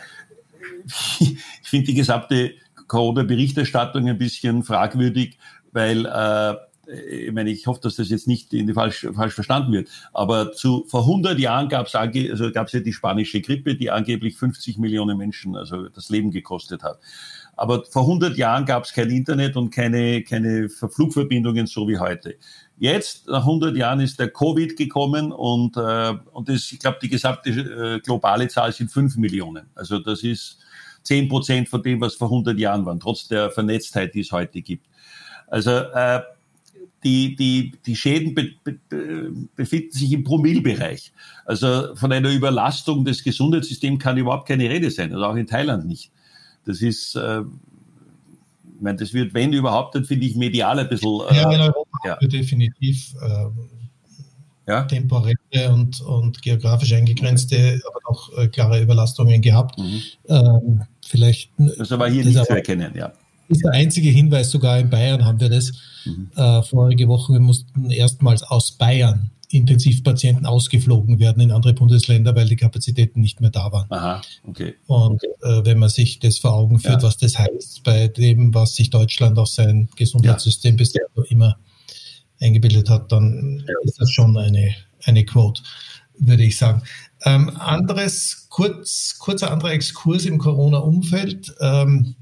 ich 1.20 1.38
finde 1.64 1.88
die 1.88 1.96
gesamte 1.96 2.54
Corona-Berichterstattung 2.88 4.08
ein 4.08 4.18
bisschen 4.18 4.64
fragwürdig, 4.64 5.38
weil 5.72 6.06
äh, 6.06 6.56
ich 6.88 7.32
meine, 7.32 7.50
ich 7.50 7.66
hoffe, 7.68 7.82
dass 7.82 7.96
das 7.96 8.10
jetzt 8.10 8.28
nicht 8.28 8.54
in 8.54 8.68
die 8.68 8.74
falsch, 8.74 9.08
falsch 9.14 9.34
verstanden 9.34 9.72
wird, 9.72 9.90
aber 10.14 10.52
zu, 10.54 10.86
vor 10.88 11.02
100 11.02 11.40
Jahren 11.40 11.70
gab 11.70 11.88
es 11.88 11.96
also 11.96 12.52
gab's 12.52 12.74
ja 12.74 12.80
die 12.80 12.94
spanische 12.94 13.42
Grippe, 13.42 13.76
die 13.76 13.90
angeblich 13.90 14.38
50 14.38 14.78
Millionen 14.78 15.18
Menschen 15.18 15.56
also 15.56 15.90
das 15.90 16.10
Leben 16.10 16.32
gekostet 16.32 16.84
hat. 16.84 17.00
Aber 17.58 17.86
vor 17.86 18.04
100 18.04 18.38
Jahren 18.38 18.66
gab 18.66 18.84
es 18.84 18.94
kein 18.94 19.10
Internet 19.10 19.56
und 19.56 19.72
keine, 19.72 20.24
keine 20.24 20.70
Flugverbindungen 20.70 21.68
so 21.68 21.88
wie 21.88 21.98
heute. 21.98 22.36
Jetzt, 22.78 23.28
nach 23.28 23.42
100 23.42 23.76
Jahren, 23.78 24.02
ist 24.02 24.20
der 24.20 24.30
Covid 24.30 24.76
gekommen 24.76 25.32
und, 25.32 25.78
äh, 25.78 26.14
und 26.34 26.50
das, 26.50 26.72
ich 26.72 26.80
glaube, 26.80 26.98
die 27.02 27.10
gesamte 27.10 27.50
äh, 27.50 28.00
globale 28.02 28.48
Zahl 28.50 28.72
sind 28.74 28.92
5 28.92 29.16
Millionen. 29.16 29.68
Also 29.76 30.00
das 30.00 30.24
ist 30.24 30.58
10 31.04 31.30
Prozent 31.30 31.70
von 31.70 31.82
dem, 31.82 32.02
was 32.02 32.16
vor 32.16 32.28
100 32.28 32.58
Jahren 32.60 32.86
waren, 32.86 33.00
trotz 33.00 33.28
der 33.30 33.50
Vernetztheit, 33.50 34.14
die 34.14 34.22
es 34.22 34.32
heute 34.32 34.62
gibt. 34.62 34.88
Also 35.48 35.72
äh, 35.72 36.22
die, 37.06 37.36
die, 37.36 37.74
die 37.86 37.96
Schäden 37.96 38.34
be, 38.34 38.50
be, 38.64 39.32
befinden 39.56 39.92
sich 39.92 40.12
im 40.12 40.24
Promillbereich. 40.24 41.14
Also 41.46 41.96
von 41.96 42.12
einer 42.12 42.32
Überlastung 42.32 43.06
des 43.06 43.24
Gesundheitssystems 43.24 44.04
kann 44.04 44.18
überhaupt 44.18 44.48
keine 44.48 44.70
Rede 44.70 44.90
sein, 44.92 45.14
also 45.14 45.24
auch 45.26 45.36
in 45.36 45.48
Thailand 45.48 45.86
nicht. 45.86 46.12
Das 46.66 46.82
ist, 46.82 47.16
äh, 47.16 47.42
ich 48.76 48.82
meine, 48.82 48.98
das 48.98 49.14
wird, 49.14 49.34
wenn 49.34 49.54
überhaupt, 49.54 49.96
dann 49.96 50.06
finde 50.06 50.26
ich 50.26 50.36
medial 50.36 50.80
ein 50.80 50.90
bisschen. 50.90 51.22
Äh, 51.30 51.36
ja, 51.36 51.52
in 51.52 51.62
Europa 51.62 52.00
ja. 52.06 52.16
definitiv 52.28 53.16
äh, 53.22 54.72
ja? 54.72 54.84
temporäre 54.84 55.36
und, 55.72 56.02
und 56.02 56.42
geografisch 56.42 56.94
eingegrenzte, 56.94 57.82
aber 57.88 58.00
auch 58.06 58.38
äh, 58.38 58.48
klare 58.48 58.82
Überlastungen 58.82 59.42
gehabt. 59.42 59.78
Mhm. 59.80 60.02
Ähm, 60.28 60.82
vielleicht. 61.06 61.52
Das 61.58 61.78
ist 61.78 61.92
aber 61.92 62.08
hier 62.08 62.26
nicht 62.26 62.44
zu 62.44 62.50
erkennen, 62.50 62.94
ja 62.96 63.14
ist 63.48 63.64
der 63.64 63.72
einzige 63.72 64.10
Hinweis, 64.10 64.52
sogar 64.52 64.80
in 64.80 64.90
Bayern 64.90 65.26
haben 65.26 65.40
wir 65.40 65.50
das. 65.50 65.72
Mhm. 66.06 66.32
Äh, 66.36 66.64
vorige 66.64 67.08
Woche 67.08 67.34
wir 67.34 67.40
mussten 67.40 67.90
erstmals 67.92 68.44
aus 68.44 68.72
Bayern 68.72 69.32
Intensivpatienten 69.56 70.46
ausgeflogen 70.46 71.20
werden 71.20 71.42
in 71.42 71.52
andere 71.52 71.74
Bundesländer, 71.74 72.36
weil 72.36 72.48
die 72.48 72.56
Kapazitäten 72.56 73.22
nicht 73.22 73.42
mehr 73.42 73.50
da 73.50 73.72
waren. 73.72 73.92
Aha, 73.92 74.22
okay. 74.48 74.76
Und 74.88 75.24
äh, 75.42 75.66
wenn 75.66 75.80
man 75.80 75.90
sich 75.90 76.20
das 76.20 76.38
vor 76.38 76.54
Augen 76.54 76.80
führt, 76.80 77.02
ja. 77.02 77.08
was 77.08 77.18
das 77.18 77.38
heißt 77.38 77.84
bei 77.84 78.08
dem, 78.08 78.54
was 78.54 78.76
sich 78.76 78.90
Deutschland 78.90 79.38
auf 79.38 79.48
sein 79.48 79.90
Gesundheitssystem 79.96 80.74
ja. 80.74 80.78
bisher 80.78 81.06
immer 81.30 81.58
eingebildet 82.40 82.90
hat, 82.90 83.12
dann 83.12 83.64
ja. 83.68 83.74
ist 83.84 84.00
das 84.00 84.12
schon 84.12 84.38
eine, 84.38 84.76
eine 85.04 85.26
Quote, 85.26 85.62
würde 86.20 86.44
ich 86.44 86.58
sagen. 86.58 86.84
Ähm, 87.24 87.50
anderes, 87.58 88.48
kurz, 88.50 89.18
kurzer 89.18 89.52
anderer 89.52 89.72
Exkurs 89.72 90.26
im 90.26 90.38
Corona-Umfeld. 90.38 91.56
Ähm, 91.60 92.16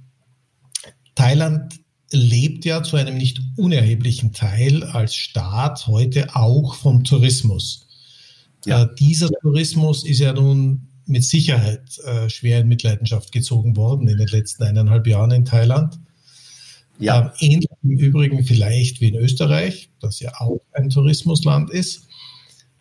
Thailand 1.15 1.82
lebt 2.13 2.63
ja 2.63 2.83
zu 2.83 2.95
einem 2.95 3.17
nicht 3.17 3.41
unerheblichen 3.57 4.33
Teil 4.33 4.83
als 4.83 5.15
Staat 5.15 5.87
heute 5.87 6.35
auch 6.35 6.75
vom 6.75 7.03
Tourismus. 7.03 7.87
Ja. 8.65 8.83
Äh, 8.83 8.95
dieser 8.97 9.29
Tourismus 9.41 10.05
ist 10.05 10.19
ja 10.19 10.33
nun 10.33 10.87
mit 11.05 11.23
Sicherheit 11.23 11.97
äh, 12.05 12.29
schwer 12.29 12.61
in 12.61 12.69
Mitleidenschaft 12.69 13.31
gezogen 13.31 13.75
worden 13.75 14.07
in 14.07 14.17
den 14.17 14.27
letzten 14.27 14.63
eineinhalb 14.63 15.07
Jahren 15.07 15.31
in 15.31 15.45
Thailand. 15.45 15.99
Ja. 16.99 17.33
Äh, 17.39 17.45
ähnlich 17.45 17.69
im 17.81 17.97
Übrigen 17.97 18.43
vielleicht 18.43 19.01
wie 19.01 19.09
in 19.09 19.15
Österreich, 19.15 19.89
das 19.99 20.19
ja 20.19 20.31
auch 20.39 20.61
ein 20.71 20.89
Tourismusland 20.89 21.71
ist. 21.71 22.07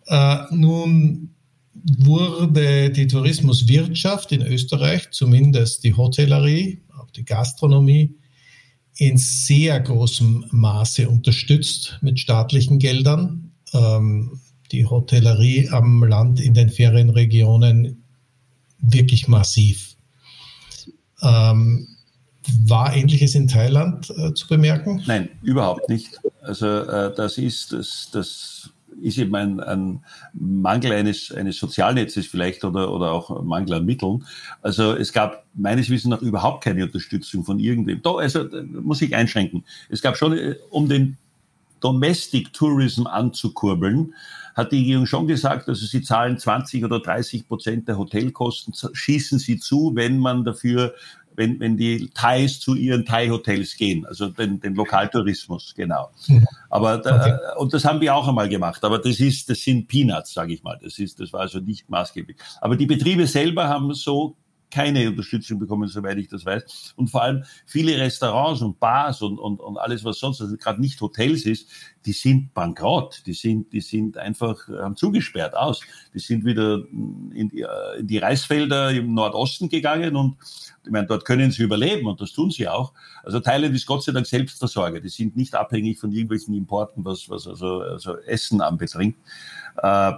Äh, 0.06 0.38
nun 0.50 1.34
wurde 1.74 2.90
die 2.90 3.06
Tourismuswirtschaft 3.06 4.30
in 4.30 4.42
Österreich, 4.42 5.10
zumindest 5.10 5.84
die 5.84 5.94
Hotellerie, 5.94 6.82
auch 6.96 7.10
die 7.10 7.24
Gastronomie, 7.24 8.14
in 8.96 9.16
sehr 9.16 9.80
großem 9.80 10.46
Maße 10.50 11.08
unterstützt 11.08 11.98
mit 12.02 12.20
staatlichen 12.20 12.78
Geldern. 12.78 13.52
Ähm, 13.72 14.40
die 14.70 14.86
Hotellerie 14.86 15.68
am 15.70 16.02
Land 16.04 16.40
in 16.40 16.54
den 16.54 16.70
Ferienregionen 16.70 18.02
wirklich 18.78 19.28
massiv. 19.28 19.96
Ähm, 21.20 21.88
war 22.66 22.94
Ähnliches 22.94 23.34
in 23.34 23.46
Thailand 23.46 24.10
äh, 24.10 24.34
zu 24.34 24.48
bemerken? 24.48 25.02
Nein, 25.06 25.28
überhaupt 25.42 25.88
nicht. 25.88 26.20
Also 26.40 26.66
äh, 26.66 27.14
das 27.14 27.38
ist 27.38 27.72
das, 27.72 28.08
das 28.12 28.70
ist 29.00 29.18
eben 29.18 29.34
ein, 29.34 29.60
ein 29.60 30.04
Mangel 30.32 30.92
eines, 30.92 31.32
eines 31.32 31.58
Sozialnetzes 31.58 32.26
vielleicht 32.26 32.64
oder, 32.64 32.92
oder 32.92 33.12
auch 33.12 33.42
Mangel 33.42 33.74
an 33.74 33.86
Mitteln. 33.86 34.24
Also 34.60 34.92
es 34.92 35.12
gab 35.12 35.44
meines 35.54 35.90
Wissens 35.90 36.10
nach 36.10 36.22
überhaupt 36.22 36.64
keine 36.64 36.84
Unterstützung 36.84 37.44
von 37.44 37.58
irgendwem. 37.58 38.02
Doch, 38.02 38.18
also 38.18 38.46
muss 38.82 39.02
ich 39.02 39.14
einschränken. 39.14 39.64
Es 39.88 40.02
gab 40.02 40.16
schon, 40.16 40.36
äh, 40.36 40.56
um 40.70 40.88
den 40.88 41.16
Domestic 41.80 42.52
Tourism 42.52 43.06
anzukurbeln, 43.06 44.14
hat 44.54 44.72
die 44.72 44.78
Regierung 44.78 45.06
schon 45.06 45.26
gesagt, 45.26 45.68
also 45.68 45.86
sie 45.86 46.02
zahlen 46.02 46.38
20 46.38 46.84
oder 46.84 47.00
30 47.00 47.48
Prozent 47.48 47.88
der 47.88 47.98
Hotelkosten, 47.98 48.74
schießen 48.92 49.38
sie 49.38 49.58
zu, 49.58 49.92
wenn 49.94 50.18
man 50.18 50.44
dafür 50.44 50.94
wenn, 51.36 51.58
wenn 51.60 51.76
die 51.76 52.10
Thais 52.14 52.60
zu 52.60 52.74
ihren 52.74 53.04
Thai-Hotels 53.04 53.76
gehen, 53.76 54.06
also 54.06 54.28
den, 54.28 54.60
den 54.60 54.74
Lokaltourismus, 54.74 55.74
genau. 55.76 56.10
Aber 56.70 56.98
da, 56.98 57.20
okay. 57.20 57.38
und 57.58 57.72
das 57.72 57.84
haben 57.84 58.00
wir 58.00 58.14
auch 58.14 58.28
einmal 58.28 58.48
gemacht, 58.48 58.84
aber 58.84 58.98
das 58.98 59.20
ist, 59.20 59.48
das 59.48 59.62
sind 59.62 59.88
Peanuts, 59.88 60.32
sage 60.32 60.54
ich 60.54 60.62
mal. 60.62 60.78
Das 60.82 60.98
ist, 60.98 61.20
das 61.20 61.32
war 61.32 61.40
also 61.40 61.58
nicht 61.58 61.88
maßgeblich. 61.88 62.36
Aber 62.60 62.76
die 62.76 62.86
Betriebe 62.86 63.26
selber 63.26 63.68
haben 63.68 63.92
so 63.94 64.36
keine 64.72 65.08
Unterstützung 65.08 65.58
bekommen, 65.58 65.88
soweit 65.88 66.18
ich 66.18 66.28
das 66.28 66.44
weiß. 66.44 66.94
Und 66.96 67.08
vor 67.08 67.22
allem 67.22 67.44
viele 67.66 67.98
Restaurants 67.98 68.62
und 68.62 68.80
Bars 68.80 69.22
und, 69.22 69.38
und, 69.38 69.60
und 69.60 69.76
alles, 69.76 70.04
was 70.04 70.18
sonst, 70.18 70.40
also 70.40 70.56
gerade 70.56 70.80
nicht 70.80 71.00
Hotels 71.00 71.44
ist, 71.44 71.68
die 72.06 72.12
sind 72.12 72.52
bankrott. 72.54 73.22
Die 73.26 73.34
sind, 73.34 73.72
die 73.72 73.80
sind 73.80 74.16
einfach, 74.16 74.66
haben 74.68 74.96
zugesperrt 74.96 75.54
aus. 75.54 75.82
Die 76.14 76.18
sind 76.18 76.44
wieder 76.44 76.82
in 76.90 77.50
die, 77.50 77.64
in 77.98 78.06
die 78.06 78.18
Reisfelder 78.18 78.90
im 78.90 79.14
Nordosten 79.14 79.68
gegangen 79.68 80.16
und 80.16 80.36
ich 80.84 80.90
meine, 80.90 81.06
dort 81.06 81.24
können 81.24 81.52
sie 81.52 81.62
überleben 81.62 82.08
und 82.08 82.20
das 82.20 82.32
tun 82.32 82.50
sie 82.50 82.66
auch. 82.66 82.92
Also 83.22 83.38
Thailand 83.38 83.74
ist 83.74 83.86
Gott 83.86 84.02
sei 84.02 84.10
Dank 84.10 84.26
Selbstversorger. 84.26 85.00
Die 85.00 85.10
sind 85.10 85.36
nicht 85.36 85.54
abhängig 85.54 86.00
von 86.00 86.10
irgendwelchen 86.10 86.54
Importen, 86.54 87.04
was, 87.04 87.28
was 87.28 87.46
also, 87.46 87.82
also 87.82 88.16
Essen. 88.18 88.60
Äh, 88.60 89.12
äh, 89.82 90.12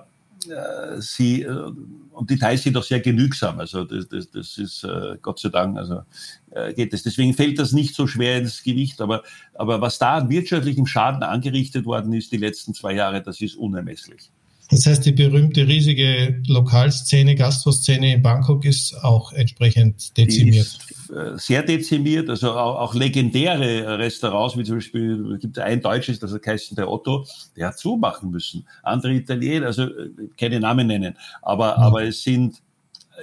sie, 1.00 1.42
äh, 1.42 1.72
und 2.12 2.30
die 2.30 2.38
Thais 2.38 2.62
sind 2.62 2.76
auch 2.76 2.82
sehr 2.82 3.00
genügsam. 3.00 3.58
Also 3.58 3.84
das, 3.84 4.08
das, 4.08 4.30
das 4.30 4.58
ist 4.58 4.84
äh, 4.84 5.16
Gott 5.20 5.38
sei 5.38 5.48
Dank, 5.48 5.76
also 5.76 6.02
äh, 6.50 6.72
geht 6.72 6.92
es. 6.92 7.02
Deswegen 7.02 7.34
fällt 7.34 7.58
das 7.58 7.72
nicht 7.72 7.94
so 7.94 8.06
schwer 8.06 8.38
ins 8.38 8.62
Gewicht. 8.62 9.00
Aber, 9.00 9.22
aber 9.54 9.80
was 9.80 9.98
da 9.98 10.16
an 10.16 10.28
wirtschaftlichem 10.28 10.86
Schaden 10.86 11.22
angerichtet 11.22 11.84
worden 11.86 12.12
ist 12.12 12.32
die 12.32 12.36
letzten 12.36 12.74
zwei 12.74 12.94
Jahre, 12.94 13.22
das 13.22 13.40
ist 13.40 13.56
unermesslich. 13.56 14.30
Das 14.70 14.86
heißt, 14.86 15.04
die 15.04 15.12
berühmte 15.12 15.66
riesige 15.66 16.42
Lokalszene, 16.46 17.34
Gastroszene 17.34 18.14
in 18.14 18.22
Bangkok 18.22 18.64
ist 18.64 18.94
auch 19.02 19.32
entsprechend 19.32 20.16
dezimiert. 20.16 20.78
Äh, 21.14 21.38
sehr 21.38 21.62
dezimiert, 21.62 22.30
also 22.30 22.52
auch, 22.52 22.80
auch, 22.80 22.94
legendäre 22.94 23.98
Restaurants, 23.98 24.56
wie 24.56 24.64
zum 24.64 24.76
Beispiel, 24.76 25.32
es 25.34 25.40
gibt 25.40 25.58
ein 25.58 25.82
deutsches, 25.82 26.18
das 26.18 26.32
heißt 26.32 26.78
der 26.78 26.90
Otto, 26.90 27.26
der 27.56 27.68
hat 27.68 27.78
zumachen 27.78 28.30
müssen. 28.30 28.66
Andere 28.82 29.12
Italiener, 29.12 29.66
also 29.66 29.84
äh, 29.84 30.10
keine 30.38 30.60
Namen 30.60 30.86
nennen, 30.86 31.14
aber, 31.42 31.76
mhm. 31.76 31.82
aber 31.82 32.04
es 32.04 32.22
sind 32.22 32.62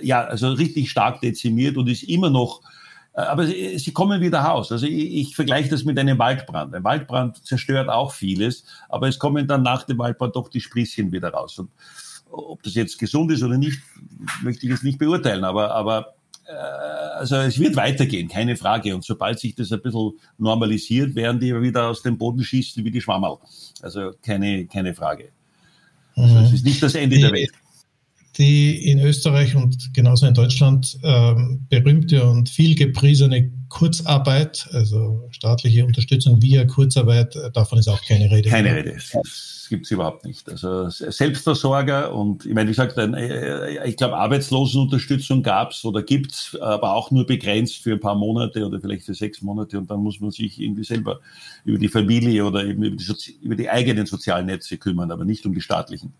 ja 0.01 0.23
also 0.23 0.51
richtig 0.51 0.91
stark 0.91 1.21
dezimiert 1.21 1.75
und 1.75 1.89
ist 1.89 2.03
immer 2.03 2.29
noch 2.29 2.61
aber 3.13 3.45
sie, 3.45 3.77
sie 3.77 3.91
kommen 3.91 4.21
wieder 4.21 4.39
raus. 4.39 4.71
Also 4.71 4.85
ich, 4.85 5.13
ich 5.13 5.35
vergleiche 5.35 5.69
das 5.69 5.83
mit 5.83 5.99
einem 5.99 6.17
Waldbrand. 6.17 6.73
Ein 6.73 6.83
Waldbrand 6.83 7.45
zerstört 7.45 7.89
auch 7.89 8.13
vieles, 8.13 8.65
aber 8.89 9.07
es 9.07 9.19
kommen 9.19 9.47
dann 9.47 9.63
nach 9.63 9.83
dem 9.83 9.97
Waldbrand 9.97 10.35
doch 10.35 10.49
die 10.49 10.61
Sprießchen 10.61 11.11
wieder 11.11 11.29
raus. 11.29 11.59
Und 11.59 11.71
ob 12.29 12.63
das 12.63 12.75
jetzt 12.75 12.97
gesund 12.97 13.31
ist 13.31 13.43
oder 13.43 13.57
nicht, 13.57 13.81
möchte 14.41 14.65
ich 14.65 14.71
jetzt 14.71 14.83
nicht 14.83 14.97
beurteilen, 14.97 15.43
aber, 15.43 15.71
aber 15.71 16.13
äh, 16.47 16.53
also 16.53 17.35
es 17.35 17.59
wird 17.59 17.75
weitergehen, 17.75 18.29
keine 18.29 18.55
Frage. 18.55 18.95
Und 18.95 19.03
sobald 19.03 19.39
sich 19.39 19.55
das 19.55 19.71
ein 19.73 19.81
bisschen 19.81 20.13
normalisiert, 20.37 21.13
werden 21.15 21.39
die 21.39 21.53
wieder 21.61 21.89
aus 21.89 22.01
dem 22.03 22.17
Boden 22.17 22.43
schießen 22.43 22.83
wie 22.85 22.91
die 22.91 23.01
Schwammerl. 23.01 23.39
Also 23.81 24.11
keine, 24.23 24.65
keine 24.67 24.93
Frage. 24.93 25.29
Also 26.15 26.39
es 26.39 26.53
ist 26.53 26.65
nicht 26.65 26.81
das 26.81 26.95
Ende 26.95 27.19
der 27.19 27.31
Welt 27.31 27.51
die 28.37 28.89
in 28.89 28.99
Österreich 28.99 29.55
und 29.55 29.93
genauso 29.93 30.25
in 30.25 30.33
Deutschland 30.33 30.97
ähm, 31.03 31.65
berühmte 31.69 32.25
und 32.25 32.49
viel 32.49 32.75
gepriesene 32.75 33.51
Kurzarbeit, 33.69 34.67
also 34.71 35.27
staatliche 35.31 35.85
Unterstützung 35.85 36.41
via 36.41 36.65
Kurzarbeit, 36.65 37.35
äh, 37.35 37.51
davon 37.51 37.79
ist 37.79 37.87
auch 37.87 38.03
keine 38.03 38.29
Rede. 38.31 38.49
Keine 38.49 38.75
Rede, 38.75 38.93
das 39.13 39.67
gibt 39.69 39.85
es 39.85 39.91
überhaupt 39.91 40.25
nicht. 40.25 40.49
Also 40.49 40.89
Selbstversorger 40.89 42.13
und 42.13 42.45
ich 42.45 42.53
meine, 42.53 42.67
wie 42.67 42.73
gesagt, 42.73 42.97
äh, 42.97 43.87
ich 43.87 43.97
glaube, 43.97 44.17
Arbeitslosenunterstützung 44.17 45.43
gab 45.43 45.71
es 45.71 45.83
oder 45.83 46.03
gibt 46.03 46.31
es, 46.31 46.57
aber 46.59 46.93
auch 46.93 47.11
nur 47.11 47.25
begrenzt 47.25 47.77
für 47.77 47.93
ein 47.93 47.99
paar 47.99 48.15
Monate 48.15 48.65
oder 48.65 48.79
vielleicht 48.79 49.05
für 49.05 49.13
sechs 49.13 49.41
Monate 49.41 49.77
und 49.77 49.89
dann 49.89 50.01
muss 50.01 50.19
man 50.19 50.31
sich 50.31 50.59
irgendwie 50.59 50.83
selber 50.83 51.19
über 51.63 51.77
die 51.77 51.87
Familie 51.87 52.45
oder 52.45 52.65
eben 52.65 52.83
über 52.83 52.95
die, 52.97 53.31
über 53.41 53.55
die 53.55 53.69
eigenen 53.69 54.05
sozialen 54.05 54.45
Netze 54.45 54.77
kümmern, 54.77 55.11
aber 55.11 55.25
nicht 55.25 55.45
um 55.45 55.53
die 55.53 55.61
staatlichen. 55.61 56.13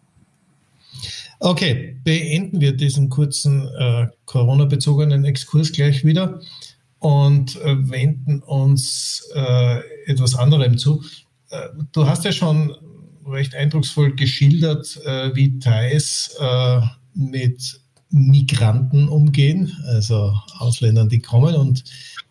Okay, 1.44 1.98
beenden 2.04 2.62
wir 2.62 2.78
diesen 2.78 3.10
kurzen 3.10 3.68
äh, 3.68 4.06
Corona-bezogenen 4.28 5.26
Exkurs 5.26 5.72
gleich 5.72 6.06
wieder 6.06 6.40
und 7.00 7.60
äh, 7.62 7.90
wenden 7.90 8.44
uns 8.44 9.28
äh, 9.34 9.80
etwas 10.06 10.36
anderem 10.36 10.78
zu. 10.78 11.04
äh, 11.50 11.70
du 11.94 12.06
hast 12.06 12.26
ja 12.26 12.32
schon 12.32 12.76
recht 13.26 13.56
eindrucksvoll 13.56 14.14
geschildert, 14.14 15.00
äh, 15.04 15.36
wie 15.36 15.58
Thais 15.58 16.38
äh, 16.40 16.82
mit 17.16 17.82
Migranten 18.12 19.10
umgehen, 19.10 19.76
also 19.88 20.36
Ausländern, 20.60 21.10
die 21.10 21.22
kommen 21.22 21.56
und 21.56 21.84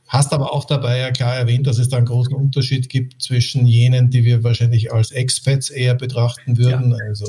hast 0.06 0.32
aber 0.32 0.52
auch 0.52 0.66
dabei 0.66 0.98
ja 0.98 1.10
klar 1.10 1.34
erwähnt, 1.34 1.66
dass 1.66 1.78
es 1.78 1.88
da 1.88 1.96
einen 1.96 2.06
großen 2.06 2.34
Unterschied 2.34 2.88
gibt 2.88 3.20
zwischen 3.20 3.66
jenen, 3.66 4.10
die 4.10 4.22
wir 4.22 4.44
wahrscheinlich 4.44 4.92
als 4.92 5.10
Expats 5.10 5.68
eher 5.68 5.96
betrachten 5.96 6.58
würden, 6.58 6.92
ja. 6.92 6.98
also 7.08 7.26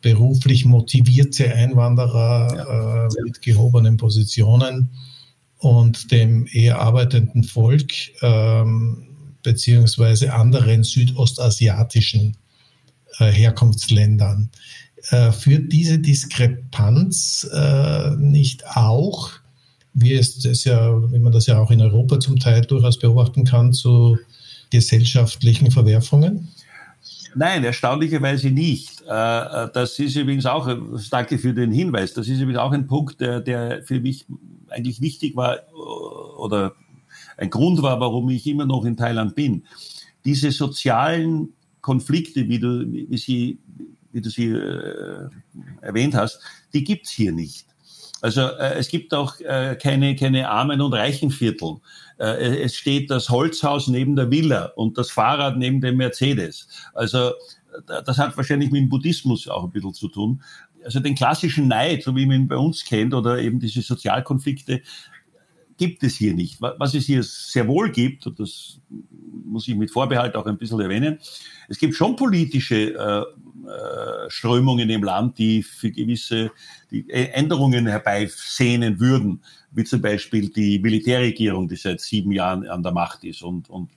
beruflich 0.00 0.64
motivierte 0.64 1.52
Einwanderer 1.52 2.54
ja. 2.54 3.06
äh, 3.06 3.08
mit 3.24 3.42
gehobenen 3.42 3.96
Positionen 3.96 4.90
und 5.58 6.10
dem 6.12 6.46
eher 6.52 6.80
arbeitenden 6.80 7.42
Volk 7.42 7.92
ähm, 8.22 9.08
beziehungsweise 9.42 10.32
anderen 10.32 10.84
südostasiatischen 10.84 12.36
äh, 13.18 13.30
Herkunftsländern. 13.30 14.50
Äh, 15.10 15.32
führt 15.32 15.72
diese 15.72 15.98
Diskrepanz 15.98 17.48
äh, 17.52 18.10
nicht 18.16 18.66
auch, 18.66 19.30
wie 19.94 20.14
es 20.14 20.38
das 20.40 20.64
ja, 20.64 20.92
wie 21.12 21.18
man 21.18 21.32
das 21.32 21.46
ja 21.46 21.58
auch 21.58 21.70
in 21.70 21.80
Europa 21.80 22.20
zum 22.20 22.38
Teil 22.38 22.62
durchaus 22.62 22.98
beobachten 22.98 23.44
kann, 23.44 23.72
zu 23.72 24.18
gesellschaftlichen 24.70 25.70
Verwerfungen? 25.70 26.48
Nein, 27.34 27.64
erstaunlicherweise 27.64 28.50
nicht. 28.50 29.02
Äh, 29.02 29.04
äh, 29.64 29.68
das 29.72 29.98
ist 29.98 30.16
übrigens 30.16 30.46
auch, 30.46 30.68
danke 31.10 31.38
für 31.38 31.52
den 31.52 31.72
Hinweis, 31.72 32.14
das 32.14 32.28
ist 32.28 32.40
übrigens 32.40 32.60
auch 32.60 32.72
ein 32.72 32.86
Punkt, 32.86 33.20
der, 33.20 33.40
der 33.40 33.82
für 33.82 34.00
mich 34.00 34.26
eigentlich 34.68 35.00
wichtig 35.00 35.36
war 35.36 35.58
oder 36.38 36.74
ein 37.36 37.50
Grund 37.50 37.82
war, 37.82 38.00
warum 38.00 38.28
ich 38.30 38.46
immer 38.46 38.66
noch 38.66 38.84
in 38.84 38.96
Thailand 38.96 39.34
bin. 39.34 39.64
Diese 40.24 40.50
sozialen 40.50 41.50
Konflikte, 41.80 42.48
wie 42.48 42.58
du, 42.58 42.84
wie 42.90 43.16
sie, 43.16 43.58
wie 44.12 44.20
du 44.20 44.30
sie 44.30 44.48
äh, 44.48 45.28
erwähnt 45.80 46.14
hast, 46.14 46.40
die 46.72 46.84
gibt's 46.84 47.10
hier 47.10 47.32
nicht. 47.32 47.66
Also 48.20 48.42
äh, 48.42 48.74
es 48.78 48.88
gibt 48.88 49.14
auch 49.14 49.38
äh, 49.40 49.76
keine, 49.80 50.16
keine 50.16 50.48
Armen- 50.48 50.80
und 50.80 50.92
Reichenviertel. 50.92 51.76
Äh, 52.18 52.62
es 52.62 52.74
steht 52.74 53.10
das 53.10 53.30
Holzhaus 53.30 53.88
neben 53.88 54.16
der 54.16 54.30
Villa 54.30 54.72
und 54.76 54.98
das 54.98 55.10
Fahrrad 55.10 55.56
neben 55.56 55.80
dem 55.80 55.96
Mercedes. 55.96 56.68
Also 56.94 57.32
das 57.86 58.18
hat 58.18 58.36
wahrscheinlich 58.36 58.70
mit 58.70 58.80
dem 58.82 58.88
Buddhismus 58.88 59.46
auch 59.48 59.64
ein 59.64 59.70
bisschen 59.70 59.94
zu 59.94 60.08
tun. 60.08 60.42
Also 60.84 61.00
den 61.00 61.14
klassischen 61.14 61.68
Neid, 61.68 62.02
so 62.02 62.14
wie 62.16 62.26
man 62.26 62.36
ihn 62.36 62.48
bei 62.48 62.56
uns 62.56 62.84
kennt, 62.84 63.14
oder 63.14 63.38
eben 63.38 63.60
diese 63.60 63.82
Sozialkonflikte, 63.82 64.80
gibt 65.78 66.02
es 66.02 66.16
hier 66.16 66.34
nicht. 66.34 66.60
Was 66.60 66.94
es 66.94 67.06
hier 67.06 67.22
sehr 67.22 67.66
wohl 67.66 67.90
gibt, 67.90 68.26
und 68.26 68.38
das 68.38 68.80
muss 69.44 69.66
ich 69.66 69.74
mit 69.74 69.90
Vorbehalt 69.90 70.36
auch 70.36 70.44
ein 70.46 70.58
bisschen 70.58 70.80
erwähnen, 70.80 71.18
es 71.68 71.78
gibt 71.78 71.94
schon 71.94 72.16
politische 72.16 72.94
äh, 72.94 73.20
äh, 73.68 74.30
Strömungen 74.30 74.90
im 74.90 75.02
Land, 75.02 75.38
die 75.38 75.62
für 75.62 75.90
gewisse 75.90 76.50
Änderungen 77.08 77.86
herbeisehnen 77.86 79.00
würden, 79.00 79.42
wie 79.70 79.84
zum 79.84 80.02
Beispiel 80.02 80.48
die 80.50 80.78
Militärregierung, 80.78 81.68
die 81.68 81.76
seit 81.76 82.00
sieben 82.00 82.32
Jahren 82.32 82.66
an 82.68 82.82
der 82.82 82.92
Macht 82.92 83.24
ist 83.24 83.42
und, 83.42 83.70
und 83.70 83.90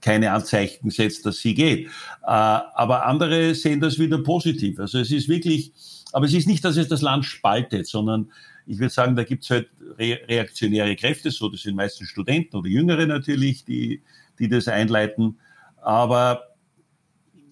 keine 0.00 0.32
Anzeichen 0.32 0.90
setzt, 0.90 1.26
dass 1.26 1.38
sie 1.38 1.54
geht. 1.54 1.86
Äh, 1.86 1.90
aber 2.26 3.06
andere 3.06 3.54
sehen 3.54 3.80
das 3.80 3.98
wieder 3.98 4.18
positiv. 4.18 4.78
Also 4.80 4.98
es 4.98 5.10
ist 5.10 5.28
wirklich, 5.28 5.72
aber 6.12 6.26
es 6.26 6.34
ist 6.34 6.46
nicht, 6.46 6.64
dass 6.64 6.76
es 6.76 6.88
das 6.88 7.02
Land 7.02 7.24
spaltet, 7.24 7.86
sondern 7.86 8.30
ich 8.68 8.78
würde 8.78 8.92
sagen, 8.92 9.16
da 9.16 9.24
gibt 9.24 9.44
es 9.44 9.50
halt 9.50 9.68
re 9.98 10.20
reaktionäre 10.28 10.94
Kräfte, 10.94 11.30
so 11.30 11.48
das 11.48 11.62
sind 11.62 11.74
meistens 11.74 12.08
Studenten 12.08 12.56
oder 12.56 12.68
Jüngere 12.68 13.06
natürlich, 13.06 13.64
die, 13.64 14.02
die 14.38 14.48
das 14.48 14.68
einleiten. 14.68 15.38
Aber, 15.80 16.42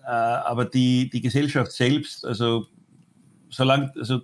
äh, 0.05 0.11
aber 0.11 0.67
die, 0.67 1.09
die 1.09 1.23
Gesellschaft 1.23 1.73
selbst, 1.73 2.25
also 2.27 2.67
solange, 3.49 3.93
also 3.97 4.21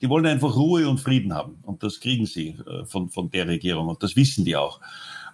die 0.00 0.08
wollen 0.08 0.26
einfach 0.26 0.54
Ruhe 0.54 0.88
und 0.88 1.00
Frieden 1.00 1.34
haben. 1.34 1.58
Und 1.62 1.82
das 1.82 1.98
kriegen 1.98 2.26
sie 2.26 2.56
äh, 2.66 2.84
von, 2.84 3.08
von 3.10 3.30
der 3.30 3.48
Regierung. 3.48 3.88
Und 3.88 4.02
das 4.04 4.14
wissen 4.14 4.44
die 4.44 4.54
auch. 4.54 4.80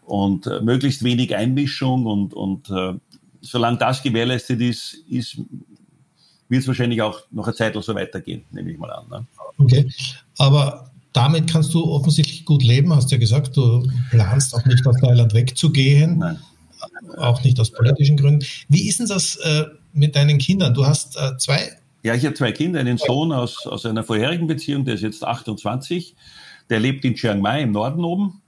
Und 0.07 0.47
äh, 0.47 0.63
möglichst 0.63 1.05
wenig 1.05 1.37
Einmischung 1.37 2.07
und, 2.07 2.33
und 2.33 2.71
äh, 2.71 2.95
solange 3.43 3.77
das 3.77 4.03
gewährleistet 4.03 4.61
ist, 4.63 4.95
ist 5.11 5.39
wird 6.49 6.63
es 6.63 6.69
wahrscheinlich 6.69 7.03
auch 7.03 7.21
noch 7.31 7.47
eine 7.47 7.57
Zeit 7.57 7.75
so 7.75 7.95
weitergehen, 7.95 8.45
nehme 8.53 8.71
ich 8.71 8.79
mal 8.79 8.91
an. 8.91 9.09
Ne? 9.09 9.27
Okay, 9.59 9.91
aber 10.39 10.91
damit 11.15 11.51
kannst 11.51 11.73
du 11.73 11.85
offensichtlich 11.91 12.45
gut 12.45 12.63
leben, 12.63 12.95
hast 12.95 13.11
ja 13.11 13.19
gesagt, 13.19 13.57
du 13.57 13.87
planst 14.11 14.55
auch 14.55 14.65
nicht 14.67 14.87
aus 14.87 14.97
Thailand 15.01 15.33
wegzugehen, 15.33 16.19
Nein. 16.19 16.39
auch 17.17 17.43
nicht 17.43 17.59
aus 17.61 17.71
politischen 17.71 18.19
Gründen. 18.19 18.45
Wie 18.69 18.89
ist 18.89 18.99
denn 18.99 19.07
das 19.07 19.37
äh, 19.37 19.65
mit 19.93 20.17
deinen 20.17 20.39
Kindern? 20.39 20.75
Du 20.75 20.85
hast 20.85 21.17
äh, 21.17 21.37
zwei? 21.39 21.71
Ja, 22.03 22.15
ich 22.15 22.27
habe 22.27 22.35
zwei 22.35 22.53
Kinder, 22.53 22.81
einen 22.81 22.99
Sohn 22.99 23.33
aus, 23.33 23.67
aus 23.67 23.87
einer 23.87 24.05
vorherigen 24.05 24.47
Beziehung, 24.47 24.85
der 24.85 24.97
ist 24.97 25.03
jetzt 25.03 25.25
28, 25.25 26.15
der 26.69 26.81
lebt 26.81 27.05
in 27.05 27.15
Chiang 27.15 27.41
Mai 27.41 27.63
im 27.63 27.73
Norden 27.73 28.05
oben 28.05 28.43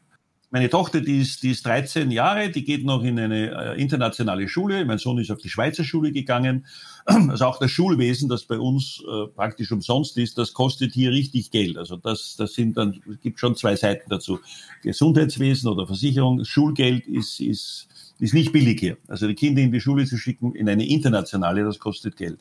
meine 0.57 0.71
Tochter, 0.71 1.03
die 1.03 1.21
ist, 1.21 1.43
die 1.43 1.51
ist 1.51 1.67
13 1.67 2.11
Jahre, 2.11 2.49
die 2.49 2.65
geht 2.65 2.83
noch 2.83 3.05
in 3.05 3.19
eine 3.19 3.75
äh, 3.75 3.79
internationale 3.79 4.49
Schule. 4.49 4.87
Mein 4.87 4.97
Sohn 4.97 5.19
ist 5.19 5.31
auf 5.31 5.37
die 5.37 5.51
Schweizer 5.51 5.85
Schule 5.85 6.13
gegangen. 6.13 6.67
Also 7.07 7.45
auch 7.45 7.59
das 7.59 7.71
Schulwesen, 7.71 8.29
das 8.31 8.45
bei 8.45 8.59
uns 8.59 9.01
äh, 9.07 9.29
praktisch 9.29 9.71
umsonst 9.71 10.17
ist, 10.17 10.39
das 10.39 10.55
kostet 10.55 10.95
hier 10.95 11.13
richtig 11.13 11.51
Geld. 11.51 11.77
Also 11.77 11.97
das, 11.97 12.37
das 12.37 12.55
sind 12.55 12.79
dann, 12.79 13.01
gibt 13.23 13.39
schon 13.39 13.55
zwei 13.55 13.77
Seiten 13.77 14.09
dazu. 14.09 14.41
Gesundheitswesen 14.83 15.71
oder 15.71 15.87
Versicherung, 15.87 16.45
Schulgeld 16.45 17.07
ist, 17.07 17.39
ist, 17.39 17.89
ist 18.19 18.33
nicht 18.35 18.51
billig 18.51 18.81
hier. 18.81 18.97
Also 19.09 19.29
die 19.29 19.35
Kinder 19.35 19.61
in 19.61 19.73
die 19.73 19.81
Schule 19.81 20.07
zu 20.07 20.17
schicken, 20.17 20.55
in 20.55 20.71
eine 20.71 20.89
internationale, 20.89 21.65
das 21.65 21.79
kostet 21.79 22.17
Geld. 22.17 22.39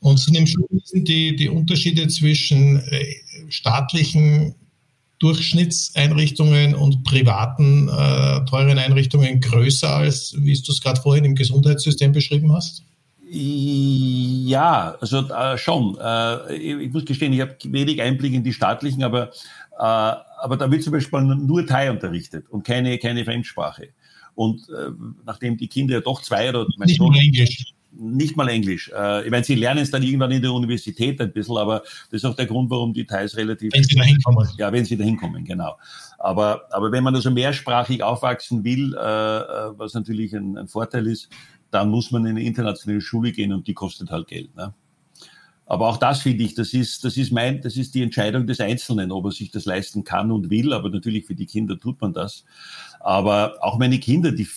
Und 0.00 0.20
sind 0.20 0.36
im 0.36 0.46
Schulwesen 0.46 1.04
die, 1.04 1.34
die 1.34 1.48
Unterschiede 1.48 2.06
zwischen 2.08 2.80
äh, 2.80 3.16
staatlichen 3.48 4.54
Durchschnittseinrichtungen 5.20 6.74
und 6.74 7.04
privaten 7.04 7.88
äh, 7.88 8.44
teuren 8.46 8.78
Einrichtungen 8.78 9.40
größer 9.40 9.94
als, 9.94 10.34
wie 10.38 10.54
du 10.60 10.72
es 10.72 10.80
gerade 10.80 11.00
vorhin 11.00 11.24
im 11.24 11.34
Gesundheitssystem 11.34 12.12
beschrieben 12.12 12.52
hast? 12.52 12.82
Ja, 13.32 14.96
also 15.00 15.28
äh, 15.28 15.56
schon. 15.56 15.96
Äh, 16.02 16.56
ich 16.56 16.92
muss 16.92 17.04
gestehen, 17.04 17.32
ich 17.32 17.42
habe 17.42 17.54
wenig 17.66 18.00
Einblick 18.02 18.32
in 18.32 18.42
die 18.42 18.52
staatlichen, 18.52 19.04
aber, 19.04 19.28
äh, 19.78 19.82
aber 19.82 20.56
da 20.56 20.70
wird 20.70 20.82
zum 20.82 20.94
Beispiel 20.94 21.20
nur 21.20 21.66
Thai 21.66 21.90
unterrichtet 21.90 22.48
und 22.48 22.64
keine, 22.64 22.98
keine 22.98 23.24
Fremdsprache. 23.24 23.90
Und 24.34 24.62
äh, 24.70 24.90
nachdem 25.26 25.58
die 25.58 25.68
Kinder 25.68 25.94
ja 25.94 26.00
doch 26.00 26.22
zwei 26.22 26.48
oder 26.48 26.66
Nicht 26.78 26.96
Sohn, 26.96 27.14
Englisch 27.14 27.74
nicht 27.92 28.36
mal 28.36 28.48
Englisch. 28.48 28.90
Äh, 28.94 29.24
ich 29.24 29.30
meine, 29.30 29.44
sie 29.44 29.54
lernen 29.54 29.82
es 29.82 29.90
dann 29.90 30.02
irgendwann 30.02 30.30
in 30.30 30.42
der 30.42 30.52
Universität 30.52 31.20
ein 31.20 31.32
bisschen, 31.32 31.56
aber 31.56 31.80
das 32.10 32.22
ist 32.22 32.24
auch 32.24 32.34
der 32.36 32.46
Grund, 32.46 32.70
warum 32.70 32.92
die 32.92 33.04
Thais 33.04 33.36
relativ... 33.36 33.72
Wenn 33.72 33.84
sie 33.84 33.96
da 33.96 34.04
hinkommen. 34.04 34.48
Ja, 34.56 34.72
wenn 34.72 34.84
sie 34.84 34.96
da 34.96 35.04
hinkommen, 35.04 35.44
genau. 35.44 35.76
Aber, 36.18 36.62
aber 36.70 36.92
wenn 36.92 37.02
man 37.02 37.14
also 37.14 37.30
mehrsprachig 37.30 38.02
aufwachsen 38.02 38.64
will, 38.64 38.94
äh, 38.94 38.98
äh, 38.98 39.78
was 39.78 39.94
natürlich 39.94 40.34
ein, 40.34 40.56
ein, 40.56 40.68
Vorteil 40.68 41.06
ist, 41.06 41.28
dann 41.70 41.90
muss 41.90 42.10
man 42.10 42.24
in 42.26 42.32
eine 42.36 42.42
internationale 42.42 43.00
Schule 43.00 43.32
gehen 43.32 43.52
und 43.52 43.66
die 43.66 43.74
kostet 43.74 44.10
halt 44.10 44.28
Geld. 44.28 44.54
Ne? 44.56 44.74
Aber 45.66 45.88
auch 45.88 45.98
das 45.98 46.22
finde 46.22 46.42
ich, 46.42 46.54
das 46.54 46.74
ist, 46.74 47.04
das 47.04 47.16
ist 47.16 47.30
mein, 47.30 47.62
das 47.62 47.76
ist 47.76 47.94
die 47.94 48.02
Entscheidung 48.02 48.46
des 48.46 48.60
Einzelnen, 48.60 49.12
ob 49.12 49.26
er 49.26 49.30
sich 49.30 49.52
das 49.52 49.66
leisten 49.66 50.02
kann 50.02 50.32
und 50.32 50.50
will. 50.50 50.72
Aber 50.72 50.90
natürlich 50.90 51.26
für 51.26 51.36
die 51.36 51.46
Kinder 51.46 51.78
tut 51.78 52.00
man 52.00 52.12
das. 52.12 52.44
Aber 52.98 53.54
auch 53.60 53.78
meine 53.78 54.00
Kinder, 54.00 54.32
die 54.32 54.48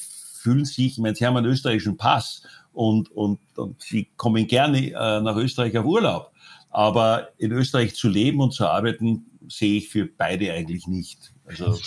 fühlen 0.44 0.66
sich, 0.66 0.94
ich 0.94 0.98
meine, 0.98 1.16
sie 1.16 1.26
haben 1.26 1.38
einen 1.38 1.46
österreichischen 1.46 1.98
Pass 1.98 2.42
und, 2.74 3.12
und, 3.12 3.40
und 3.56 3.82
sie 3.82 4.08
kommen 4.18 4.48
gerne 4.48 4.88
äh, 4.88 5.22
nach 5.22 5.36
Österreich 5.36 5.78
auf 5.78 5.86
Urlaub. 5.86 6.32
Aber 6.70 7.30
in 7.38 7.52
Österreich 7.52 7.96
zu 7.96 8.10
leben 8.10 8.42
und 8.42 8.52
zu 8.52 8.66
arbeiten, 8.66 9.26
sehe 9.48 9.78
ich 9.78 9.90
für 9.90 10.08
beide 10.18 10.52
eigentlich 10.54 10.88
nicht. 10.88 11.34
Also, 11.46 11.78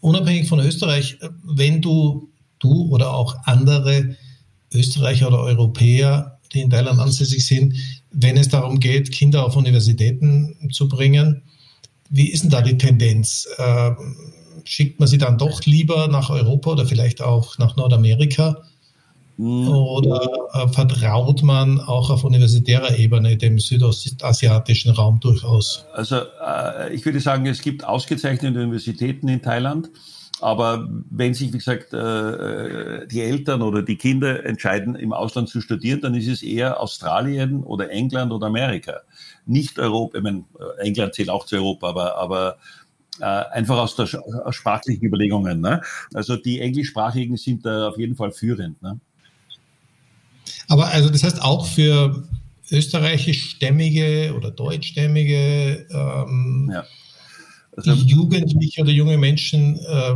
Unabhängig 0.00 0.48
von 0.48 0.60
Österreich, 0.60 1.18
wenn 1.42 1.80
du, 1.80 2.28
du 2.58 2.90
oder 2.90 3.14
auch 3.14 3.34
andere 3.44 4.16
Österreicher 4.74 5.28
oder 5.28 5.38
Europäer, 5.38 6.38
die 6.52 6.60
in 6.60 6.70
Thailand 6.70 6.98
ansässig 7.00 7.46
sind, 7.46 7.74
wenn 8.10 8.36
es 8.36 8.48
darum 8.48 8.80
geht, 8.80 9.10
Kinder 9.12 9.46
auf 9.46 9.56
Universitäten 9.56 10.70
zu 10.72 10.88
bringen, 10.88 11.42
wie 12.10 12.28
ist 12.28 12.42
denn 12.42 12.50
da 12.50 12.60
die 12.60 12.76
Tendenz? 12.76 13.48
Ähm, 13.58 14.16
schickt 14.64 15.00
man 15.00 15.08
sie 15.08 15.18
dann 15.18 15.38
doch 15.38 15.64
lieber 15.64 16.08
nach 16.08 16.30
Europa 16.30 16.72
oder 16.72 16.86
vielleicht 16.86 17.22
auch 17.22 17.58
nach 17.58 17.76
Nordamerika? 17.76 18.62
Oder 19.36 20.20
äh, 20.52 20.68
vertraut 20.68 21.42
man 21.42 21.80
auch 21.80 22.10
auf 22.10 22.22
universitärer 22.22 22.96
Ebene 22.96 23.36
dem 23.36 23.58
südostasiatischen 23.58 24.92
Raum 24.92 25.18
durchaus? 25.18 25.86
Also 25.92 26.16
äh, 26.16 26.94
ich 26.94 27.04
würde 27.04 27.20
sagen, 27.20 27.46
es 27.46 27.60
gibt 27.60 27.84
ausgezeichnete 27.84 28.60
Universitäten 28.60 29.28
in 29.28 29.42
Thailand. 29.42 29.90
Aber 30.40 30.88
wenn 31.10 31.32
sich, 31.32 31.52
wie 31.52 31.58
gesagt, 31.58 31.92
äh, 31.92 31.96
äh, 31.96 33.06
die 33.06 33.22
Eltern 33.22 33.62
oder 33.62 33.82
die 33.82 33.96
Kinder 33.96 34.44
entscheiden, 34.44 34.94
im 34.94 35.12
Ausland 35.12 35.48
zu 35.48 35.60
studieren, 35.60 36.00
dann 36.00 36.14
ist 36.14 36.28
es 36.28 36.42
eher 36.42 36.80
Australien 36.80 37.62
oder 37.62 37.90
England 37.90 38.32
oder 38.32 38.48
Amerika. 38.48 39.00
Nicht 39.46 39.78
Europa. 39.78 40.18
Ich 40.18 40.24
meine, 40.24 40.44
England 40.78 41.14
zählt 41.14 41.30
auch 41.30 41.46
zu 41.46 41.56
Europa, 41.56 41.88
aber, 41.88 42.16
aber 42.16 42.56
äh, 43.20 43.24
einfach 43.24 43.78
aus, 43.78 43.96
der, 43.96 44.08
aus 44.44 44.54
sprachlichen 44.54 45.04
Überlegungen. 45.04 45.60
Ne? 45.60 45.80
Also 46.12 46.36
die 46.36 46.60
Englischsprachigen 46.60 47.36
sind 47.36 47.64
da 47.64 47.88
auf 47.88 47.98
jeden 47.98 48.16
Fall 48.16 48.32
führend. 48.32 48.82
Ne? 48.82 49.00
Aber 50.68 50.88
also 50.88 51.10
das 51.10 51.22
heißt 51.22 51.42
auch 51.42 51.66
für 51.66 52.24
österreichischstämmige 52.70 54.34
oder 54.36 54.50
deutschstämmige 54.50 55.86
ähm, 55.90 56.70
ja. 56.72 56.84
also, 57.76 57.92
Jugendliche 57.92 58.82
oder 58.82 58.90
junge 58.90 59.18
Menschen 59.18 59.78
äh, 59.78 60.14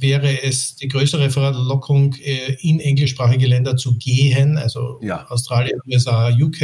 wäre 0.00 0.42
es 0.42 0.76
die 0.76 0.88
größere 0.88 1.30
Verlockung, 1.30 2.14
äh, 2.14 2.56
in 2.60 2.80
englischsprachige 2.80 3.46
Länder 3.46 3.76
zu 3.76 3.96
gehen, 3.96 4.56
also 4.56 4.98
ja. 5.02 5.26
Australien, 5.28 5.80
USA, 5.86 6.30
UK, 6.30 6.60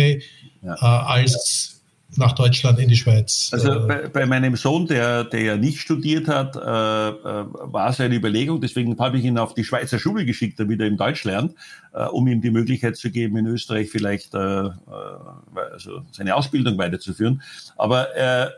ja. 0.62 0.74
äh, 0.74 0.76
als 0.80 1.73
nach 2.18 2.32
Deutschland 2.32 2.78
in 2.78 2.88
die 2.88 2.96
Schweiz. 2.96 3.50
Also 3.52 3.72
äh, 3.72 3.86
bei, 3.86 4.08
bei 4.08 4.26
meinem 4.26 4.56
Sohn, 4.56 4.86
der, 4.86 5.24
der 5.24 5.42
ja 5.42 5.56
nicht 5.56 5.80
studiert 5.80 6.28
hat, 6.28 6.56
äh, 6.56 6.60
äh, 6.60 6.62
war 6.62 7.90
es 7.90 8.00
eine 8.00 8.14
Überlegung. 8.14 8.60
Deswegen 8.60 8.98
habe 8.98 9.18
ich 9.18 9.24
ihn 9.24 9.38
auf 9.38 9.54
die 9.54 9.64
Schweizer 9.64 9.98
Schule 9.98 10.24
geschickt, 10.24 10.58
damit 10.60 10.80
er 10.80 10.86
im 10.86 10.96
Deutsch 10.96 11.24
lernt, 11.24 11.54
äh, 11.92 12.04
um 12.04 12.26
ihm 12.26 12.40
die 12.40 12.50
Möglichkeit 12.50 12.96
zu 12.96 13.10
geben, 13.10 13.36
in 13.36 13.46
Österreich 13.46 13.90
vielleicht 13.90 14.34
äh, 14.34 14.38
äh 14.38 14.70
also 15.72 16.02
seine 16.12 16.34
Ausbildung 16.34 16.78
weiterzuführen. 16.78 17.42
Aber 17.76 18.14
äh, 18.16 18.48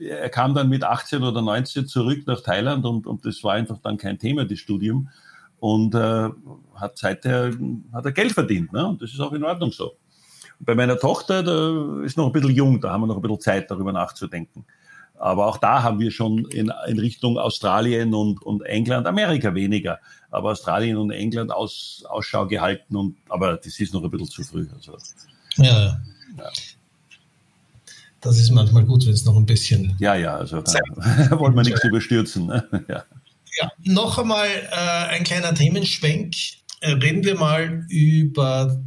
er 0.00 0.30
kam 0.30 0.54
dann 0.54 0.68
mit 0.68 0.84
18 0.84 1.22
oder 1.22 1.42
19 1.42 1.86
zurück 1.86 2.26
nach 2.26 2.40
Thailand 2.40 2.84
und, 2.84 3.06
und 3.06 3.24
das 3.26 3.42
war 3.44 3.54
einfach 3.54 3.78
dann 3.82 3.96
kein 3.96 4.18
Thema, 4.18 4.44
das 4.44 4.58
Studium. 4.58 5.08
Und 5.58 5.94
äh, 5.94 6.28
hat 6.74 6.96
seither 6.96 7.52
hat 7.92 8.06
er 8.06 8.12
Geld 8.12 8.32
verdient. 8.32 8.72
Ne? 8.72 8.86
Und 8.86 9.02
das 9.02 9.12
ist 9.12 9.20
auch 9.20 9.32
in 9.32 9.44
Ordnung 9.44 9.72
so. 9.72 9.92
Bei 10.60 10.74
meiner 10.74 10.98
Tochter, 10.98 11.42
da 11.42 12.02
ist 12.04 12.16
noch 12.16 12.26
ein 12.26 12.32
bisschen 12.32 12.54
jung, 12.54 12.80
da 12.80 12.92
haben 12.92 13.02
wir 13.02 13.06
noch 13.06 13.16
ein 13.16 13.22
bisschen 13.22 13.40
Zeit, 13.40 13.70
darüber 13.70 13.92
nachzudenken. 13.92 14.64
Aber 15.20 15.46
auch 15.46 15.58
da 15.58 15.82
haben 15.82 16.00
wir 16.00 16.10
schon 16.10 16.46
in, 16.46 16.72
in 16.86 16.98
Richtung 16.98 17.36
Australien 17.36 18.14
und, 18.14 18.42
und 18.42 18.62
England, 18.62 19.06
Amerika 19.06 19.54
weniger, 19.54 20.00
aber 20.30 20.50
Australien 20.52 20.96
und 20.96 21.10
England 21.10 21.52
aus, 21.52 22.04
Ausschau 22.08 22.46
gehalten. 22.46 22.96
Und, 22.96 23.16
aber 23.28 23.56
das 23.56 23.78
ist 23.78 23.92
noch 23.92 24.02
ein 24.02 24.10
bisschen 24.10 24.28
zu 24.28 24.42
früh. 24.42 24.66
Also, 24.74 24.96
ja, 25.56 26.00
ja. 26.38 26.50
Das 28.22 28.38
ist 28.38 28.50
manchmal 28.50 28.84
gut, 28.84 29.06
wenn 29.06 29.12
es 29.12 29.24
noch 29.24 29.36
ein 29.36 29.46
bisschen. 29.46 29.94
Ja, 29.98 30.14
ja, 30.14 30.36
also 30.36 30.62
da 30.62 30.72
wollen 31.38 31.54
wir 31.54 31.62
nichts 31.62 31.84
überstürzen. 31.84 32.46
Ne? 32.46 32.66
ja. 32.88 33.04
ja, 33.60 33.72
noch 33.84 34.18
einmal 34.18 34.46
äh, 34.46 35.14
ein 35.14 35.24
kleiner 35.24 35.54
Themenschwenk. 35.54 36.34
Äh, 36.80 36.92
reden 36.92 37.24
wir 37.24 37.34
mal 37.34 37.84
über 37.88 38.80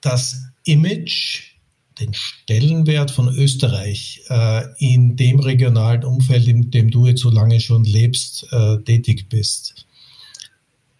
das 0.00 0.43
Image, 0.64 1.54
den 2.00 2.12
Stellenwert 2.12 3.10
von 3.10 3.28
Österreich 3.28 4.22
äh, 4.28 4.62
in 4.78 5.16
dem 5.16 5.38
regionalen 5.38 6.04
Umfeld, 6.04 6.48
in 6.48 6.70
dem 6.70 6.90
du 6.90 7.06
jetzt 7.06 7.20
so 7.20 7.30
lange 7.30 7.60
schon 7.60 7.84
lebst, 7.84 8.46
äh, 8.50 8.78
tätig 8.78 9.28
bist. 9.28 9.86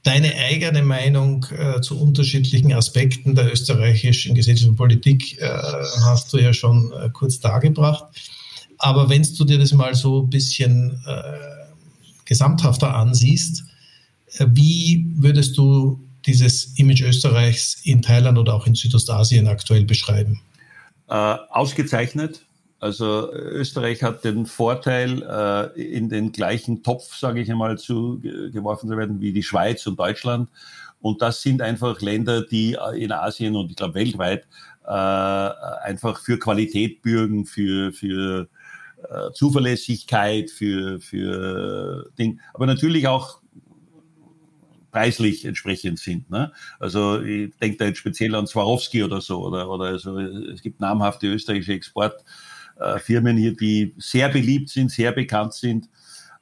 Deine 0.05 0.35
eigene 0.35 0.83
Meinung 0.83 1.47
äh, 1.51 1.81
zu 1.81 1.99
unterschiedlichen 1.99 2.73
Aspekten 2.73 3.35
der 3.35 3.51
österreichischen 3.51 4.35
gesellschaftlichen 4.35 4.77
Politik 4.77 5.41
äh, 5.41 5.49
hast 6.05 6.33
du 6.33 6.39
ja 6.39 6.53
schon 6.53 6.93
äh, 6.93 7.09
kurz 7.11 7.41
dargebracht. 7.41 8.05
Aber 8.79 9.09
wenn 9.09 9.23
du 9.23 9.45
dir 9.45 9.59
das 9.59 9.73
mal 9.73 9.95
so 9.95 10.23
ein 10.23 10.31
bisschen 10.31 11.01
äh, 11.07 11.23
gesamthafter 12.27 12.95
ansiehst, 12.95 13.65
wie 14.39 15.07
würdest 15.17 15.57
du 15.57 16.04
dieses 16.27 16.79
Image 16.79 17.03
Österreichs 17.03 17.81
in 17.85 18.03
Thailand 18.03 18.39
oder 18.39 18.55
auch 18.55 18.67
in 18.67 18.75
Südostasien 18.75 19.47
aktuell 19.49 19.85
beschreiben? 19.85 20.41
Äh, 21.09 21.15
ausgezeichnet. 21.15 22.45
Also 22.81 23.33
Österreich 23.33 24.03
hat 24.03 24.25
den 24.25 24.47
Vorteil, 24.47 25.23
äh, 25.23 25.81
in 25.81 26.09
den 26.09 26.33
gleichen 26.33 26.83
Topf, 26.83 27.17
sage 27.17 27.41
ich 27.41 27.51
einmal, 27.51 27.79
zu 27.79 28.21
geworfen 28.21 28.91
zu 28.91 28.97
werden 28.97 29.21
wie 29.21 29.33
die 29.33 29.43
Schweiz 29.43 29.87
und 29.87 29.99
Deutschland. 29.99 30.49
Und 31.01 31.23
das 31.23 31.43
sind 31.43 31.63
einfach 31.63 32.01
Länder, 32.01 32.43
die 32.43 32.77
in 32.97 33.13
Asien 33.13 33.57
und 33.57 33.71
ich 33.71 33.77
glaube 33.77 33.95
weltweit 33.95 34.47
äh, 34.87 34.91
einfach 34.91 36.21
für 36.21 36.39
Qualität 36.39 37.03
bürgen, 37.03 37.47
für, 37.47 37.93
für 37.93 38.49
äh, 39.03 39.33
Zuverlässigkeit, 39.33 40.51
für, 40.51 41.01
für 41.01 42.11
Ding. 42.19 42.41
Aber 42.53 42.67
natürlich 42.67 43.09
auch 43.09 43.41
preislich 44.95 45.45
entsprechend 45.45 45.99
sind. 45.99 46.31
Ne? 46.31 46.53
Also 46.79 47.21
ich 47.21 47.51
denke 47.57 47.79
da 47.79 47.87
jetzt 47.87 47.99
speziell 47.99 48.37
an 48.37 48.47
Swarovski 48.47 49.03
oder 49.03 49.21
so, 49.21 49.45
oder, 49.45 49.69
oder 49.69 49.87
also, 49.87 50.21
es 50.21 50.63
gibt 50.63 50.81
namhafte 50.81 51.27
österreichische 51.27 51.73
Exportfirmen 51.73 53.37
hier, 53.37 53.57
die 53.57 53.93
sehr 53.99 54.29
beliebt 54.29 54.69
sind, 54.69 54.93
sehr 54.93 55.11
bekannt 55.11 55.55
sind 55.55 55.89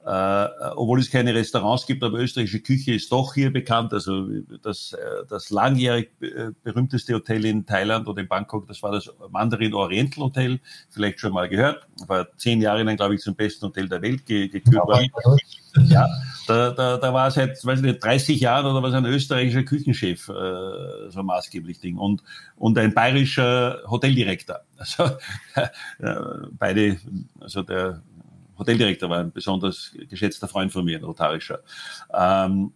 äh, 0.04 0.48
obwohl 0.74 0.98
es 0.98 1.10
keine 1.10 1.34
Restaurants 1.34 1.86
gibt, 1.86 2.02
aber 2.02 2.18
österreichische 2.18 2.60
Küche 2.60 2.94
ist 2.94 3.12
doch 3.12 3.34
hier 3.34 3.52
bekannt. 3.52 3.92
Also 3.92 4.26
das, 4.62 4.92
äh, 4.94 5.24
das 5.28 5.50
langjährig 5.50 6.10
äh, 6.20 6.50
berühmteste 6.62 7.14
Hotel 7.14 7.44
in 7.44 7.64
Thailand 7.66 8.08
oder 8.08 8.22
in 8.22 8.28
Bangkok, 8.28 8.66
das 8.66 8.82
war 8.82 8.92
das 8.92 9.10
Mandarin 9.30 9.74
Oriental 9.74 10.24
Hotel, 10.24 10.60
vielleicht 10.90 11.20
schon 11.20 11.32
mal 11.32 11.48
gehört, 11.48 11.86
war 12.06 12.26
zehn 12.36 12.60
Jahre 12.60 12.82
lang, 12.82 12.96
glaube 12.96 13.14
ich, 13.14 13.20
zum 13.20 13.36
besten 13.36 13.66
Hotel 13.66 13.88
der 13.88 14.02
Welt 14.02 14.26
ge 14.26 14.48
gekürt 14.48 14.86
worden. 14.86 15.10
Ja, 15.88 16.06
da, 16.46 16.70
da, 16.70 16.96
da 16.98 17.14
war 17.14 17.30
seit, 17.30 17.64
weiß 17.64 17.78
ich 17.78 17.84
nicht, 17.84 18.04
30 18.04 18.40
Jahren 18.40 18.66
oder 18.66 18.82
was 18.82 18.92
ein 18.92 19.06
österreichischer 19.06 19.62
Küchenchef 19.62 20.28
äh, 20.28 21.10
so 21.10 21.22
maßgeblich 21.22 21.80
Ding 21.80 21.96
und, 21.96 22.22
und 22.56 22.76
ein 22.76 22.92
bayerischer 22.92 23.82
Hoteldirektor. 23.86 24.60
Also 24.76 25.04
äh, 25.54 26.14
beide, 26.58 26.98
also 27.40 27.62
der 27.62 28.02
Hoteldirektor 28.62 29.10
war 29.10 29.20
ein 29.20 29.32
besonders 29.32 29.92
geschätzter 30.08 30.48
Freund 30.48 30.72
von 30.72 30.84
mir, 30.84 30.98
ein 30.98 31.04
rotarischer. 31.04 31.60
Ähm, 32.12 32.72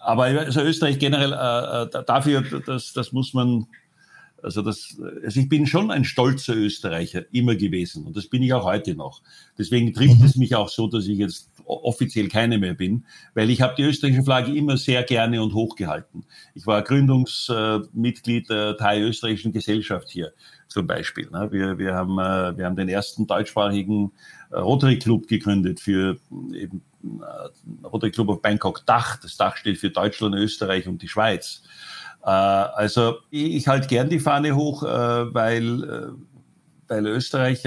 aber 0.00 0.24
also 0.24 0.60
Österreich 0.60 0.98
generell 0.98 1.32
äh, 1.32 1.98
äh 1.98 2.04
dafür, 2.04 2.42
das, 2.64 2.92
das 2.92 3.12
muss 3.12 3.34
man, 3.34 3.66
also 4.42 4.62
das, 4.62 4.96
also 5.24 5.40
ich 5.40 5.48
bin 5.48 5.66
schon 5.66 5.90
ein 5.90 6.04
stolzer 6.04 6.54
Österreicher 6.54 7.24
immer 7.32 7.56
gewesen 7.56 8.06
und 8.06 8.16
das 8.16 8.28
bin 8.28 8.42
ich 8.42 8.52
auch 8.52 8.64
heute 8.64 8.94
noch. 8.94 9.22
Deswegen 9.58 9.92
trifft 9.92 10.20
mhm. 10.20 10.24
es 10.24 10.36
mich 10.36 10.54
auch 10.54 10.68
so, 10.68 10.86
dass 10.86 11.06
ich 11.06 11.18
jetzt 11.18 11.50
offiziell 11.68 12.28
keine 12.28 12.58
mehr 12.58 12.74
bin, 12.74 13.04
weil 13.34 13.50
ich 13.50 13.60
habe 13.60 13.74
die 13.76 13.82
österreichische 13.82 14.24
Flagge 14.24 14.54
immer 14.54 14.76
sehr 14.76 15.02
gerne 15.02 15.42
und 15.42 15.54
hochgehalten. 15.54 16.24
Ich 16.54 16.66
war 16.66 16.82
Gründungsmitglied 16.82 18.48
der 18.48 18.76
Thai-Österreichischen 18.76 19.52
Gesellschaft 19.52 20.08
hier 20.08 20.32
zum 20.68 20.86
Beispiel. 20.86 21.28
Ne? 21.30 21.48
Wir, 21.50 21.78
wir, 21.78 21.94
haben, 21.94 22.18
äh, 22.18 22.56
wir 22.56 22.64
haben 22.64 22.76
den 22.76 22.88
ersten 22.88 23.26
deutschsprachigen 23.26 24.12
äh, 24.50 24.56
Rotary 24.56 24.98
Club 24.98 25.26
gegründet 25.26 25.80
für 25.80 26.18
eben 26.54 26.82
äh, 27.02 27.86
Rotary 27.86 28.12
Club 28.12 28.28
of 28.28 28.42
Bangkok 28.42 28.84
Dach. 28.86 29.16
Das 29.20 29.36
Dach 29.36 29.56
steht 29.56 29.78
für 29.78 29.90
Deutschland, 29.90 30.34
Österreich 30.34 30.86
und 30.86 31.02
die 31.02 31.08
Schweiz. 31.08 31.62
Also 32.20 33.18
ich, 33.30 33.68
halte 33.68 33.86
gern 33.86 34.10
die 34.10 34.18
Fahne 34.18 34.54
hoch, 34.56 34.82
weil, 34.82 36.12
weil 36.88 37.06
Österreich 37.06 37.62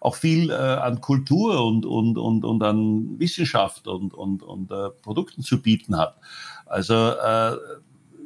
auch 0.00 0.14
viel 0.14 0.50
an 0.50 1.00
Kultur 1.00 1.64
und, 1.64 1.84
und, 1.84 2.16
und, 2.16 2.44
und 2.44 2.62
an 2.62 3.18
Wissenschaft 3.18 3.86
und, 3.86 4.14
und, 4.14 4.42
und 4.42 4.68
Produkten 5.02 5.42
zu 5.42 5.60
bieten 5.60 5.98
hat. 5.98 6.16
Also 6.66 7.12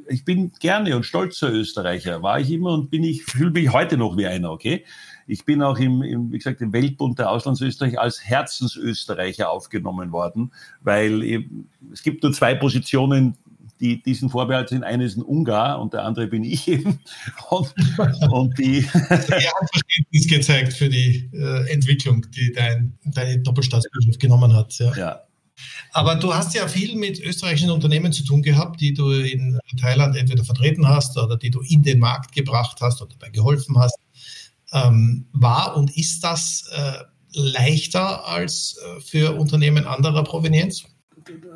ich 0.08 0.24
bin 0.24 0.52
gerne 0.60 0.96
und 0.96 1.04
stolzer 1.04 1.50
Österreicher, 1.52 2.22
war 2.22 2.40
ich 2.40 2.50
immer 2.50 2.72
und 2.72 2.90
bin 2.90 3.04
ich, 3.04 3.24
fühle 3.24 3.50
mich 3.50 3.72
heute 3.72 3.96
noch 3.96 4.16
wie 4.16 4.26
einer, 4.26 4.50
okay? 4.50 4.84
Ich 5.26 5.44
bin 5.44 5.62
auch 5.62 5.78
im, 5.78 6.02
im, 6.02 6.32
wie 6.32 6.38
gesagt, 6.38 6.60
im 6.60 6.72
Weltbund 6.72 7.18
der 7.18 7.30
Auslandsösterreich 7.30 7.98
als 7.98 8.22
Herzensösterreicher 8.22 9.50
aufgenommen 9.50 10.12
worden, 10.12 10.52
weil 10.82 11.22
eben, 11.22 11.70
es 11.92 12.02
gibt 12.02 12.22
nur 12.22 12.32
zwei 12.32 12.54
Positionen, 12.54 13.36
die 13.80 14.02
diesen 14.02 14.30
Vorbehalt 14.30 14.68
sind. 14.68 14.84
Eine 14.84 15.04
ist 15.04 15.16
ein 15.16 15.22
Ungar 15.22 15.80
und 15.80 15.92
der 15.92 16.04
andere 16.04 16.26
bin 16.26 16.44
ich 16.44 16.68
eben. 16.68 17.00
Und, 17.50 17.74
und 18.30 18.58
die. 18.58 18.86
Er 18.94 19.10
hat 19.10 19.70
Verständnis 19.72 20.28
gezeigt 20.28 20.72
für 20.72 20.88
die 20.88 21.30
äh, 21.32 21.70
Entwicklung, 21.70 22.26
die 22.30 22.52
dein, 22.52 22.98
deine 23.04 23.38
Doppelstaatsbürgerschaft 23.38 24.20
genommen 24.20 24.54
hat. 24.54 24.76
Ja. 24.78 24.94
ja. 24.96 25.20
Aber 25.92 26.16
du 26.16 26.34
hast 26.34 26.54
ja 26.54 26.66
viel 26.66 26.96
mit 26.96 27.20
österreichischen 27.20 27.70
Unternehmen 27.70 28.12
zu 28.12 28.24
tun 28.24 28.42
gehabt, 28.42 28.80
die 28.80 28.92
du 28.92 29.12
in 29.12 29.58
Thailand 29.80 30.16
entweder 30.16 30.44
vertreten 30.44 30.88
hast 30.88 31.16
oder 31.16 31.36
die 31.36 31.50
du 31.50 31.60
in 31.60 31.82
den 31.82 32.00
Markt 32.00 32.32
gebracht 32.32 32.78
hast 32.80 33.00
oder 33.02 33.14
dabei 33.18 33.30
geholfen 33.30 33.78
hast. 33.78 33.98
Ähm, 34.72 35.26
war 35.32 35.76
und 35.76 35.96
ist 35.96 36.24
das 36.24 36.68
äh, 36.72 37.04
leichter 37.32 38.26
als 38.26 38.76
äh, 38.78 39.00
für 39.00 39.34
Unternehmen 39.36 39.86
anderer 39.86 40.24
Provenienz? 40.24 40.84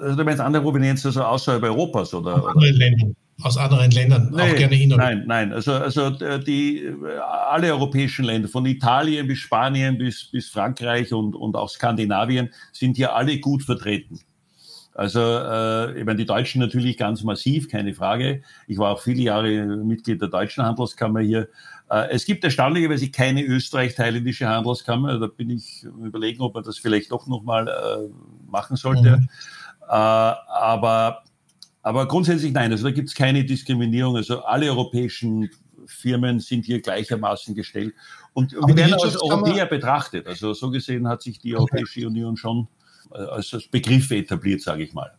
Also 0.01 0.17
du 0.17 0.25
meinst 0.25 0.41
andere 0.41 0.63
Provenienz, 0.63 1.05
also 1.05 1.23
außerhalb 1.23 1.63
Europas 1.63 2.15
oder? 2.15 2.47
Andere 2.47 2.71
Länder 2.71 3.09
aus 3.43 3.57
anderen 3.57 3.91
Ländern, 3.91 4.33
nee, 4.35 4.43
auch 4.43 4.57
gerne 4.57 4.83
innerhalb. 4.83 5.19
Nein, 5.19 5.27
nein, 5.27 5.53
also, 5.53 5.73
also 5.73 6.07
äh, 6.25 6.43
die, 6.43 6.79
äh, 6.79 7.19
alle 7.19 7.73
europäischen 7.73 8.25
Länder, 8.25 8.49
von 8.49 8.67
Italien 8.67 9.29
bis 9.29 9.39
Spanien 9.39 9.97
bis, 9.97 10.25
bis 10.31 10.49
Frankreich 10.49 11.13
und, 11.13 11.37
und 11.37 11.55
auch 11.55 11.69
Skandinavien, 11.69 12.51
sind 12.73 12.97
hier 12.97 13.15
alle 13.15 13.39
gut 13.39 13.63
vertreten. 13.63 14.21
Also 14.93 15.21
äh, 15.21 16.01
ich 16.01 16.05
meine, 16.05 16.17
die 16.17 16.27
Deutschen 16.27 16.61
natürlich 16.61 16.97
ganz 16.97 17.23
massiv, 17.23 17.69
keine 17.69 17.95
Frage. 17.95 18.43
Ich 18.67 18.79
war 18.79 18.91
auch 18.91 19.01
viele 19.01 19.23
Jahre 19.23 19.65
Mitglied 19.65 20.21
der 20.21 20.29
Deutschen 20.29 20.65
Handelskammer 20.65 21.21
hier. 21.21 21.49
Äh, 21.89 22.09
es 22.11 22.25
gibt 22.25 22.43
erstaunlicherweise 22.43 23.09
keine 23.09 23.45
österreich-thailändische 23.45 24.49
Handelskammer. 24.49 25.21
Da 25.21 25.29
bin 25.29 25.51
ich 25.51 25.85
überlegen, 25.85 26.43
ob 26.43 26.55
man 26.55 26.65
das 26.65 26.79
vielleicht 26.79 27.13
doch 27.13 27.29
nochmal 27.29 27.69
äh, 27.69 28.51
machen 28.51 28.75
sollte. 28.75 29.19
Mhm. 29.19 29.29
Äh, 29.89 29.93
aber 29.93 31.23
aber 31.83 32.07
grundsätzlich 32.07 32.53
nein, 32.53 32.71
also 32.71 32.85
da 32.85 32.91
gibt 32.91 33.09
es 33.09 33.15
keine 33.15 33.45
Diskriminierung. 33.45 34.17
Also 34.17 34.43
alle 34.43 34.67
europäischen 34.67 35.49
Firmen 35.87 36.39
sind 36.41 36.67
hier 36.67 36.83
gleichermaßen 36.83 37.55
gestellt. 37.55 37.95
Und 38.35 38.53
wir 38.53 38.77
werden 38.77 38.95
als 38.95 39.17
Europäer 39.21 39.67
betrachtet. 39.67 40.27
Also 40.27 40.53
so 40.53 40.71
gesehen 40.71 41.09
hat 41.09 41.23
sich 41.23 41.39
die 41.39 41.57
Europäische 41.57 42.07
Union 42.07 42.37
schon 42.37 42.69
äh, 43.13 43.19
als 43.19 43.51
Begriff 43.71 44.11
etabliert, 44.11 44.61
sage 44.61 44.85
ich 44.85 44.93
mal. 44.93 45.11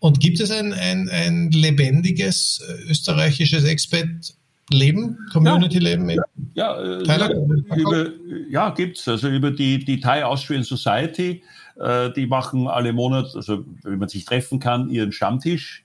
Und 0.00 0.20
gibt 0.20 0.40
es 0.40 0.50
ein, 0.50 0.72
ein, 0.72 1.08
ein 1.08 1.50
lebendiges 1.50 2.60
äh, 2.68 2.90
österreichisches 2.90 3.64
Expat-Leben, 3.64 5.16
Community-Leben? 5.32 6.10
Ja, 6.10 6.20
ja, 6.54 7.02
Thailand? 7.04 7.34
Über, 7.76 8.10
ja 8.50 8.70
gibt's. 8.70 9.08
Also 9.08 9.28
über 9.28 9.50
die, 9.50 9.82
die 9.82 10.00
Thai 10.00 10.24
Austrian 10.24 10.64
Society, 10.64 11.42
die 11.76 12.26
machen 12.26 12.68
alle 12.68 12.92
Monate, 12.92 13.36
also 13.36 13.64
wenn 13.82 13.98
man 13.98 14.08
sich 14.08 14.24
treffen 14.24 14.58
kann, 14.58 14.90
ihren 14.90 15.12
Stammtisch. 15.12 15.84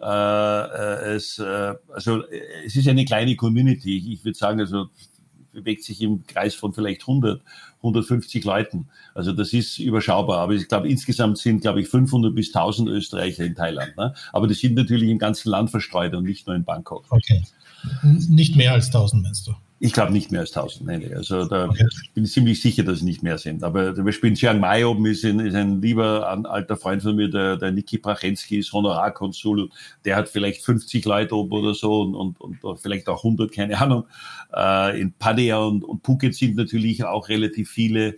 Äh, 0.00 0.06
äh 0.06 1.14
es, 1.14 1.38
äh, 1.38 1.74
also 1.92 2.24
es 2.64 2.76
ist 2.76 2.88
eine 2.88 3.04
kleine 3.04 3.36
Community. 3.36 3.96
Ich, 3.98 4.10
ich 4.10 4.24
würde 4.24 4.38
sagen, 4.38 4.60
also 4.60 4.88
bewegt 5.52 5.84
sich 5.84 6.00
im 6.02 6.26
Kreis 6.26 6.54
von 6.54 6.72
vielleicht 6.72 7.02
100, 7.02 7.42
150 7.78 8.44
Leuten. 8.44 8.88
Also 9.14 9.32
das 9.32 9.52
ist 9.52 9.78
überschaubar. 9.78 10.38
Aber 10.38 10.52
ich 10.52 10.68
glaube, 10.68 10.88
insgesamt 10.88 11.38
sind, 11.38 11.62
glaube 11.62 11.80
ich, 11.80 11.88
500 11.88 12.34
bis 12.34 12.54
1000 12.54 12.88
Österreicher 12.90 13.44
in 13.44 13.54
Thailand. 13.54 13.96
Ne? 13.96 14.14
Aber 14.32 14.46
die 14.46 14.54
sind 14.54 14.74
natürlich 14.74 15.08
im 15.08 15.18
ganzen 15.18 15.50
Land 15.50 15.70
verstreut 15.70 16.14
und 16.14 16.24
nicht 16.24 16.46
nur 16.46 16.54
in 16.54 16.64
Bangkok. 16.64 17.06
Okay. 17.08 17.42
Nicht 18.02 18.56
mehr 18.56 18.72
als 18.72 18.86
1000, 18.86 19.22
meinst 19.22 19.46
du? 19.46 19.54
Ich 19.78 19.92
glaube 19.92 20.12
nicht 20.12 20.32
mehr 20.32 20.40
als 20.40 20.56
1000. 20.56 20.86
Nein, 20.86 21.12
also 21.14 21.44
da 21.44 21.66
okay. 21.66 21.86
bin 22.14 22.24
ich 22.24 22.32
ziemlich 22.32 22.62
sicher, 22.62 22.82
dass 22.82 22.98
es 22.98 23.02
nicht 23.02 23.22
mehr 23.22 23.36
sind. 23.36 23.62
Aber 23.62 23.94
zum 23.94 24.06
Beispiel 24.06 24.30
in 24.30 24.36
Chiang 24.36 24.58
Mai 24.58 24.86
oben 24.86 25.04
ist 25.04 25.22
ein, 25.22 25.38
ist 25.40 25.54
ein 25.54 25.82
lieber 25.82 26.26
alter 26.26 26.78
Freund 26.78 27.02
von 27.02 27.14
mir, 27.14 27.28
der, 27.28 27.58
der 27.58 27.72
Niki 27.72 27.98
Prachensky, 27.98 28.58
ist 28.58 28.72
Honorarkonsul. 28.72 29.68
Der 30.06 30.16
hat 30.16 30.30
vielleicht 30.30 30.64
50 30.64 31.04
Leute 31.04 31.36
oben 31.36 31.52
oder 31.52 31.74
so 31.74 32.00
und, 32.00 32.40
und, 32.40 32.64
und 32.64 32.80
vielleicht 32.80 33.06
auch 33.08 33.22
100, 33.22 33.52
keine 33.52 33.78
Ahnung. 33.78 34.04
Äh, 34.54 34.98
in 34.98 35.12
Pattaya 35.12 35.58
und, 35.58 35.84
und 35.84 36.04
Phuket 36.06 36.34
sind 36.34 36.56
natürlich 36.56 37.04
auch 37.04 37.28
relativ 37.28 37.70
viele. 37.70 38.14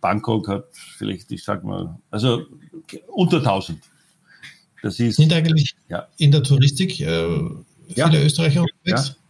Bangkok 0.00 0.48
hat 0.48 0.64
vielleicht, 0.72 1.30
ich 1.30 1.44
sag 1.44 1.62
mal, 1.62 1.98
also 2.10 2.46
unter 3.08 3.38
1000. 3.38 3.78
Das 4.82 4.98
ist, 4.98 5.16
sind 5.16 5.32
eigentlich 5.32 5.74
ja. 5.88 6.06
in 6.16 6.30
der 6.30 6.42
Touristik 6.42 7.00
äh, 7.00 7.26
viele 7.88 7.94
ja. 7.94 8.22
Österreicher 8.22 8.62
unterwegs? 8.62 9.08
Ja. 9.08 9.25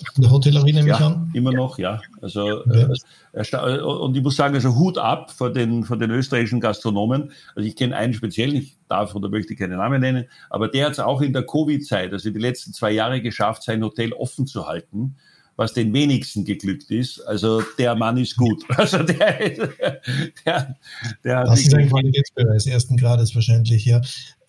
Ja. 0.00 0.08
In 0.16 0.22
der 0.22 0.30
Hotellerie 0.30 0.72
nehme 0.72 0.88
ja, 0.88 0.96
ich 0.96 1.00
an? 1.00 1.30
Immer 1.34 1.52
noch, 1.52 1.78
ja. 1.78 2.00
Also, 2.20 2.60
okay. 2.64 2.86
äh, 3.32 3.80
und 3.80 4.16
ich 4.16 4.22
muss 4.22 4.36
sagen, 4.36 4.54
also 4.54 4.74
Hut 4.74 4.98
ab 4.98 5.30
vor 5.30 5.52
den, 5.52 5.84
vor 5.84 5.96
den 5.96 6.10
österreichischen 6.10 6.60
Gastronomen. 6.60 7.32
Also 7.54 7.68
ich 7.68 7.76
kenne 7.76 7.96
einen 7.96 8.14
speziell, 8.14 8.54
ich 8.54 8.76
darf 8.88 9.14
oder 9.14 9.28
möchte 9.28 9.54
keinen 9.54 9.78
Namen 9.78 10.00
nennen, 10.00 10.26
aber 10.50 10.68
der 10.68 10.86
hat 10.86 10.92
es 10.92 11.00
auch 11.00 11.20
in 11.20 11.32
der 11.32 11.44
Covid-Zeit, 11.44 12.12
also 12.12 12.30
die 12.30 12.38
letzten 12.38 12.72
zwei 12.72 12.92
Jahre 12.92 13.20
geschafft, 13.20 13.62
sein 13.62 13.82
Hotel 13.82 14.12
offen 14.12 14.46
zu 14.46 14.66
halten 14.66 15.16
was 15.58 15.72
den 15.72 15.92
wenigsten 15.92 16.44
geglückt 16.44 16.88
ist. 16.92 17.20
Also 17.26 17.62
der 17.78 17.96
Mann 17.96 18.16
ist 18.16 18.36
gut. 18.36 18.64
Also 18.78 19.02
der, 19.02 19.38
der, 20.46 20.76
der 21.24 21.44
das 21.44 21.60
ist 21.60 21.74
ein 21.74 21.88
Qualitätsbeweis 21.88 22.66
ersten 22.66 22.96
Grades 22.96 23.34
wahrscheinlich, 23.34 23.84
ja. 23.84 24.00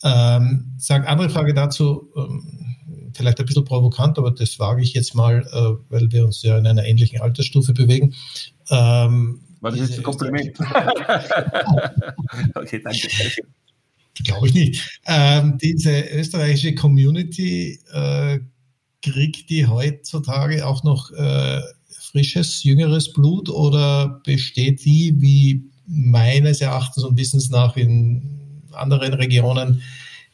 Ähm, 0.04 0.76
sag 0.78 1.10
andere 1.10 1.30
Frage 1.30 1.56
dazu. 1.56 2.08
Ähm, 2.16 2.76
vielleicht 3.14 3.39
ein 3.39 3.45
bisschen 3.45 3.66
provokant, 3.66 4.18
aber 4.18 4.32
das 4.32 4.60
wage 4.60 4.82
ich 4.82 4.93
jetzt 4.93 5.16
mal, 5.16 5.45
äh, 5.51 5.76
weil 5.89 6.12
wir 6.12 6.26
uns 6.26 6.41
ja 6.43 6.57
in 6.57 6.68
einer 6.68 6.86
ähnlichen 6.86 7.22
Altersstufe 7.22 7.74
bewegen. 7.74 8.16
Ähm, 8.70 9.41
War 9.62 9.72
das 9.72 9.82
jetzt 9.82 9.97
ein 9.97 10.03
Kompliment? 10.03 10.60
okay, 12.55 12.82
danke. 12.84 13.07
Glaube 14.24 14.47
ich 14.47 14.53
nicht. 14.53 14.99
Ähm, 15.05 15.57
diese 15.62 16.01
österreichische 16.12 16.76
Community 16.76 17.80
äh, 17.93 18.39
kriegt 19.01 19.49
die 19.49 19.66
heutzutage 19.66 20.68
auch 20.68 20.84
noch 20.84 21.12
äh, 21.12 21.62
frisches, 22.12 22.64
jüngeres 22.64 23.14
Blut 23.14 23.49
oder 23.49 24.22
besteht 24.26 24.84
die, 24.84 25.14
wie 25.18 25.64
meines 25.86 26.62
Erachtens 26.62 27.03
und 27.03 27.18
Wissens 27.18 27.49
nach 27.49 27.78
in 27.78 28.64
anderen 28.72 29.14
Regionen, 29.14 29.82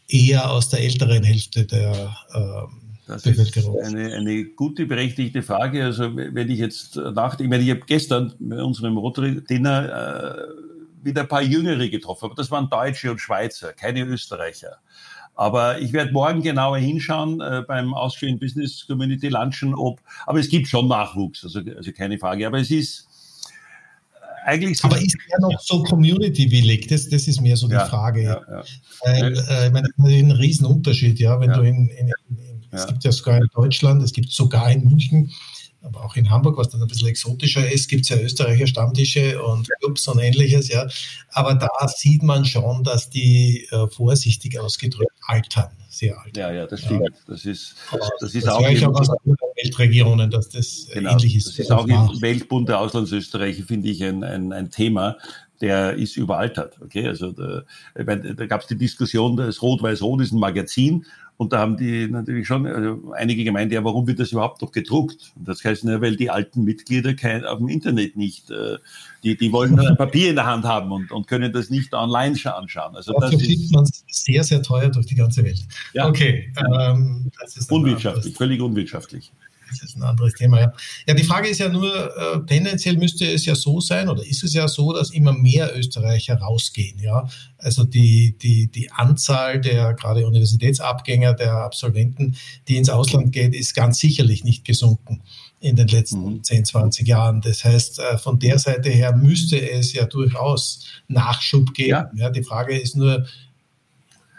eher 0.08 0.52
aus 0.52 0.70
der 0.70 0.82
älteren 0.82 1.24
Hälfte 1.24 1.66
der 1.66 2.16
ähm, 2.34 2.82
das 3.08 3.26
ist 3.26 3.58
eine, 3.84 4.16
eine 4.16 4.46
gute, 4.46 4.88
berechtigte 4.88 5.44
Frage. 5.44 5.84
Also 5.84 6.16
wenn 6.16 6.50
ich 6.50 6.58
jetzt 6.58 6.96
nachdenke, 6.96 7.44
ich 7.44 7.50
meine, 7.50 7.64
ich 7.64 7.70
habe 7.70 7.82
gestern 7.86 8.34
bei 8.40 8.64
unserem 8.64 8.98
Rotary-Dinner 8.98 10.40
äh, 10.40 11.06
wieder 11.06 11.22
ein 11.22 11.28
paar 11.28 11.44
Jüngere 11.44 11.88
getroffen, 11.88 12.26
aber 12.26 12.36
das 12.36 12.50
waren 12.50 12.68
Deutsche 12.70 13.12
und 13.12 13.22
Schweizer, 13.22 13.74
keine 13.74 14.02
Österreicher. 14.06 14.78
Aber 15.36 15.80
ich 15.80 15.94
werde 15.94 16.14
morgen 16.14 16.42
genauer 16.42 16.78
hinschauen 16.78 17.42
äh, 17.42 17.62
beim 17.68 17.94
Austrian 17.94 18.40
Business 18.40 18.88
Community 18.88 19.28
Lunchen, 19.28 19.76
ob, 19.76 20.00
aber 20.26 20.40
es 20.40 20.50
gibt 20.50 20.68
schon 20.68 20.88
Nachwuchs, 20.88 21.44
also, 21.44 21.60
also 21.76 21.92
keine 21.92 22.18
Frage. 22.18 22.48
Aber 22.48 22.60
es 22.60 22.72
ist, 22.72 23.05
eigentlich 24.46 24.84
Aber 24.84 25.02
ist 25.02 25.18
er 25.30 25.40
noch 25.40 25.60
so 25.60 25.84
community-willig? 25.84 26.88
Das, 26.88 27.10
das 27.10 27.28
ist 27.28 27.42
mir 27.42 27.58
so 27.58 27.68
die 27.68 27.74
ja, 27.74 27.86
Frage. 27.86 28.24
Ja, 28.24 28.42
ja. 28.50 28.64
Weil, 29.04 29.38
äh, 29.38 29.68
ich 29.68 29.74
meine, 29.74 29.88
das 29.98 30.12
ist 30.12 30.20
ein 30.20 30.32
Riesenunterschied, 30.32 31.20
ja, 31.20 31.40
wenn 31.40 31.52
du 31.52 31.62
in, 31.62 31.90
in, 31.90 32.08
in 32.30 32.56
es 32.76 32.88
gibt 32.88 33.04
ja 33.04 33.12
sogar 33.12 33.38
in 33.38 33.48
Deutschland, 33.54 34.04
es 34.04 34.12
gibt 34.12 34.32
sogar 34.32 34.70
in 34.72 34.84
München, 34.84 35.32
aber 35.82 36.04
auch 36.04 36.16
in 36.16 36.30
Hamburg, 36.30 36.58
was 36.58 36.70
dann 36.70 36.82
ein 36.82 36.88
bisschen 36.88 37.08
exotischer 37.08 37.72
ist, 37.72 37.88
gibt 37.88 38.04
es 38.04 38.10
ja 38.10 38.18
Österreicher 38.18 38.68
Stammtische 38.68 39.42
und 39.42 39.70
Clubs 39.80 40.08
und 40.08 40.20
ähnliches, 40.20 40.68
ja. 40.68 40.88
Aber 41.32 41.54
da 41.54 41.70
sieht 41.88 42.24
man 42.24 42.44
schon, 42.44 42.84
dass 42.84 43.10
die 43.10 43.68
äh, 43.72 43.88
vorsichtig 43.88 44.60
ausgedrückt 44.60 45.15
altern, 45.28 45.70
sehr 45.90 46.20
alt. 46.20 46.36
Ja, 46.38 46.52
ja, 46.52 46.68
das 46.68 46.82
stimmt. 46.82 47.02
Ja. 47.02 47.16
Das 47.28 47.46
ist, 47.46 47.76
das 48.20 48.36
ist 48.36 48.48
das 48.48 48.54
auch, 48.54 48.68
in, 48.68 48.86
auch 48.86 49.00
aus 49.00 49.10
anderen 49.10 49.38
Weltregionen, 49.64 50.30
dass 50.30 50.50
das 50.50 50.88
genau, 50.94 51.12
ähnlich 51.12 51.36
ist. 51.36 51.48
Das 51.48 51.60
ist 51.60 51.72
auch 51.72 51.88
im 51.88 52.22
Weltbund 52.22 52.70
der 52.70 52.80
Auslandsösterreicher, 52.80 53.64
finde 53.64 53.90
ich, 53.90 54.04
ein, 54.04 54.24
ein, 54.24 54.54
ein 54.54 54.72
Thema, 54.72 55.18
der 55.62 55.94
ist 55.94 56.18
überaltert. 56.18 56.80
Okay, 56.82 57.08
also 57.08 57.32
da, 57.32 57.64
da 57.96 58.46
gab 58.46 58.62
es 58.62 58.68
die 58.68 58.78
Diskussion, 58.78 59.38
das 59.38 59.62
Rot-Weiß-Rot 59.62 60.22
ist 60.22 60.34
ein 60.34 60.40
Magazin 60.40 61.06
und 61.38 61.52
da 61.52 61.60
haben 61.60 61.76
die 61.76 62.08
natürlich 62.08 62.48
schon 62.48 62.66
also 62.66 63.12
einige 63.14 63.44
gemeint, 63.44 63.72
ja, 63.72 63.84
warum 63.84 64.08
wird 64.08 64.20
das 64.20 64.32
überhaupt 64.32 64.62
noch 64.62 64.72
gedruckt? 64.72 65.34
Und 65.36 65.48
das 65.48 65.64
heißt 65.64 65.84
nur, 65.84 66.00
weil 66.02 66.16
die 66.16 66.30
alten 66.30 66.64
Mitglieder 66.64 67.14
kein, 67.14 67.44
auf 67.44 67.58
dem 67.58 67.68
Internet 67.68 68.16
nicht, 68.16 68.50
äh, 68.52 68.78
die, 69.24 69.36
die 69.36 69.52
wollen 69.52 69.78
ein 69.78 69.98
Papier 69.98 70.30
in 70.30 70.36
der 70.36 70.46
Hand 70.46 70.64
haben 70.64 70.92
und, 70.92 71.12
und 71.12 71.28
können 71.28 71.52
das 71.52 71.70
nicht 71.70 71.94
online 71.94 72.36
anschauen. 72.46 72.96
Also 72.96 73.14
das 73.20 73.34
ist 73.34 73.74
man 73.74 73.86
sehr, 74.08 74.44
sehr 74.46 74.62
teuer 74.62 74.90
durch 74.90 75.08
die 75.08 75.16
ganze 75.16 75.44
Welt. 75.44 75.60
Ja. 75.94 76.08
Okay. 76.08 76.54
Ähm, 76.74 77.30
unwirtschaftlich, 77.70 78.36
völlig 78.36 78.62
unwirtschaftlich 78.62 79.34
das 79.70 79.82
ist 79.82 79.96
ein 79.96 80.04
anderes 80.04 80.34
Thema. 80.34 80.60
Ja, 80.60 80.74
ja 81.08 81.14
die 81.14 81.24
Frage 81.24 81.50
ist 81.50 81.60
ja 81.60 81.70
nur, 81.70 81.94
äh, 81.94 82.46
tendenziell 82.46 82.98
müsste 82.98 83.26
es 83.32 83.46
ja 83.46 83.56
so 83.56 83.80
sein 83.80 84.10
oder 84.10 84.26
ist 84.26 84.44
es 84.44 84.54
ja 84.54 84.68
so, 84.68 84.94
dass 84.94 85.12
immer 85.12 85.34
mehr 85.34 85.78
Österreicher 85.78 86.36
rausgehen. 86.36 87.00
Ja? 87.00 87.28
Also 87.58 87.84
die, 87.84 88.36
die, 88.42 88.68
die 88.68 88.92
Anzahl 88.92 89.60
der 89.60 89.94
gerade 89.94 90.26
Universitätsabgänger, 90.28 91.34
der 91.34 91.54
Absolventen, 91.54 92.36
die 92.68 92.78
ins 92.78 92.90
Ausland 92.90 93.32
geht, 93.32 93.56
ist 93.56 93.74
ganz 93.74 94.00
sicherlich 94.00 94.44
nicht 94.44 94.66
gesunken 94.66 95.22
in 95.60 95.76
den 95.76 95.88
letzten 95.88 96.26
mhm. 96.26 96.44
10, 96.44 96.66
20 96.66 97.08
Jahren. 97.08 97.42
Das 97.42 97.64
heißt, 97.64 98.00
äh, 98.00 98.18
von 98.18 98.40
der 98.40 98.60
Seite 98.60 98.90
her 98.90 99.16
müsste 99.16 99.58
es 99.70 99.94
ja 99.94 100.06
durchaus 100.06 100.86
Nachschub 101.08 101.74
geben. 101.74 101.90
Ja. 101.90 102.10
ja 102.16 102.30
die 102.30 102.44
Frage 102.44 102.78
ist 102.78 102.96
nur, 102.96 103.26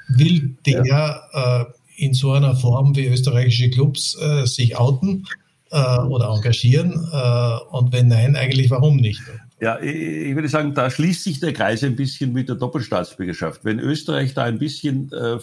will 0.09 0.57
der 0.64 0.85
ja. 0.87 1.62
äh, 1.62 1.64
in 1.97 2.14
so 2.14 2.32
einer 2.32 2.55
Form 2.55 2.94
wie 2.97 3.07
österreichische 3.07 3.70
Clubs 3.70 4.16
äh, 4.20 4.47
sich 4.47 4.76
outen 4.76 5.26
äh, 5.70 5.99
oder 6.01 6.28
engagieren? 6.28 6.92
Äh, 7.12 7.59
und 7.70 7.92
wenn 7.92 8.09
nein, 8.09 8.36
eigentlich 8.36 8.70
warum 8.70 8.97
nicht? 8.97 9.20
Ja, 9.61 9.80
ich 9.80 10.34
würde 10.34 10.49
sagen, 10.49 10.74
da 10.74 10.90
schließt 10.90 11.24
sich 11.24 11.40
der 11.40 11.55
Kreis 11.55 11.82
ein 11.82 11.97
bisschen 11.97 12.32
mit 12.32 12.49
der 12.49 12.57
Doppelstaatsbürgerschaft. 12.57 13.64
Wenn 13.64 13.78
Österreich 13.78 14.34
da 14.34 14.44
ein 14.44 14.59
bisschen 14.59 15.11
äh, 15.12 15.38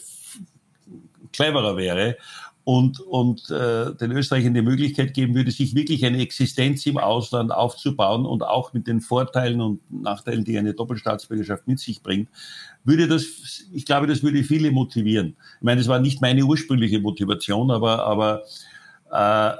cleverer 1.31 1.77
wäre 1.77 2.17
und, 2.63 2.99
und 2.99 3.49
äh, 3.49 3.93
den 3.95 4.11
Österreichern 4.11 4.53
die 4.53 4.61
Möglichkeit 4.61 5.13
geben 5.13 5.35
würde, 5.35 5.51
sich 5.51 5.75
wirklich 5.75 6.05
eine 6.05 6.19
Existenz 6.21 6.85
im 6.85 6.97
Ausland 6.97 7.51
aufzubauen 7.51 8.25
und 8.25 8.43
auch 8.43 8.71
mit 8.73 8.87
den 8.87 9.01
Vorteilen 9.01 9.59
und 9.61 9.81
Nachteilen, 9.91 10.45
die 10.45 10.57
eine 10.57 10.73
Doppelstaatsbürgerschaft 10.73 11.67
mit 11.67 11.79
sich 11.79 12.03
bringt, 12.03 12.29
würde 12.83 13.07
das, 13.07 13.25
ich 13.71 13.85
glaube, 13.85 14.07
das 14.07 14.23
würde 14.23 14.43
viele 14.43 14.71
motivieren. 14.71 15.35
Ich 15.57 15.63
meine, 15.63 15.79
das 15.79 15.87
war 15.87 15.99
nicht 15.99 16.21
meine 16.21 16.43
ursprüngliche 16.43 16.99
Motivation, 16.99 17.71
aber, 17.71 18.05
aber 18.05 18.43
äh, 19.11 19.53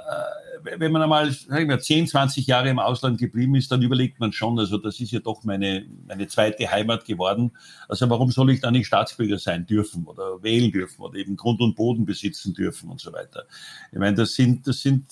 wenn 0.78 0.92
man 0.92 1.02
einmal, 1.02 1.30
sagen 1.30 1.68
wir, 1.68 1.78
10, 1.78 2.06
20 2.08 2.46
Jahre 2.46 2.70
im 2.70 2.78
Ausland 2.78 3.18
geblieben 3.18 3.54
ist, 3.54 3.70
dann 3.70 3.82
überlegt 3.82 4.18
man 4.18 4.32
schon, 4.32 4.58
also 4.58 4.78
das 4.78 4.98
ist 4.98 5.12
ja 5.12 5.20
doch 5.20 5.44
meine, 5.44 5.84
meine 6.06 6.26
zweite 6.26 6.70
Heimat 6.70 7.04
geworden. 7.04 7.52
Also 7.88 8.08
warum 8.08 8.30
soll 8.30 8.50
ich 8.50 8.60
da 8.60 8.70
nicht 8.70 8.86
Staatsbürger 8.86 9.38
sein 9.38 9.66
dürfen 9.66 10.04
oder 10.04 10.42
wählen 10.42 10.72
dürfen 10.72 11.02
oder 11.02 11.18
eben 11.18 11.36
Grund 11.36 11.60
und 11.60 11.76
Boden 11.76 12.06
besitzen 12.06 12.54
dürfen 12.54 12.88
und 12.88 13.00
so 13.00 13.12
weiter? 13.12 13.44
Ich 13.92 13.98
meine, 13.98 14.16
das 14.16 14.34
sind, 14.34 14.66
das 14.66 14.80
sind, 14.80 15.04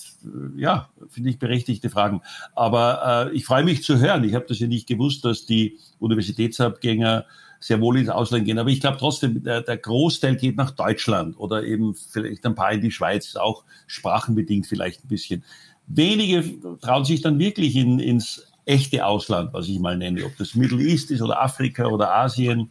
ja, 0.57 0.89
finde 1.09 1.29
ich 1.29 1.39
berechtigte 1.39 1.89
Fragen. 1.89 2.21
Aber 2.55 3.29
äh, 3.31 3.35
ich 3.35 3.45
freue 3.45 3.63
mich 3.63 3.83
zu 3.83 3.99
hören. 3.99 4.23
Ich 4.23 4.33
habe 4.33 4.45
das 4.47 4.59
ja 4.59 4.67
nicht 4.67 4.87
gewusst, 4.87 5.23
dass 5.23 5.45
die 5.45 5.77
Universitätsabgänger 5.99 7.25
sehr 7.63 7.79
wohl 7.79 7.97
ins 7.97 8.09
Ausland 8.09 8.45
gehen. 8.45 8.59
Aber 8.59 8.69
ich 8.69 8.81
glaube 8.81 8.97
trotzdem, 8.99 9.41
der, 9.41 9.61
der 9.61 9.77
Großteil 9.77 10.35
geht 10.35 10.57
nach 10.57 10.71
Deutschland 10.71 11.39
oder 11.39 11.63
eben 11.63 11.95
vielleicht 11.95 12.45
ein 12.45 12.55
paar 12.55 12.73
in 12.73 12.81
die 12.81 12.91
Schweiz, 12.91 13.35
auch 13.37 13.63
sprachenbedingt 13.87 14.67
vielleicht 14.67 15.05
ein 15.05 15.07
bisschen. 15.07 15.43
Wenige 15.87 16.43
trauen 16.81 17.05
sich 17.05 17.21
dann 17.21 17.39
wirklich 17.39 17.75
in, 17.75 17.99
ins 17.99 18.45
echte 18.65 19.05
Ausland, 19.05 19.53
was 19.53 19.67
ich 19.67 19.79
mal 19.79 19.97
nenne, 19.97 20.25
ob 20.25 20.35
das 20.37 20.55
Middle 20.55 20.81
East 20.81 21.11
ist 21.11 21.21
oder 21.21 21.41
Afrika 21.41 21.85
oder 21.85 22.13
Asien. 22.13 22.69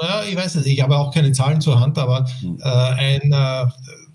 Ja, 0.00 0.22
ich 0.24 0.36
weiß 0.36 0.56
nicht, 0.56 0.66
ich 0.66 0.82
habe 0.82 0.96
auch 0.96 1.12
keine 1.12 1.32
Zahlen 1.32 1.60
zur 1.60 1.80
Hand, 1.80 1.98
aber 1.98 2.26
hm. 2.40 2.58
äh, 2.60 2.64
ein 2.64 3.32
äh, 3.32 3.66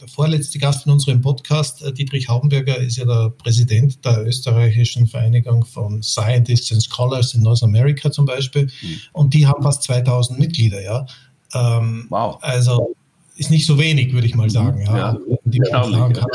vorletzte 0.08 0.60
Gast 0.60 0.86
in 0.86 0.92
unserem 0.92 1.22
Podcast, 1.22 1.82
äh, 1.82 1.94
Dietrich 1.94 2.28
Haubenberger, 2.28 2.78
ist 2.78 2.98
ja 2.98 3.06
der 3.06 3.30
Präsident 3.30 4.04
der 4.04 4.26
österreichischen 4.26 5.08
Vereinigung 5.08 5.66
von 5.66 6.02
Scientists 6.02 6.72
and 6.72 6.84
Scholars 6.84 7.34
in 7.34 7.42
North 7.42 7.64
America 7.64 8.12
zum 8.12 8.26
Beispiel. 8.26 8.66
Mhm. 8.66 9.00
Und 9.14 9.34
die 9.34 9.48
haben 9.48 9.64
fast 9.64 9.84
2000 9.84 10.40
Mitglieder, 10.40 10.82
ja. 10.82 11.06
Ähm, 11.54 12.08
wow. 12.10 12.38
Also 12.42 12.96
ist 13.36 13.52
nicht 13.52 13.66
so 13.66 13.78
wenig, 13.78 14.14
würde 14.14 14.28
ich 14.28 14.36
mal 14.36 14.50
sagen. 14.50 14.82
Ja. 14.82 14.98
ja. 14.98 15.18
Die 15.46 15.62
sagen 15.70 16.14
kann, 16.14 16.28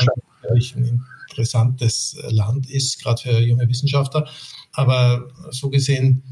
ein 0.49 1.05
interessantes 1.29 2.17
Land 2.29 2.69
ist, 2.69 3.01
gerade 3.01 3.21
für 3.21 3.39
junge 3.39 3.67
Wissenschaftler. 3.67 4.27
Aber 4.73 5.27
so 5.51 5.69
gesehen 5.69 6.23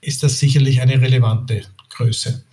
ist 0.00 0.22
das 0.22 0.38
sicherlich 0.38 0.80
eine 0.80 1.00
relevante 1.00 1.62
Größe. 1.90 2.44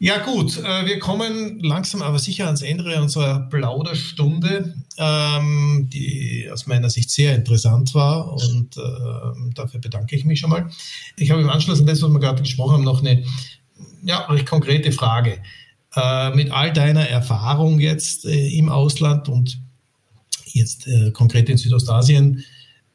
Ja 0.00 0.18
gut, 0.18 0.58
äh, 0.58 0.86
wir 0.86 1.00
kommen 1.00 1.58
langsam 1.60 2.02
aber 2.02 2.20
sicher 2.20 2.46
ans 2.46 2.62
Ende 2.62 3.00
unserer 3.00 3.40
Plauderstunde, 3.50 4.76
ähm, 4.96 5.88
die 5.92 6.48
aus 6.52 6.66
meiner 6.66 6.88
Sicht 6.88 7.10
sehr 7.10 7.34
interessant 7.34 7.94
war 7.94 8.32
und 8.32 8.76
äh, 8.76 8.80
dafür 9.54 9.80
bedanke 9.80 10.14
ich 10.14 10.24
mich 10.24 10.38
schon 10.38 10.50
mal. 10.50 10.70
Ich 11.16 11.32
habe 11.32 11.42
im 11.42 11.50
Anschluss 11.50 11.80
an 11.80 11.86
das, 11.86 12.00
was 12.00 12.10
wir 12.10 12.20
gerade 12.20 12.42
gesprochen 12.42 12.74
haben, 12.74 12.84
noch 12.84 13.00
eine 13.00 13.24
ja, 14.04 14.20
recht 14.26 14.46
konkrete 14.46 14.92
Frage. 14.92 15.38
Äh, 15.96 16.30
mit 16.30 16.52
all 16.52 16.72
deiner 16.72 17.08
Erfahrung 17.08 17.80
jetzt 17.80 18.24
äh, 18.24 18.56
im 18.56 18.68
Ausland 18.68 19.28
und 19.28 19.60
jetzt 20.46 20.86
äh, 20.86 21.10
konkret 21.10 21.48
in 21.48 21.56
Südostasien, 21.56 22.44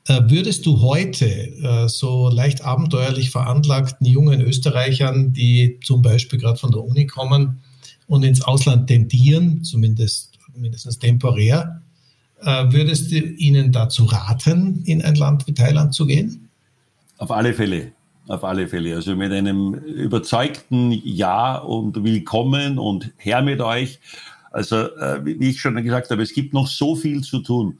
würdest 0.07 0.65
du 0.65 0.81
heute 0.81 1.25
äh, 1.25 1.87
so 1.87 2.29
leicht 2.29 2.63
abenteuerlich 2.63 3.31
veranlagten 3.31 4.05
jungen 4.05 4.41
Österreichern, 4.41 5.31
die 5.31 5.79
zum 5.81 6.01
Beispiel 6.01 6.39
gerade 6.39 6.59
von 6.59 6.71
der 6.71 6.83
Uni 6.83 7.07
kommen 7.07 7.61
und 8.07 8.23
ins 8.23 8.41
Ausland 8.41 8.87
tendieren, 8.87 9.63
zumindest 9.63 10.37
mindestens 10.55 10.99
temporär, 10.99 11.81
äh, 12.41 12.65
würdest 12.71 13.11
du 13.11 13.15
ihnen 13.15 13.71
dazu 13.71 14.03
raten, 14.03 14.83
in 14.85 15.01
ein 15.01 15.15
Land 15.15 15.47
wie 15.47 15.53
Thailand 15.53 15.93
zu 15.93 16.05
gehen? 16.05 16.49
Auf 17.17 17.31
alle 17.31 17.53
Fälle. 17.53 17.93
Auf 18.27 18.43
alle 18.43 18.67
Fälle. 18.67 18.95
Also 18.95 19.15
mit 19.15 19.31
einem 19.31 19.73
überzeugten 19.73 20.91
Ja 20.91 21.57
und 21.57 22.03
Willkommen 22.03 22.77
und 22.77 23.11
her 23.17 23.41
mit 23.41 23.61
euch. 23.61 23.99
Also, 24.51 24.75
wie 25.23 25.49
ich 25.49 25.59
schon 25.59 25.81
gesagt 25.83 26.11
habe, 26.11 26.21
es 26.21 26.33
gibt 26.33 26.53
noch 26.53 26.67
so 26.67 26.95
viel 26.95 27.21
zu 27.21 27.39
tun. 27.39 27.79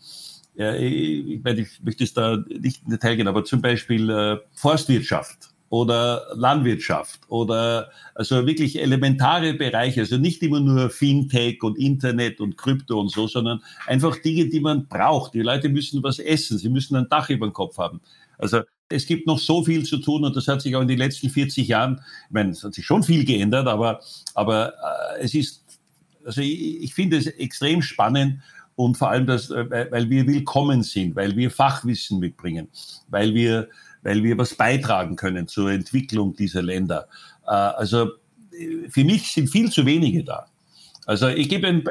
Ja, 0.55 0.75
ich, 0.75 1.41
meine, 1.43 1.61
ich 1.61 1.81
möchte 1.83 2.03
es 2.03 2.13
da 2.13 2.37
nicht 2.47 2.83
in 2.83 2.91
Detail 2.91 3.15
gehen, 3.15 3.27
aber 3.27 3.43
zum 3.43 3.61
Beispiel 3.61 4.09
äh, 4.09 4.37
Forstwirtschaft 4.53 5.49
oder 5.69 6.27
Landwirtschaft 6.35 7.21
oder 7.27 7.89
also 8.13 8.45
wirklich 8.45 8.79
elementare 8.79 9.55
Bereiche, 9.55 10.01
also 10.01 10.17
nicht 10.17 10.43
immer 10.43 10.59
nur 10.59 10.91
Fintech 10.91 11.63
und 11.63 11.79
Internet 11.79 12.39
und 12.39 12.55
Krypto 12.55 12.99
und 12.99 13.09
so, 13.09 13.27
sondern 13.27 13.61
einfach 13.87 14.15
Dinge, 14.17 14.45
die 14.49 14.59
man 14.59 14.87
braucht. 14.87 15.33
Die 15.33 15.41
Leute 15.41 15.69
müssen 15.69 16.03
was 16.03 16.19
essen, 16.19 16.59
sie 16.59 16.69
müssen 16.69 16.95
ein 16.95 17.09
Dach 17.09 17.31
über 17.31 17.47
dem 17.47 17.53
Kopf 17.53 17.79
haben. 17.79 18.01
Also 18.37 18.61
es 18.89 19.07
gibt 19.07 19.25
noch 19.25 19.39
so 19.39 19.63
viel 19.63 19.83
zu 19.83 19.97
tun 19.97 20.23
und 20.23 20.35
das 20.35 20.47
hat 20.47 20.61
sich 20.61 20.75
auch 20.75 20.81
in 20.81 20.87
den 20.87 20.99
letzten 20.99 21.31
40 21.31 21.67
Jahren, 21.67 22.01
ich 22.27 22.33
meine, 22.33 22.51
es 22.51 22.63
hat 22.63 22.75
sich 22.75 22.85
schon 22.85 23.01
viel 23.01 23.25
geändert, 23.25 23.67
aber, 23.67 24.01
aber 24.35 24.73
äh, 25.17 25.23
es 25.23 25.33
ist, 25.33 25.63
also 26.23 26.41
ich, 26.41 26.83
ich 26.83 26.93
finde 26.93 27.17
es 27.17 27.25
extrem 27.25 27.81
spannend 27.81 28.41
und 28.75 28.97
vor 28.97 29.09
allem, 29.09 29.25
dass, 29.25 29.49
äh, 29.49 29.87
weil 29.91 30.09
wir 30.09 30.27
willkommen 30.27 30.83
sind, 30.83 31.15
weil 31.15 31.35
wir 31.35 31.51
Fachwissen 31.51 32.19
mitbringen, 32.19 32.67
weil 33.07 33.33
wir, 33.33 33.69
weil 34.01 34.23
wir 34.23 34.37
was 34.37 34.55
beitragen 34.55 35.15
können 35.15 35.47
zur 35.47 35.71
Entwicklung 35.71 36.35
dieser 36.35 36.61
Länder. 36.61 37.07
Äh, 37.45 37.51
also 37.51 38.11
für 38.89 39.03
mich 39.03 39.31
sind 39.31 39.49
viel 39.49 39.71
zu 39.71 39.85
wenige 39.85 40.23
da. 40.23 40.45
Also 41.05 41.27
ich 41.27 41.49
gebe, 41.49 41.67
ein, 41.67 41.83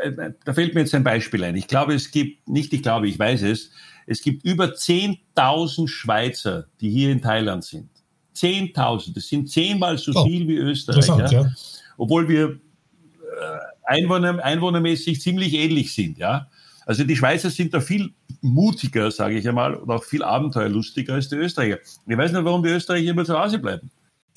da 0.45 0.55
fällt 0.55 0.74
mir 0.74 0.80
jetzt 0.80 0.95
ein 0.95 1.05
Beispiel 1.05 1.45
ein. 1.45 1.57
Ich 1.57 1.68
glaube, 1.68 1.95
es 1.95 2.11
gibt, 2.11 2.49
nicht 2.49 2.72
ich 2.72 2.83
glaube, 2.83 3.09
ich 3.09 3.18
weiß 3.18 3.43
es, 3.43 3.70
es 4.07 4.22
gibt 4.22 4.45
über 4.45 4.66
10.000 4.66 5.89
Schweizer, 5.89 6.66
die 6.80 6.91
hier 6.91 7.11
in 7.11 7.20
Thailand 7.20 7.64
sind. 7.64 7.89
10.000, 8.35 9.14
das 9.14 9.28
sind 9.28 9.51
zehnmal 9.51 9.99
so 9.99 10.12
oh, 10.14 10.24
viel 10.24 10.49
wie 10.49 10.57
Österreich. 10.57 11.07
Ja? 11.07 11.30
Ja. 11.30 11.53
Obwohl 11.99 12.28
wir 12.28 12.49
äh, 12.49 13.59
Einwohner, 13.85 14.43
einwohnermäßig 14.43 15.20
ziemlich 15.20 15.53
ähnlich 15.53 15.93
sind. 15.95 16.16
Ja? 16.16 16.49
Also 16.87 17.05
die 17.05 17.16
Schweizer 17.16 17.51
sind 17.51 17.74
da 17.74 17.80
viel 17.80 18.11
mutiger, 18.41 19.11
sage 19.11 19.39
ich 19.39 19.49
einmal, 19.49 19.74
und 19.74 19.91
auch 19.91 20.05
viel 20.05 20.22
abenteuerlustiger 20.22 21.14
als 21.14 21.28
die 21.28 21.37
Österreicher. 21.37 21.78
Ich 22.07 22.16
weiß 22.16 22.33
nicht, 22.33 22.45
warum 22.45 22.62
die 22.62 22.70
Österreicher 22.70 23.11
immer 23.11 23.24
zu 23.24 23.39
Hause 23.39 23.59
bleiben. 23.59 23.91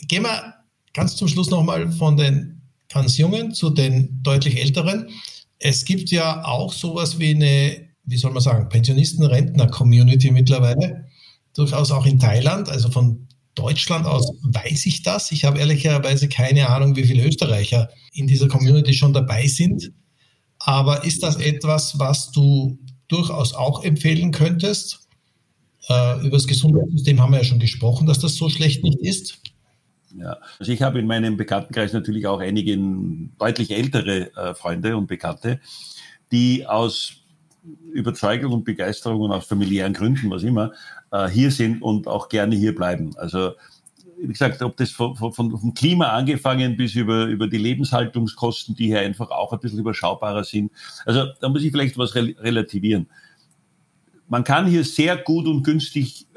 Gehen 0.08 0.24
wir 0.24 0.54
ganz 0.94 1.16
zum 1.16 1.28
Schluss 1.28 1.50
nochmal 1.50 1.92
von 1.92 2.18
den 2.18 2.62
ganz 2.92 3.18
Jungen 3.18 3.54
zu 3.54 3.70
den 3.70 4.22
deutlich 4.24 4.62
Älteren. 4.62 5.10
Es 5.60 5.86
gibt 5.86 6.12
ja 6.12 6.44
auch 6.46 6.74
sowas 6.74 7.20
wie 7.20 7.34
eine, 7.36 7.90
wie 8.04 8.18
soll 8.18 8.32
man 8.32 8.42
sagen, 8.42 8.70
Pensionisten-Rentner-Community 8.70 10.32
mittlerweile. 10.32 11.08
Durchaus 11.56 11.92
auch 11.92 12.06
in 12.06 12.20
Thailand, 12.20 12.70
also 12.70 12.90
von 12.92 13.28
Deutschland 13.56 14.06
aus 14.06 14.30
weiß 14.44 14.86
ich 14.86 15.02
das. 15.02 15.32
Ich 15.32 15.46
habe 15.46 15.60
ehrlicherweise 15.60 16.28
keine 16.28 16.70
Ahnung, 16.70 16.96
wie 16.96 17.06
viele 17.06 17.26
Österreicher 17.26 17.90
in 18.12 18.28
dieser 18.28 18.50
Community 18.50 18.94
schon 18.94 19.14
dabei 19.14 19.48
sind. 19.48 19.92
Aber 20.66 21.06
ist 21.06 21.22
das 21.22 21.38
etwas, 21.38 22.00
was 22.00 22.32
du 22.32 22.78
durchaus 23.08 23.54
auch 23.54 23.84
empfehlen 23.84 24.32
könntest? 24.32 25.08
Äh, 25.88 26.22
über 26.22 26.38
das 26.38 26.48
Gesundheitssystem 26.48 27.22
haben 27.22 27.32
wir 27.32 27.40
ja 27.40 27.44
schon 27.44 27.60
gesprochen, 27.60 28.08
dass 28.08 28.20
das 28.20 28.36
so 28.36 28.50
schlecht 28.50 28.84
nicht 28.84 29.00
ist. 29.00 29.40
Ja, 30.18 30.38
also 30.60 30.72
ich 30.72 30.82
habe 30.82 31.00
in 31.00 31.08
meinem 31.08 31.38
Bekanntenkreis 31.38 31.94
natürlich 31.94 32.26
auch 32.26 32.40
einige 32.40 32.78
deutlich 33.38 33.72
ältere 33.72 34.36
äh, 34.36 34.56
Freunde 34.56 34.98
und 34.98 35.08
Bekannte, 35.08 35.60
die 36.32 36.66
aus 36.66 37.18
Überzeugung 37.92 38.54
und 38.54 38.64
Begeisterung 38.64 39.22
und 39.22 39.32
aus 39.32 39.46
familiären 39.46 39.94
Gründen, 39.94 40.32
was 40.32 40.44
immer, 40.44 40.72
äh, 41.12 41.28
hier 41.28 41.52
sind 41.52 41.82
und 41.82 42.08
auch 42.08 42.30
gerne 42.30 42.56
hier 42.56 42.74
bleiben. 42.74 43.16
Also 43.18 43.52
wie 44.18 44.28
gesagt, 44.28 44.62
ob 44.62 44.78
das 44.78 44.92
von, 44.92 45.16
von, 45.16 45.34
vom 45.34 45.74
Klima 45.74 46.08
angefangen 46.08 46.78
bis 46.78 46.96
über, 46.96 47.26
über 47.26 47.48
die 47.48 47.58
Lebenshaltungskosten, 47.58 48.76
die 48.76 48.88
hier 48.88 49.00
einfach 49.00 49.30
auch 49.30 49.54
ein 49.54 49.60
bisschen 49.60 49.80
überschaubarer 49.80 50.44
sind. 50.44 50.72
Also 51.06 51.28
da 51.40 51.50
muss 51.50 51.64
ich 51.64 51.72
vielleicht 51.72 51.98
was 51.98 52.16
relativieren. 52.16 53.08
Man 54.28 54.44
kann 54.44 54.66
hier 54.66 54.84
sehr 54.84 55.18
gut 55.18 55.46
und 55.46 55.64
günstig 55.64 56.28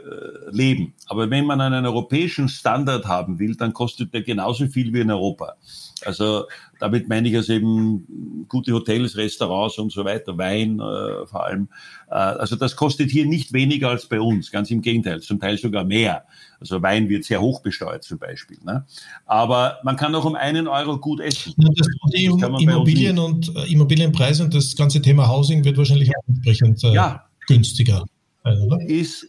leben, 0.51 0.95
aber 1.07 1.31
wenn 1.31 1.47
man 1.47 1.61
einen 1.61 1.87
europäischen 1.87 2.49
Standard 2.49 3.07
haben 3.07 3.39
will, 3.39 3.57
dann 3.57 3.73
kostet 3.73 4.15
der 4.15 4.23
genauso 4.23 4.67
viel 4.67 4.93
wie 4.93 5.01
in 5.01 5.11
Europa. 5.11 5.57
Also 6.05 6.45
damit 6.79 7.09
meine 7.09 7.29
ich 7.29 7.37
also 7.37 7.53
eben 7.53 8.47
gute 8.49 8.73
Hotels, 8.73 9.17
Restaurants 9.17 9.79
und 9.79 9.93
so 9.93 10.05
weiter, 10.05 10.39
Wein 10.39 10.79
äh, 10.79 11.27
vor 11.27 11.45
allem. 11.45 11.69
Äh, 12.09 12.15
also 12.15 12.57
das 12.57 12.77
kostet 12.77 13.11
hier 13.11 13.27
nicht 13.27 13.53
weniger 13.53 13.91
als 13.91 14.07
bei 14.07 14.21
uns, 14.21 14.51
ganz 14.51 14.71
im 14.71 14.81
Gegenteil, 14.81 15.21
zum 15.21 15.41
Teil 15.41 15.59
sogar 15.59 15.85
mehr. 15.85 16.25
Also 16.61 16.81
Wein 16.83 17.09
wird 17.09 17.25
sehr 17.25 17.41
hoch 17.41 17.61
besteuert 17.61 18.05
zum 18.05 18.19
Beispiel. 18.19 18.59
Ne? 18.65 18.85
Aber 19.27 19.79
man 19.83 19.97
kann 19.97 20.15
auch 20.15 20.25
um 20.25 20.35
einen 20.35 20.69
Euro 20.69 20.99
gut 20.99 21.21
essen. 21.21 21.55
Ja, 21.59 21.69
das, 21.77 21.89
das 22.11 22.63
Immobilien 22.63 23.19
und 23.19 23.55
äh, 23.57 23.73
Immobilienpreise 23.73 24.45
und 24.45 24.55
das 24.55 24.77
ganze 24.77 25.03
Thema 25.03 25.29
Housing 25.29 25.65
wird 25.65 25.77
wahrscheinlich 25.77 26.11
auch 26.11 26.29
entsprechend 26.29 26.83
äh, 26.85 26.93
ja. 26.93 27.25
günstiger. 27.47 28.05
Oder? 28.45 28.81
Ist 28.89 29.27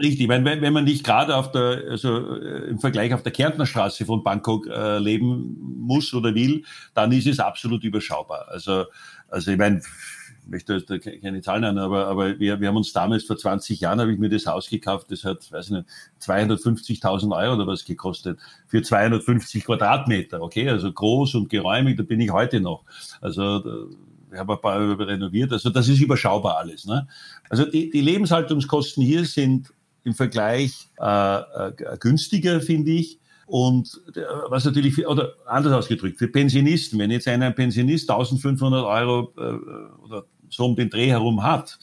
richtig. 0.00 0.28
Wenn, 0.28 0.44
wenn 0.44 0.72
man 0.72 0.84
nicht 0.84 1.04
gerade 1.04 1.36
auf 1.36 1.52
der, 1.52 1.84
also 1.90 2.36
äh, 2.36 2.68
im 2.68 2.78
Vergleich 2.78 3.14
auf 3.14 3.22
der 3.22 3.32
Kärntner 3.32 3.66
Straße 3.66 4.04
von 4.04 4.24
Bangkok 4.24 4.66
äh, 4.66 4.98
leben 4.98 5.56
muss 5.78 6.12
oder 6.14 6.34
will, 6.34 6.64
dann 6.94 7.12
ist 7.12 7.26
es 7.26 7.38
absolut 7.38 7.84
überschaubar. 7.84 8.46
Also, 8.48 8.86
also 9.28 9.50
ich 9.50 9.58
meine, 9.58 9.78
ich 9.78 10.50
möchte 10.50 10.80
da 10.80 10.98
keine 10.98 11.42
Zahlen 11.42 11.62
nennen, 11.62 11.78
aber, 11.78 12.06
aber 12.06 12.38
wir, 12.38 12.60
wir 12.60 12.68
haben 12.68 12.76
uns 12.76 12.92
damals 12.92 13.24
vor 13.24 13.36
20 13.36 13.80
Jahren 13.80 14.00
habe 14.00 14.12
ich 14.12 14.18
mir 14.18 14.28
das 14.28 14.46
Haus 14.46 14.68
gekauft, 14.68 15.06
das 15.10 15.24
hat, 15.24 15.50
weiß 15.52 15.66
ich 15.66 15.72
nicht, 15.72 15.86
250.000 16.22 17.36
Euro 17.36 17.54
oder 17.54 17.66
was 17.66 17.84
gekostet 17.84 18.38
für 18.66 18.82
250 18.82 19.64
Quadratmeter, 19.64 20.42
okay, 20.42 20.68
also 20.68 20.92
groß 20.92 21.36
und 21.36 21.50
geräumig, 21.50 21.96
da 21.98 22.02
bin 22.02 22.20
ich 22.20 22.32
heute 22.32 22.60
noch. 22.60 22.84
Also 23.20 23.88
ich 24.32 24.38
habe 24.38 24.54
ein 24.54 24.60
paar 24.60 24.98
renoviert, 24.98 25.52
also 25.52 25.70
das 25.70 25.88
ist 25.88 26.00
überschaubar 26.00 26.58
alles. 26.58 26.86
Ne? 26.86 27.06
Also 27.48 27.64
die, 27.64 27.90
die 27.90 28.00
Lebenshaltungskosten 28.00 29.02
hier 29.02 29.24
sind 29.24 29.72
im 30.04 30.14
Vergleich 30.14 30.88
äh, 31.00 31.38
äh, 31.38 31.72
günstiger, 31.98 32.60
finde 32.60 32.92
ich. 32.92 33.18
Und 33.46 34.00
äh, 34.14 34.20
was 34.48 34.64
natürlich, 34.64 35.06
oder 35.06 35.34
anders 35.46 35.72
ausgedrückt, 35.72 36.18
für 36.18 36.28
Pensionisten, 36.28 36.98
wenn 36.98 37.10
jetzt 37.10 37.26
einer 37.26 37.50
Pensionist 37.50 38.08
1500 38.08 38.84
Euro 38.84 39.32
äh, 39.36 40.04
oder 40.04 40.24
so 40.48 40.66
um 40.66 40.76
den 40.76 40.90
Dreh 40.90 41.08
herum 41.08 41.42
hat, 41.42 41.78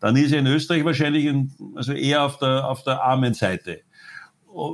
dann 0.00 0.16
ist 0.16 0.32
er 0.32 0.38
in 0.38 0.46
Österreich 0.46 0.84
wahrscheinlich 0.84 1.26
in, 1.26 1.52
also 1.74 1.92
eher 1.92 2.24
auf 2.24 2.38
der, 2.38 2.66
auf 2.66 2.84
der 2.84 3.02
armen 3.02 3.34
Seite. 3.34 3.82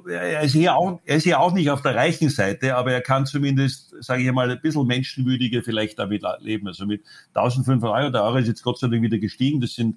er 0.09 0.43
ist, 0.43 0.53
hier 0.53 0.77
auch, 0.77 1.01
er 1.05 1.17
ist 1.17 1.25
hier 1.25 1.41
auch 1.41 1.53
nicht 1.53 1.69
auf 1.71 1.83
der 1.83 1.97
reichen 1.97 2.31
Seite, 2.31 2.77
aber 2.77 2.93
er 2.93 3.01
kann 3.01 3.27
zumindest, 3.27 3.95
sage 4.01 4.23
ich 4.23 4.33
mal, 4.33 4.49
ein 4.49 4.61
bisschen 4.61 4.87
menschenwürdiger 4.87 5.63
vielleicht 5.65 5.99
damit 5.99 6.23
leben. 6.39 6.69
Also 6.69 6.87
mit 6.87 7.03
1500 7.35 7.91
Euro, 7.91 8.11
der 8.11 8.23
Euro 8.23 8.37
ist 8.37 8.47
jetzt 8.47 8.63
Gott 8.63 8.79
sei 8.79 8.87
Dank 8.87 9.03
wieder 9.03 9.19
gestiegen, 9.19 9.61
das 9.61 9.75
sind 9.75 9.97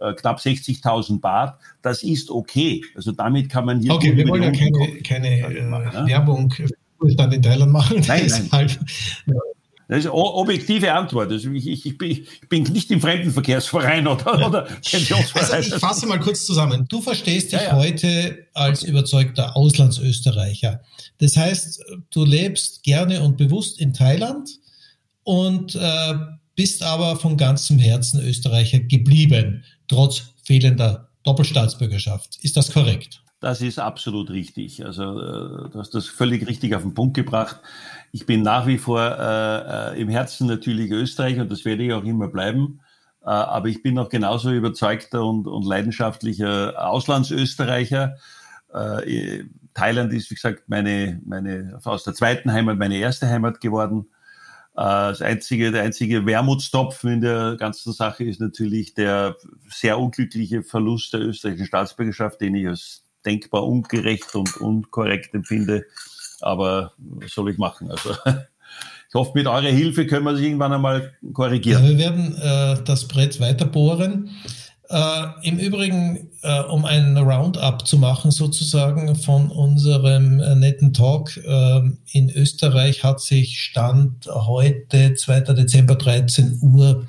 äh, 0.00 0.14
knapp 0.14 0.38
60.000 0.38 1.20
Baht, 1.20 1.58
das 1.82 2.02
ist 2.02 2.30
okay. 2.30 2.82
Also 2.94 3.12
damit 3.12 3.48
kann 3.48 3.66
man 3.66 3.80
hier... 3.80 3.92
Okay, 3.92 4.16
wir 4.16 4.26
wollen 4.28 4.42
ja 4.42 4.50
keine, 4.50 5.02
keine 5.02 5.58
äh, 5.58 5.62
machen, 5.62 6.04
ne? 6.04 6.06
Werbung 6.06 6.50
für 6.50 6.66
Ruhestand 7.00 7.34
in 7.34 7.42
Thailand 7.42 7.72
machen. 7.72 8.02
Nein, 8.06 8.30
nein. 8.52 8.70
Das 9.90 9.98
ist 9.98 10.06
eine 10.06 10.14
objektive 10.14 10.92
Antwort. 10.92 11.32
Also 11.32 11.50
ich, 11.50 11.66
ich, 11.66 11.84
ich, 11.84 11.98
bin, 11.98 12.10
ich, 12.12 12.48
bin, 12.48 12.62
nicht 12.62 12.92
im 12.92 13.00
Fremdenverkehrsverein 13.00 14.06
oder, 14.06 14.38
ja. 14.38 14.46
oder 14.46 14.62
Pensionsverein. 14.88 15.50
Also 15.50 15.74
ich 15.74 15.80
fasse 15.80 16.06
mal 16.06 16.20
kurz 16.20 16.46
zusammen. 16.46 16.86
Du 16.88 17.00
verstehst 17.00 17.50
dich 17.50 17.60
ja, 17.60 17.70
ja. 17.70 17.76
heute 17.76 18.46
als 18.54 18.84
überzeugter 18.84 19.56
Auslandsösterreicher. 19.56 20.80
Das 21.18 21.36
heißt, 21.36 21.84
du 22.10 22.24
lebst 22.24 22.84
gerne 22.84 23.20
und 23.22 23.36
bewusst 23.36 23.80
in 23.80 23.92
Thailand 23.92 24.60
und 25.24 25.74
äh, 25.74 26.14
bist 26.54 26.84
aber 26.84 27.16
von 27.16 27.36
ganzem 27.36 27.80
Herzen 27.80 28.20
Österreicher 28.20 28.78
geblieben, 28.78 29.64
trotz 29.90 30.32
fehlender 30.44 31.08
Doppelstaatsbürgerschaft. 31.24 32.38
Ist 32.42 32.56
das 32.56 32.72
korrekt? 32.72 33.22
Das 33.40 33.60
ist 33.60 33.78
absolut 33.78 34.30
richtig. 34.30 34.84
Also 34.84 35.18
äh, 35.18 35.70
du 35.70 35.78
hast 35.78 35.94
das 35.94 36.06
völlig 36.06 36.46
richtig 36.46 36.74
auf 36.74 36.82
den 36.82 36.94
Punkt 36.94 37.14
gebracht. 37.14 37.58
Ich 38.12 38.26
bin 38.26 38.42
nach 38.42 38.66
wie 38.66 38.78
vor 38.78 39.00
äh, 39.00 39.94
äh, 39.96 40.00
im 40.00 40.08
Herzen 40.08 40.46
natürlich 40.46 40.90
Österreicher 40.90 41.42
und 41.42 41.50
das 41.50 41.64
werde 41.64 41.82
ich 41.82 41.92
auch 41.92 42.04
immer 42.04 42.28
bleiben. 42.28 42.80
Äh, 43.22 43.30
aber 43.30 43.68
ich 43.68 43.82
bin 43.82 43.98
auch 43.98 44.10
genauso 44.10 44.52
überzeugter 44.52 45.24
und, 45.24 45.46
und 45.46 45.64
leidenschaftlicher 45.66 46.86
Auslandsösterreicher. 46.86 48.16
Äh, 48.72 49.44
Thailand 49.74 50.12
ist, 50.12 50.30
wie 50.30 50.34
gesagt, 50.34 50.64
meine, 50.68 51.20
meine, 51.24 51.78
aus 51.82 52.04
der 52.04 52.14
zweiten 52.14 52.52
Heimat 52.52 52.78
meine 52.78 52.96
erste 52.96 53.28
Heimat 53.28 53.60
geworden. 53.60 54.06
Äh, 54.80 55.12
das 55.12 55.20
einzige, 55.20 55.72
der 55.72 55.82
einzige 55.82 56.24
Wermutstopfen 56.24 57.12
in 57.12 57.20
der 57.20 57.56
ganzen 57.58 57.92
Sache 57.92 58.24
ist 58.24 58.40
natürlich 58.40 58.94
der 58.94 59.36
sehr 59.68 59.98
unglückliche 59.98 60.62
Verlust 60.62 61.12
der 61.12 61.20
österreichischen 61.20 61.66
Staatsbürgerschaft, 61.66 62.40
den 62.40 62.54
ich 62.54 62.66
als 62.66 63.04
denkbar 63.26 63.66
ungerecht 63.66 64.34
und 64.34 64.56
unkorrekt 64.56 65.34
empfinde. 65.34 65.84
Aber 66.40 66.94
was 66.96 67.30
soll 67.30 67.50
ich 67.50 67.58
machen? 67.58 67.90
Also 67.90 68.14
ich 68.24 69.14
hoffe, 69.14 69.32
mit 69.34 69.46
eurer 69.46 69.68
Hilfe 69.68 70.06
können 70.06 70.24
wir 70.24 70.34
sich 70.34 70.46
irgendwann 70.46 70.72
einmal 70.72 71.12
korrigieren. 71.34 71.84
Ja, 71.84 71.90
wir 71.90 71.98
werden 71.98 72.34
äh, 72.40 72.82
das 72.82 73.06
Brett 73.06 73.38
weiter 73.38 73.66
bohren. 73.66 74.30
Äh, 74.90 75.26
Im 75.42 75.58
Übrigen, 75.58 76.30
äh, 76.42 76.62
um 76.62 76.84
ein 76.84 77.16
Roundup 77.16 77.86
zu 77.86 77.96
machen 77.96 78.32
sozusagen 78.32 79.14
von 79.14 79.48
unserem 79.52 80.40
äh, 80.40 80.56
netten 80.56 80.92
Talk, 80.92 81.36
äh, 81.36 81.80
in 82.10 82.28
Österreich 82.28 83.04
hat 83.04 83.20
sich 83.20 83.60
Stand 83.60 84.26
heute, 84.26 85.14
2. 85.14 85.42
Dezember 85.42 85.94
13 85.94 86.58
Uhr, 86.60 87.06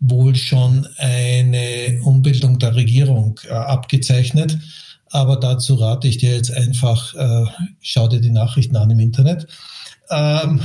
wohl 0.00 0.34
schon 0.34 0.88
eine 0.96 2.00
Umbildung 2.02 2.58
der 2.58 2.74
Regierung 2.74 3.38
äh, 3.48 3.52
abgezeichnet. 3.52 4.58
Aber 5.10 5.36
dazu 5.36 5.76
rate 5.76 6.08
ich 6.08 6.18
dir 6.18 6.34
jetzt 6.34 6.52
einfach, 6.52 7.14
äh, 7.14 7.44
schau 7.80 8.08
dir 8.08 8.20
die 8.20 8.32
Nachrichten 8.32 8.76
an 8.76 8.90
im 8.90 8.98
Internet. 8.98 9.46
Ähm, 10.10 10.62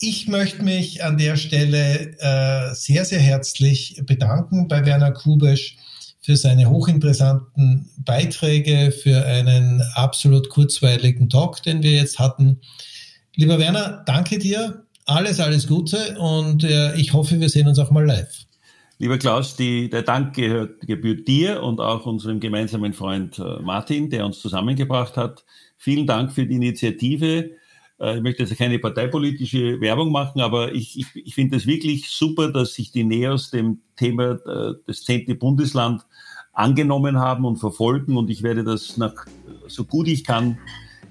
ich 0.00 0.28
möchte 0.28 0.64
mich 0.64 1.04
an 1.04 1.18
der 1.18 1.36
Stelle 1.36 2.16
äh, 2.18 2.74
sehr, 2.74 3.04
sehr 3.04 3.20
herzlich 3.20 4.02
bedanken 4.06 4.66
bei 4.66 4.84
Werner 4.86 5.12
Kubesch 5.12 5.76
für 6.22 6.36
seine 6.36 6.70
hochinteressanten 6.70 7.90
Beiträge, 7.98 8.92
für 8.92 9.24
einen 9.26 9.82
absolut 9.94 10.48
kurzweiligen 10.48 11.28
Talk, 11.28 11.62
den 11.62 11.82
wir 11.82 11.92
jetzt 11.92 12.18
hatten. 12.18 12.60
Lieber 13.36 13.58
Werner, 13.58 14.02
danke 14.06 14.38
dir. 14.38 14.84
Alles, 15.04 15.38
alles 15.38 15.66
Gute 15.66 16.18
und 16.18 16.64
äh, 16.64 16.94
ich 16.94 17.12
hoffe, 17.12 17.38
wir 17.38 17.48
sehen 17.50 17.68
uns 17.68 17.78
auch 17.78 17.90
mal 17.90 18.06
live. 18.06 18.46
Lieber 18.98 19.18
Klaus, 19.18 19.56
die, 19.56 19.90
der 19.90 20.02
Dank 20.02 20.34
gehört, 20.34 20.80
gebührt 20.86 21.26
dir 21.26 21.62
und 21.62 21.80
auch 21.80 22.06
unserem 22.06 22.40
gemeinsamen 22.40 22.92
Freund 22.92 23.38
äh, 23.38 23.60
Martin, 23.62 24.08
der 24.08 24.24
uns 24.24 24.40
zusammengebracht 24.40 25.16
hat. 25.16 25.44
Vielen 25.76 26.06
Dank 26.06 26.32
für 26.32 26.46
die 26.46 26.56
Initiative. 26.56 27.50
Äh, 28.00 28.16
ich 28.16 28.22
möchte 28.22 28.42
jetzt 28.42 28.56
keine 28.56 28.78
parteipolitische 28.78 29.80
Werbung 29.80 30.10
machen, 30.10 30.40
aber 30.40 30.72
ich, 30.72 30.98
ich, 30.98 31.06
ich 31.14 31.34
finde 31.34 31.56
es 31.56 31.66
wirklich 31.66 32.08
super, 32.08 32.50
dass 32.50 32.74
sich 32.74 32.90
die 32.90 33.04
NEOS 33.04 33.50
dem 33.50 33.80
Thema 33.96 34.38
äh, 34.46 34.74
des 34.88 35.04
10. 35.04 35.38
Bundesland 35.38 36.02
angenommen 36.52 37.18
haben 37.18 37.44
und 37.44 37.56
verfolgen 37.56 38.16
und 38.16 38.30
ich 38.30 38.42
werde 38.42 38.64
das 38.64 38.96
nach, 38.96 39.14
so 39.68 39.84
gut 39.84 40.08
ich 40.08 40.24
kann 40.24 40.58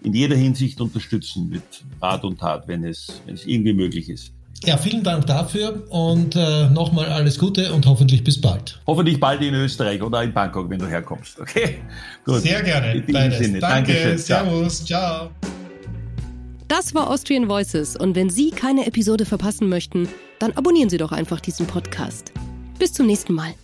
in 0.03 0.13
jeder 0.13 0.35
Hinsicht 0.35 0.79
unterstützen 0.81 1.49
mit 1.49 1.63
Rat 2.01 2.23
und 2.23 2.39
Tat, 2.39 2.67
wenn 2.67 2.83
es, 2.83 3.21
wenn 3.25 3.35
es 3.35 3.45
irgendwie 3.45 3.73
möglich 3.73 4.09
ist. 4.09 4.33
Ja, 4.65 4.75
vielen 4.75 5.03
Dank 5.03 5.25
dafür 5.25 5.85
und 5.89 6.35
äh, 6.35 6.69
nochmal 6.69 7.05
alles 7.05 7.39
Gute 7.39 7.71
und 7.71 7.85
hoffentlich 7.85 8.25
bis 8.25 8.39
bald. 8.41 8.81
Hoffentlich 8.85 9.17
bald 9.17 9.41
in 9.41 9.53
Österreich 9.53 10.01
oder 10.01 10.21
in 10.21 10.33
Bangkok, 10.33 10.69
wenn 10.69 10.79
du 10.79 10.87
herkommst. 10.87 11.39
Okay? 11.39 11.79
Gut. 12.25 12.41
Sehr 12.41 12.61
gerne. 12.61 12.95
In 12.95 13.05
Sinne. 13.31 13.59
Danke, 13.59 13.93
Dankeschön. 13.93 14.17
Servus. 14.17 14.83
Ciao. 14.83 15.29
Das 16.69 16.93
war 16.93 17.09
Austrian 17.09 17.49
Voices 17.49 17.97
und 17.97 18.13
wenn 18.15 18.29
Sie 18.29 18.51
keine 18.51 18.85
Episode 18.85 19.25
verpassen 19.25 19.69
möchten, 19.69 20.07
dann 20.37 20.51
abonnieren 20.51 20.87
Sie 20.87 20.97
doch 20.97 21.11
einfach 21.11 21.39
diesen 21.39 21.65
Podcast. 21.65 22.31
Bis 22.77 22.93
zum 22.93 23.07
nächsten 23.07 23.33
Mal. 23.33 23.55